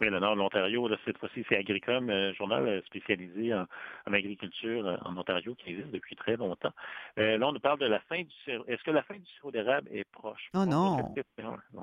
[0.00, 3.66] Oui, le nord de l'Ontario, cette fois-ci, c'est Agricom, un journal euh, spécialisé en,
[4.06, 6.72] en agriculture euh, en Ontario qui existe depuis très longtemps.
[7.18, 8.64] Euh, là, on nous parle de la fin du sirop.
[8.66, 10.48] Est-ce que la fin du sirop d'érable est proche?
[10.54, 11.14] Oh non.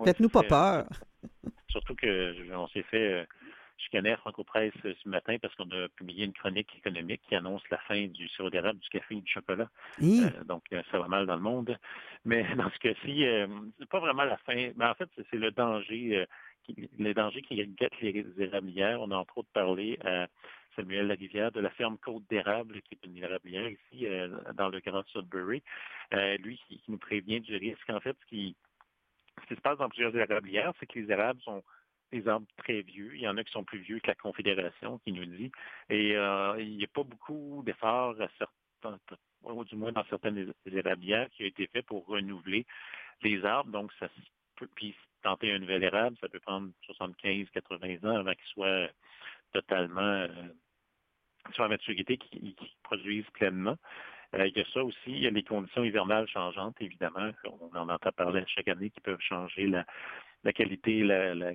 [0.04, 0.88] Faites-nous pas peur.
[1.70, 3.24] Surtout que on s'est fait euh,
[3.78, 7.62] je connais à Franco-Presse ce matin parce qu'on a publié une chronique économique qui annonce
[7.70, 9.70] la fin du sirop d'érable, du café et du chocolat.
[10.02, 11.78] Euh, donc, euh, ça va mal dans le monde.
[12.26, 13.48] Mais dans ce cas-ci, euh,
[13.80, 14.72] c'est pas vraiment la fin.
[14.76, 16.26] Mais en fait, c'est le danger, euh,
[16.64, 19.02] qui, le danger qui guette les érablières.
[19.02, 20.28] On a entre autres parlé à
[20.78, 24.80] Samuel Larivière de la ferme Côte d'érable, qui est une érablière ici, euh, dans le
[24.80, 25.64] Grand Sudbury.
[26.14, 27.90] Euh, lui qui, qui nous prévient du risque.
[27.90, 28.56] En fait, ce qui,
[29.42, 31.64] ce qui se passe dans plusieurs érablières, c'est que les érables sont
[32.12, 33.16] des arbres très vieux.
[33.16, 35.52] Il y en a qui sont plus vieux que la Confédération, qui nous dit.
[35.90, 39.00] Et euh, il n'y a pas beaucoup d'efforts, à certains,
[39.44, 42.66] ou du moins dans certaines érablières, qui a été fait pour renouveler
[43.22, 43.72] les arbres.
[43.72, 44.08] Donc, ça
[44.56, 48.90] peut, puis tenter un nouvel érable, ça peut prendre 75, 80 ans avant qu'il soit
[49.52, 50.28] totalement euh,
[51.54, 53.78] sur maturité, qui, qui produise pleinement.
[54.36, 57.32] Euh, il y a ça aussi, il y a les conditions hivernales changeantes, évidemment.
[57.46, 59.86] On en entend parler chaque année qui peuvent changer la,
[60.44, 61.54] la qualité, la, la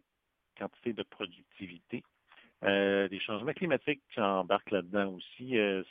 [0.58, 2.02] quantité de productivité.
[2.64, 5.58] Euh, les changements climatiques qui embarquent là-dedans aussi.
[5.58, 5.82] Euh,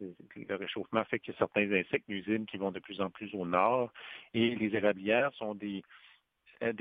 [0.00, 3.34] le réchauffement fait qu'il y a certains insectes nuisibles qui vont de plus en plus
[3.34, 3.92] au nord.
[4.32, 5.82] Et les érablières sont des,
[6.62, 6.72] euh,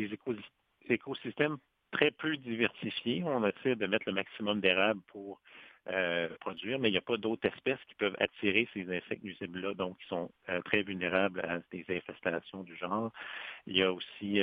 [0.88, 1.58] écosystèmes
[1.92, 3.24] très peu diversifiés.
[3.26, 5.42] On essaie de mettre le maximum d'érables pour
[5.90, 9.74] euh, produire, mais il n'y a pas d'autres espèces qui peuvent attirer ces insectes nuisibles-là,
[9.74, 10.30] donc ils sont
[10.66, 13.12] très vulnérables à des infestations du genre.
[13.66, 14.40] Il y a aussi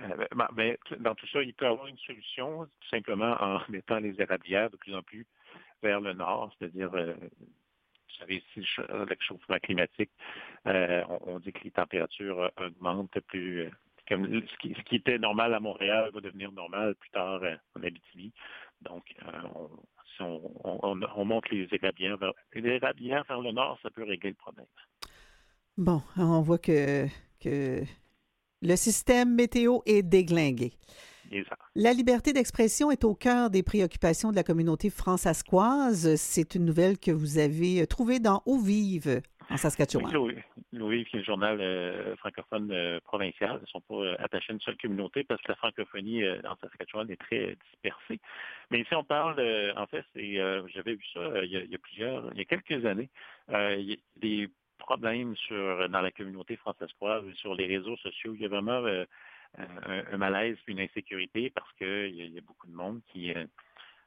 [0.00, 3.60] euh, ben, ben, dans tout ça, il peut y avoir une solution, tout simplement en
[3.68, 5.26] mettant les érablières de plus en plus
[5.82, 10.10] vers le nord, c'est-à-dire, euh, vous savez, si le ch- le réchauffement climatique,
[10.66, 13.68] euh, on, dit que les températures augmentent plus.
[14.08, 17.40] ce, qui, était normal à Montréal va devenir normal plus tard
[17.74, 18.32] en Abitibi.
[18.82, 19.04] Donc,
[19.54, 19.70] on,
[20.16, 22.32] si on, on- on monte les érablières vers,
[23.40, 24.66] le nord, ça peut régler le problème.
[25.76, 27.06] Bon, on voit que
[28.64, 30.72] le système météo est déglingué.
[31.74, 36.14] La liberté d'expression est au cœur des préoccupations de la communauté françaisquoise.
[36.16, 39.20] C'est une nouvelle que vous avez trouvée dans Eau Vive,
[39.50, 40.16] en Saskatchewan.
[40.16, 40.34] Oui,
[40.72, 44.54] Louis, qui est le journal euh, francophone euh, provincial, ne sont pas euh, attachés à
[44.54, 48.20] une seule communauté parce que la francophonie euh, en Saskatchewan est très dispersée.
[48.70, 51.64] Mais ici, on parle, euh, en fait, euh, j'avais vu ça euh, il, y a,
[51.64, 53.10] il y a plusieurs, il y a quelques années,
[53.50, 58.34] euh, il y a des problèmes sur, dans la communauté françaiscoise, sur les réseaux sociaux.
[58.34, 59.04] Il y a vraiment euh,
[59.58, 63.32] un, malaise, une insécurité parce qu'il y, y a beaucoup de monde qui...
[63.32, 63.44] euh,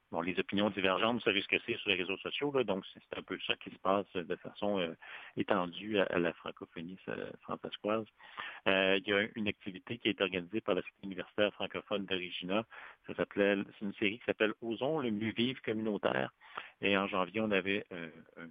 [0.10, 2.86] Bon, les opinions divergentes, vous savez ce que c'est sur les réseaux sociaux, là, donc
[2.94, 4.94] c'est un peu ça qui se passe de façon euh,
[5.36, 6.98] étendue à, la francophonie.
[7.10, 12.64] Euh, il y a une activité qui est organisée par la Cité universitaire francophone d'Origina.
[13.06, 16.32] Ça s'appelait, c'est une série qui s'appelle Osons le mieux vivre communautaire.
[16.80, 18.48] Et en janvier, on avait un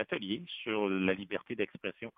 [0.00, 2.12] atelier sur la liberté d'expression.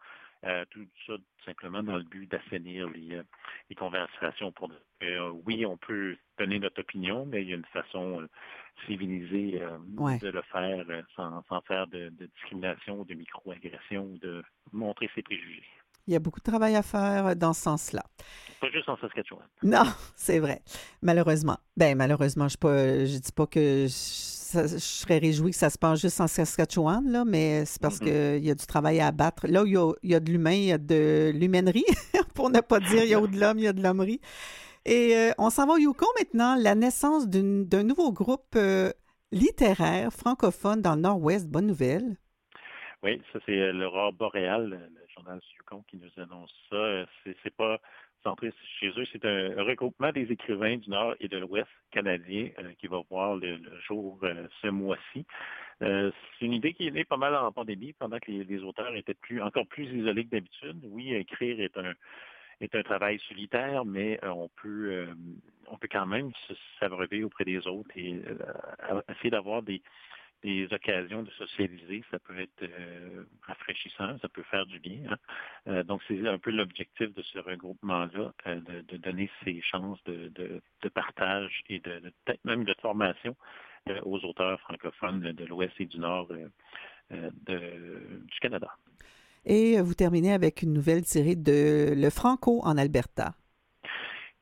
[0.44, 3.22] Euh, tout ça tout simplement dans le but d'assainir les, euh,
[3.70, 4.70] les conversations pour
[5.02, 8.28] euh, oui, on peut donner notre opinion, mais il y a une façon euh,
[8.86, 9.60] civilisée
[9.96, 10.18] Ouais.
[10.20, 10.84] de le faire
[11.16, 14.42] sans, sans faire de, de discrimination ou de microagression ou de
[14.72, 15.64] montrer ses préjugés.
[16.06, 18.02] Il y a beaucoup de travail à faire dans ce sens-là.
[18.60, 19.44] Pas juste en Saskatchewan.
[19.62, 19.84] Non,
[20.16, 20.62] c'est vrai.
[21.00, 21.58] Malheureusement.
[21.76, 22.56] Ben malheureusement, je
[23.02, 26.26] ne dis pas que je, ça- je serais réjouie que ça se passe juste en
[26.26, 28.06] Saskatchewan, là, mais c'est parce Mhm.
[28.06, 29.46] qu'il y a du travail à abattre.
[29.48, 31.84] Là où il y a, il y a de l'humain, il y a de l'humainerie,
[32.34, 34.20] pour ne pas dire il y a de l'homme, il y a de l'hommerie.
[34.84, 38.90] Et euh, on s'en va au Yukon maintenant, la naissance d'un nouveau groupe euh,
[39.30, 41.46] littéraire francophone dans le Nord-Ouest.
[41.48, 42.16] Bonne nouvelle.
[43.02, 46.76] Oui, ça c'est euh, l'Aurore boréale, le journal Yukon qui nous annonce ça.
[46.76, 47.80] Euh, C'est pas
[48.22, 52.72] centré chez eux, c'est un regroupement des écrivains du Nord et de l'Ouest canadien euh,
[52.78, 53.58] qui va voir le,
[53.88, 55.26] jour euh, ce mois-ci.
[55.80, 56.12] C'est
[56.42, 59.42] une idée qui est née pas mal en pandémie, pendant que les, auteurs étaient plus
[59.42, 60.78] encore plus isolés que d'habitude.
[60.84, 61.92] Oui, écrire est un
[62.60, 65.08] est un travail solitaire, mais on peut
[65.66, 66.30] on peut quand même
[66.78, 68.22] s'abreuver auprès des autres et
[69.08, 69.82] essayer d'avoir des
[70.42, 75.00] des occasions de socialiser, ça peut être euh, rafraîchissant, ça peut faire du bien.
[75.10, 75.16] hein.
[75.68, 80.02] Euh, donc, c'est un peu l'objectif de ce regroupement-là, euh, de, de donner ces chances
[80.04, 83.36] de, de, de partage et de, peut-être même de formation
[84.04, 86.28] aux auteurs francophones de l'Ouest et du Nord
[87.10, 88.70] du Canada.
[89.44, 93.34] Et vous terminez avec une nouvelle tirée de Le Franco en Alberta.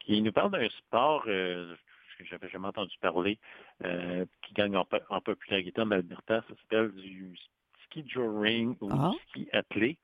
[0.00, 1.74] qui nous parle d'un sport euh,
[2.22, 3.38] que j'avais jamais entendu parler,
[3.84, 6.42] euh, qui gagne en, po- en popularité en Alberta.
[6.48, 7.36] Ça s'appelle du
[7.84, 9.10] ski joring ou Ah.
[9.12, 9.96] du ski attelé.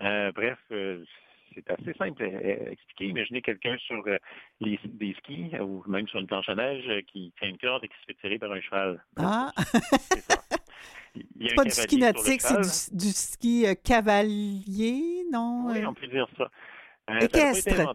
[0.00, 1.04] Euh, bref, euh,
[1.54, 3.06] c'est assez simple à, expliquer.
[3.08, 4.02] Imaginez quelqu'un sur
[4.60, 7.88] les, des skis ou même sur une planche à neige qui tient une corde et
[7.88, 9.04] qui se fait tirer par un cheval.
[9.16, 9.52] Ah!
[11.14, 15.66] C'est un pas du ski nautique, c'est du, du ski cavalier, non?
[15.66, 16.50] Oui, on peut dire ça.
[17.06, 17.94] Ça Équestre.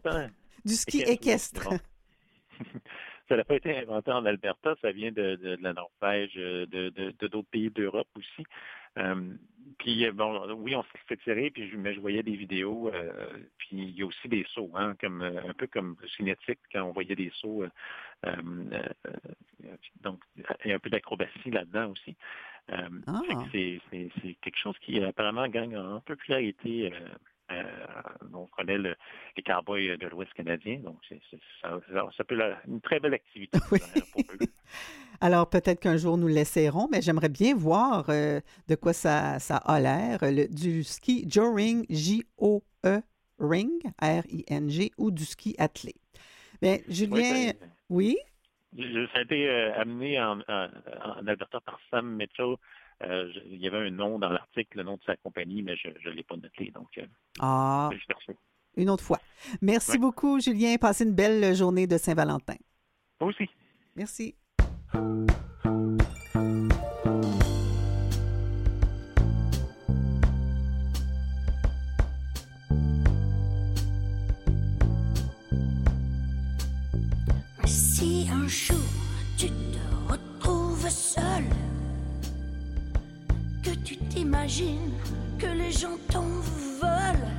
[0.64, 1.70] Du ski équestre.
[3.30, 6.66] ça n'a pas été inventé en Alberta, ça vient de, de- de la Norvège, euh,
[6.68, 8.44] de de- de d'autres pays d'Europe aussi.
[8.98, 9.34] Euh,
[9.80, 12.90] puis euh, bon, oui, on s'est fait tirer, puis je, mais je voyais des vidéos,
[12.94, 13.12] euh,
[13.58, 16.84] puis il y a aussi des sauts, hein, comme euh, un peu comme cinétique quand
[16.84, 17.64] on voyait des sauts.
[17.64, 17.70] euh,
[20.02, 20.20] donc,
[20.66, 22.16] il y a un peu d'acrobatie là-dedans aussi.
[22.72, 23.22] Euh, Ah.
[23.30, 26.92] que c'est quelque chose qui apparemment gagne en popularité.
[27.52, 27.64] Euh,
[28.34, 28.96] on connaît le-
[29.36, 33.58] les cowboys de l'Ouest canadien, donc c'est, c'est- ça, peut être une très belle activité
[33.60, 34.38] pour eux.
[35.22, 39.58] Alors, peut-être qu'un jour nous l'essaierons, mais j'aimerais bien voir euh, de quoi ça, ça
[39.58, 40.20] a l'air.
[40.22, 43.02] Le- Du ski Joe-Ring, J-O-E
[43.40, 45.94] Ring, R-I-N-G, ou du ski attelé.
[46.62, 47.52] Bien, Julien,
[47.90, 48.18] oui?
[48.76, 50.68] Ça a été euh, amené en, en-
[51.06, 52.56] en Alberta par Sam Mitchell.
[53.04, 55.76] Euh, je- il y avait un nom dans l'article, le nom de sa compagnie, mais
[55.78, 56.72] je ne l'ai pas noté.
[56.72, 57.06] Donc, euh,
[57.40, 57.90] Ah,
[58.76, 59.20] une autre fois.
[59.62, 59.98] Merci Ouais.
[60.00, 60.76] beaucoup, Julien.
[60.78, 62.56] Passez une belle journée de Saint-Valentin.
[63.22, 63.50] Moi aussi.
[63.96, 64.36] Merci.
[85.38, 86.26] Que les gens t'en
[86.82, 87.30] veulent,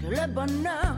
[0.00, 0.93] que le bonheur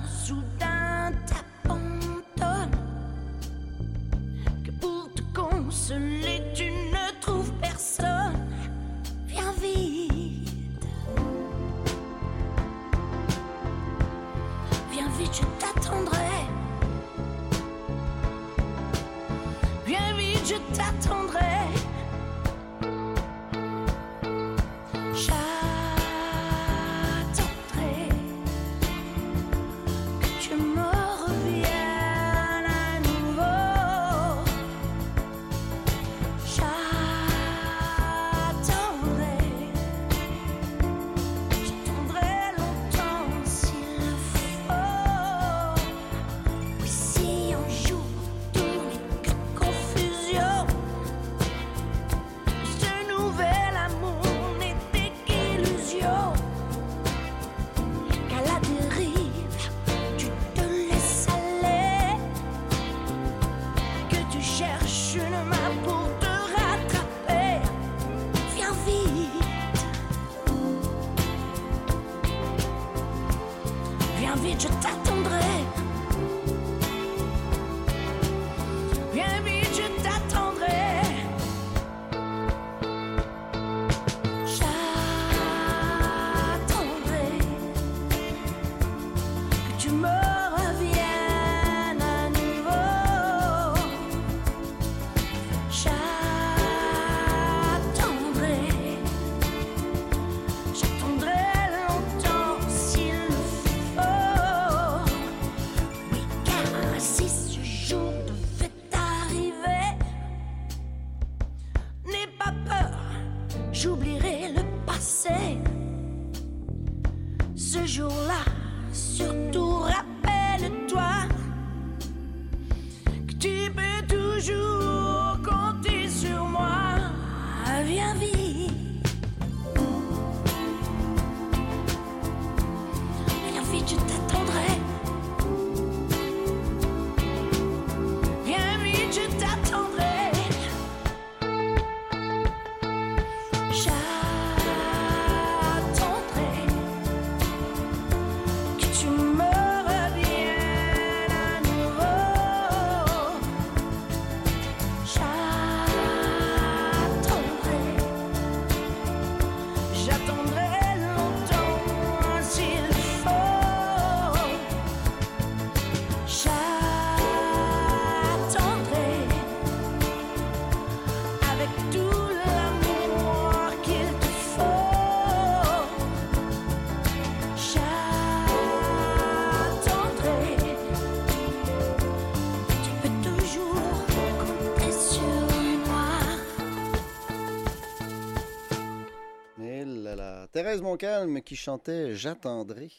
[190.57, 192.91] Thérèse Montcalm qui chantait J'attendrai.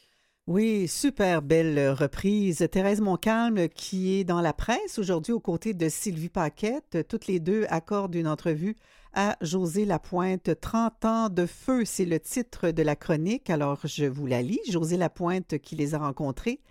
[0.46, 2.68] Oui, super belle reprise.
[2.72, 7.00] Thérèse Montcalm, qui est dans la presse aujourd'hui aux côtés de Sylvie Paquette.
[7.10, 8.76] Toutes les deux accordent une entrevue
[9.12, 10.52] à José Lapointe.
[10.62, 13.50] 30 ans de feu, c'est le titre de la chronique.
[13.50, 14.62] Alors, je vous la lis.
[14.70, 16.62] José Lapointe, qui les a rencontrés,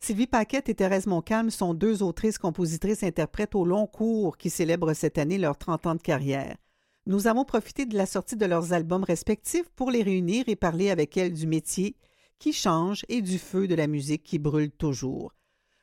[0.00, 4.94] Sylvie Paquette et Thérèse Montcalm sont deux autrices, compositrices, interprètes au long cours qui célèbrent
[4.94, 6.56] cette année leurs 30 ans de carrière.
[7.06, 10.90] Nous avons profité de la sortie de leurs albums respectifs pour les réunir et parler
[10.90, 11.96] avec elles du métier
[12.38, 15.34] qui change et du feu de la musique qui brûle toujours.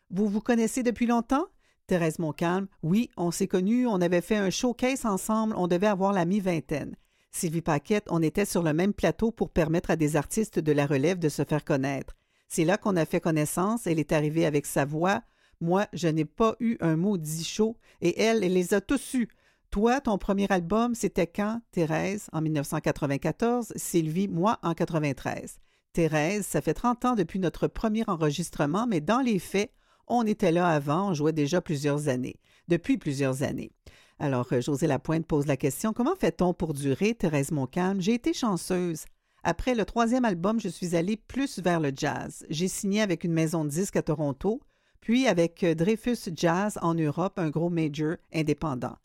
[0.09, 1.47] Vous vous connaissez depuis longtemps?
[1.87, 6.13] Thérèse Montcalm, oui, on s'est connus, on avait fait un showcase ensemble, on devait avoir
[6.13, 6.95] la mi-vingtaine.
[7.31, 10.85] Sylvie Paquette, on était sur le même plateau pour permettre à des artistes de la
[10.85, 12.15] relève de se faire connaître.
[12.47, 15.21] C'est là qu'on a fait connaissance, elle est arrivée avec sa voix.
[15.61, 19.13] Moi, je n'ai pas eu un mot dit chaud, et elle, elle les a tous
[19.13, 19.27] eus.
[19.69, 25.59] Toi, ton premier album, c'était quand, Thérèse, en 1994, Sylvie, moi, en 93.
[25.93, 29.71] Thérèse, ça fait 30 ans depuis notre premier enregistrement, mais dans les faits,
[30.07, 33.71] on était là avant, on jouait déjà plusieurs années, depuis plusieurs années.
[34.19, 38.01] Alors, euh, José Lapointe pose la question Comment fait-on pour durer, Thérèse Montcalm?
[38.01, 39.05] J'ai été chanceuse.
[39.43, 42.45] Après le troisième album, je suis allée plus vers le jazz.
[42.49, 44.61] J'ai signé avec une maison de disques à Toronto,
[45.01, 48.97] puis avec euh, Dreyfus Jazz en Europe, un gros major indépendant.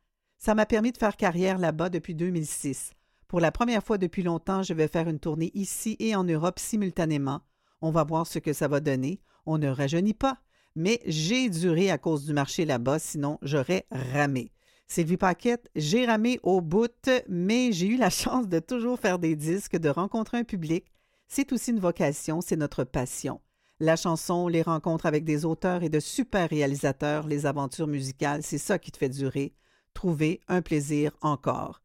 [0.43, 2.93] Ça m'a permis de faire carrière là-bas depuis 2006.
[3.29, 6.59] Pour la première fois depuis longtemps, je vais faire une tournée ici et en Europe
[6.59, 7.43] simultanément.
[7.81, 9.21] On va voir ce que ça va donner.
[9.47, 10.39] On ne rajeunit pas
[10.75, 14.53] mais j'ai duré à cause du marché là-bas, sinon j'aurais ramé.
[14.89, 19.37] Sylvie Paquette, j'ai ramé au bout, mais j'ai eu la chance de toujours faire des
[19.37, 20.87] disques, de rencontrer un public.
[21.29, 23.41] C'est aussi une vocation, c'est notre passion.
[23.81, 28.59] La chanson, les rencontres avec des auteurs et de super réalisateurs, les aventures musicales, c'est
[28.59, 29.55] ça qui te fait durer.
[29.95, 31.83] Trouver un plaisir encore.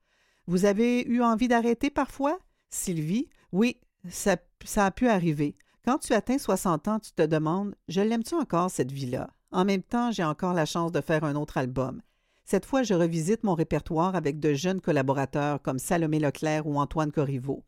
[0.48, 2.40] Vous avez eu envie d'arrêter parfois?
[2.70, 3.78] Sylvie, oui,
[4.10, 5.56] ça, ça a pu arriver.
[5.84, 9.30] Quand tu atteins 60 ans, tu te demandes Je l'aime-tu encore, cette vie-là?
[9.52, 12.02] En même temps, j'ai encore la chance de faire un autre album.
[12.44, 17.12] Cette fois, je revisite mon répertoire avec de jeunes collaborateurs comme Salomé Leclerc ou Antoine
[17.12, 17.64] Corriveau.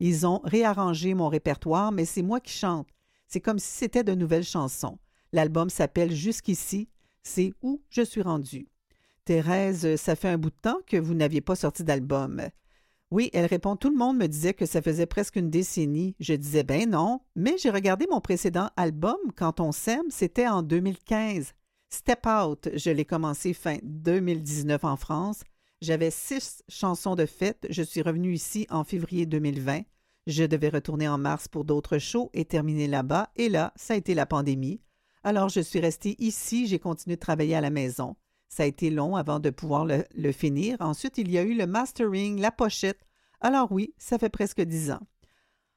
[0.00, 2.88] Ils ont réarrangé mon répertoire, mais c'est moi qui chante.
[3.28, 4.98] C'est comme si c'était de nouvelles chansons.
[5.32, 6.88] L'album s'appelle Jusqu'ici,
[7.22, 8.68] c'est où je suis rendu.
[9.24, 12.42] Thérèse, ça fait un bout de temps que vous n'aviez pas sorti d'album.
[13.10, 16.16] Oui, elle répond Tout le monde me disait que ça faisait presque une décennie.
[16.20, 20.62] Je disais Ben non, mais j'ai regardé mon précédent album, Quand on s'aime, c'était en
[20.62, 21.52] 2015.
[21.90, 25.42] Step Out, je l'ai commencé fin 2019 en France.
[25.80, 27.66] J'avais six chansons de fête.
[27.70, 29.82] Je suis revenu ici en février 2020.
[30.26, 33.30] Je devais retourner en mars pour d'autres shows et terminer là-bas.
[33.36, 34.80] Et là, ça a été la pandémie.
[35.22, 36.66] Alors, je suis restée ici.
[36.66, 38.16] J'ai continué de travailler à la maison.
[38.54, 40.76] Ça a été long avant de pouvoir le, finir.
[40.78, 43.00] Ensuite, il y a eu le mastering, la pochette.
[43.40, 45.00] Alors oui, ça fait presque dix ans.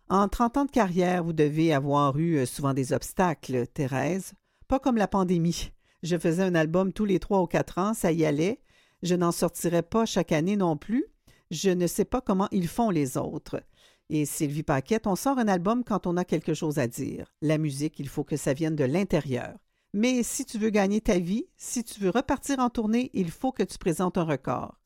[0.09, 4.33] En 30 ans de carrière, vous devez avoir eu euh, souvent des obstacles, Thérèse.
[4.67, 5.71] Pas comme la pandémie.
[6.03, 8.61] Je faisais un album tous les trois ou quatre ans, ça y allait.
[9.01, 11.07] Je n'en sortirais pas chaque année non plus.
[11.49, 13.59] Je ne sais pas comment ils font les autres.
[14.11, 17.33] Et Sylvie Paquette, on sort un album quand on a quelque chose à dire.
[17.41, 19.55] La musique, il faut que ça vienne de l'intérieur.
[19.93, 23.51] Mais si tu veux gagner ta vie, si tu veux repartir en tournée, il faut
[23.51, 24.77] que tu présentes un record.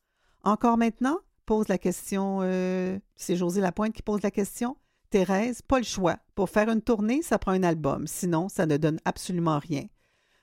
[0.44, 4.76] Encore maintenant, pose la question, euh, c'est José Lapointe qui pose la question.
[5.10, 6.18] Thérèse, pas le choix.
[6.34, 9.84] Pour faire une tournée, ça prend un album, sinon ça ne donne absolument rien.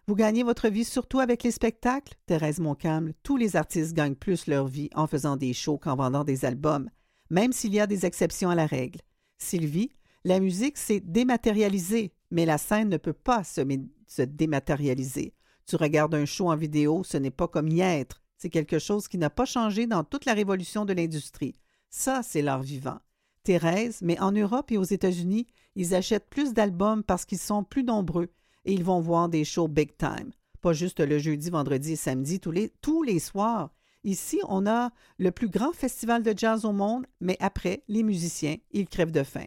[0.07, 2.14] Vous gagnez votre vie surtout avec les spectacles?
[2.26, 6.23] Thérèse Montcalm, tous les artistes gagnent plus leur vie en faisant des shows qu'en vendant
[6.23, 6.90] des albums,
[7.30, 9.02] même s'il y a des exceptions à la règle.
[9.38, 9.91] Sylvie,
[10.23, 13.61] la musique, c'est dématérialisé, mais la scène ne peut pas se,
[14.07, 15.34] se dématérialiser.
[15.65, 18.22] Tu regardes un show en vidéo, ce n'est pas comme y être.
[18.38, 21.56] C'est quelque chose qui n'a pas changé dans toute la révolution de l'industrie.
[21.89, 22.99] Ça, c'est l'art vivant.
[23.43, 27.84] Thérèse, mais en Europe et aux États-Unis, ils achètent plus d'albums parce qu'ils sont plus
[27.84, 28.30] nombreux
[28.65, 30.31] et ils vont voir des shows big time.
[30.61, 33.72] Pas juste le jeudi, vendredi et samedi, tous les, tous les soirs.
[34.03, 38.57] Ici, on a le plus grand festival de jazz au monde, mais après, les musiciens,
[38.72, 39.45] ils crèvent de faim.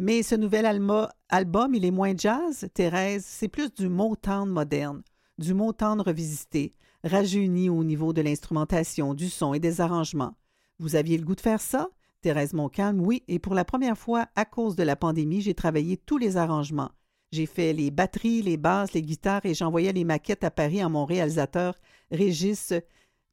[0.00, 0.66] Mais ce nouvel
[1.28, 5.02] album, il est moins jazz, Thérèse, c'est plus du mot tendre moderne,
[5.38, 10.34] du mot tendre revisité, rajeuni au niveau de l'instrumentation, du son et des arrangements.
[10.80, 11.88] Vous aviez le goût de faire ça?
[12.22, 15.96] Thérèse Montcalm, oui, et pour la première fois, à cause de la pandémie, j'ai travaillé
[15.96, 16.90] tous les arrangements.
[17.30, 20.88] J'ai fait les batteries, les basses, les guitares et j'envoyais les maquettes à Paris à
[20.88, 21.74] mon réalisateur
[22.10, 22.72] Régis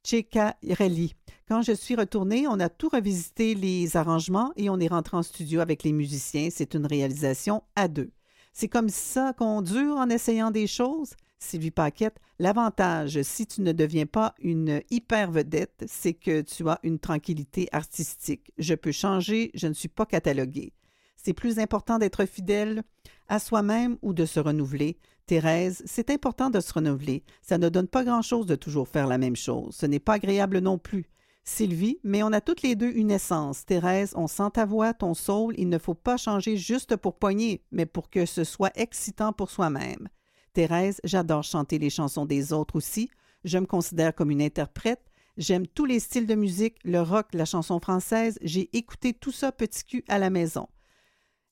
[0.02, 1.14] Ceccarelli.
[1.48, 5.22] Quand je suis retournée, on a tout revisité les arrangements et on est rentré en
[5.22, 6.48] studio avec les musiciens.
[6.50, 8.10] C'est une réalisation à deux.
[8.52, 11.14] C'est comme ça qu'on dure en essayant des choses?
[11.38, 16.78] Sylvie Paquette, l'avantage, si tu ne deviens pas une hyper vedette, c'est que tu as
[16.84, 18.52] une tranquillité artistique.
[18.58, 20.72] Je peux changer, je ne suis pas cataloguée.
[21.16, 22.82] C'est plus important d'être fidèle
[23.28, 24.98] à soi-même ou de se renouveler.
[25.26, 27.24] Thérèse, c'est important de se renouveler.
[27.42, 29.74] Ça ne donne pas grand-chose de toujours faire la même chose.
[29.74, 31.08] Ce n'est pas agréable non plus.
[31.44, 33.64] Sylvie, mais on a toutes les deux une essence.
[33.64, 35.54] Thérèse, on sent ta voix, ton soul.
[35.58, 39.50] Il ne faut pas changer juste pour poigner, mais pour que ce soit excitant pour
[39.50, 40.08] soi-même.
[40.52, 43.10] Thérèse, j'adore chanter les chansons des autres aussi.
[43.44, 45.02] Je me considère comme une interprète.
[45.36, 48.38] J'aime tous les styles de musique, le rock, la chanson française.
[48.42, 50.68] J'ai écouté tout ça petit cul à la maison.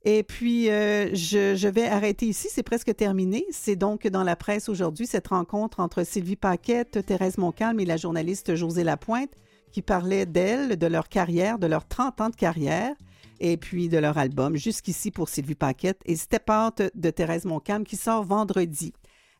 [0.04, 3.44] Et puis, euh, je, vais arrêter ici, c'est presque terminé.
[3.50, 7.98] C'est donc dans la presse aujourd'hui cette rencontre entre Sylvie Paquette, Thérèse Montcalm et la
[7.98, 9.32] journaliste José Lapointe
[9.72, 12.94] qui parlaient d'elles, de leur carrière, de leurs 30 ans de carrière
[13.40, 17.84] et puis de leur album Jusqu'ici pour Sylvie Paquette et Step Out de Thérèse Montcalm
[17.84, 18.92] qui sort vendredi.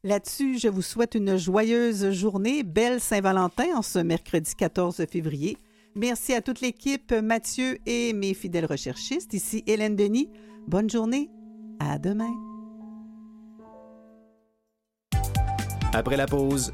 [0.05, 5.59] Là-dessus, je vous souhaite une joyeuse journée, belle Saint-Valentin en ce mercredi 14 février.
[5.97, 9.35] Merci à toute l'équipe, Mathieu et mes fidèles recherchistes.
[9.35, 10.31] Ici Hélène Denis.
[10.67, 11.31] Bonne journée.
[11.79, 12.33] À demain.
[15.93, 16.71] Après la pause,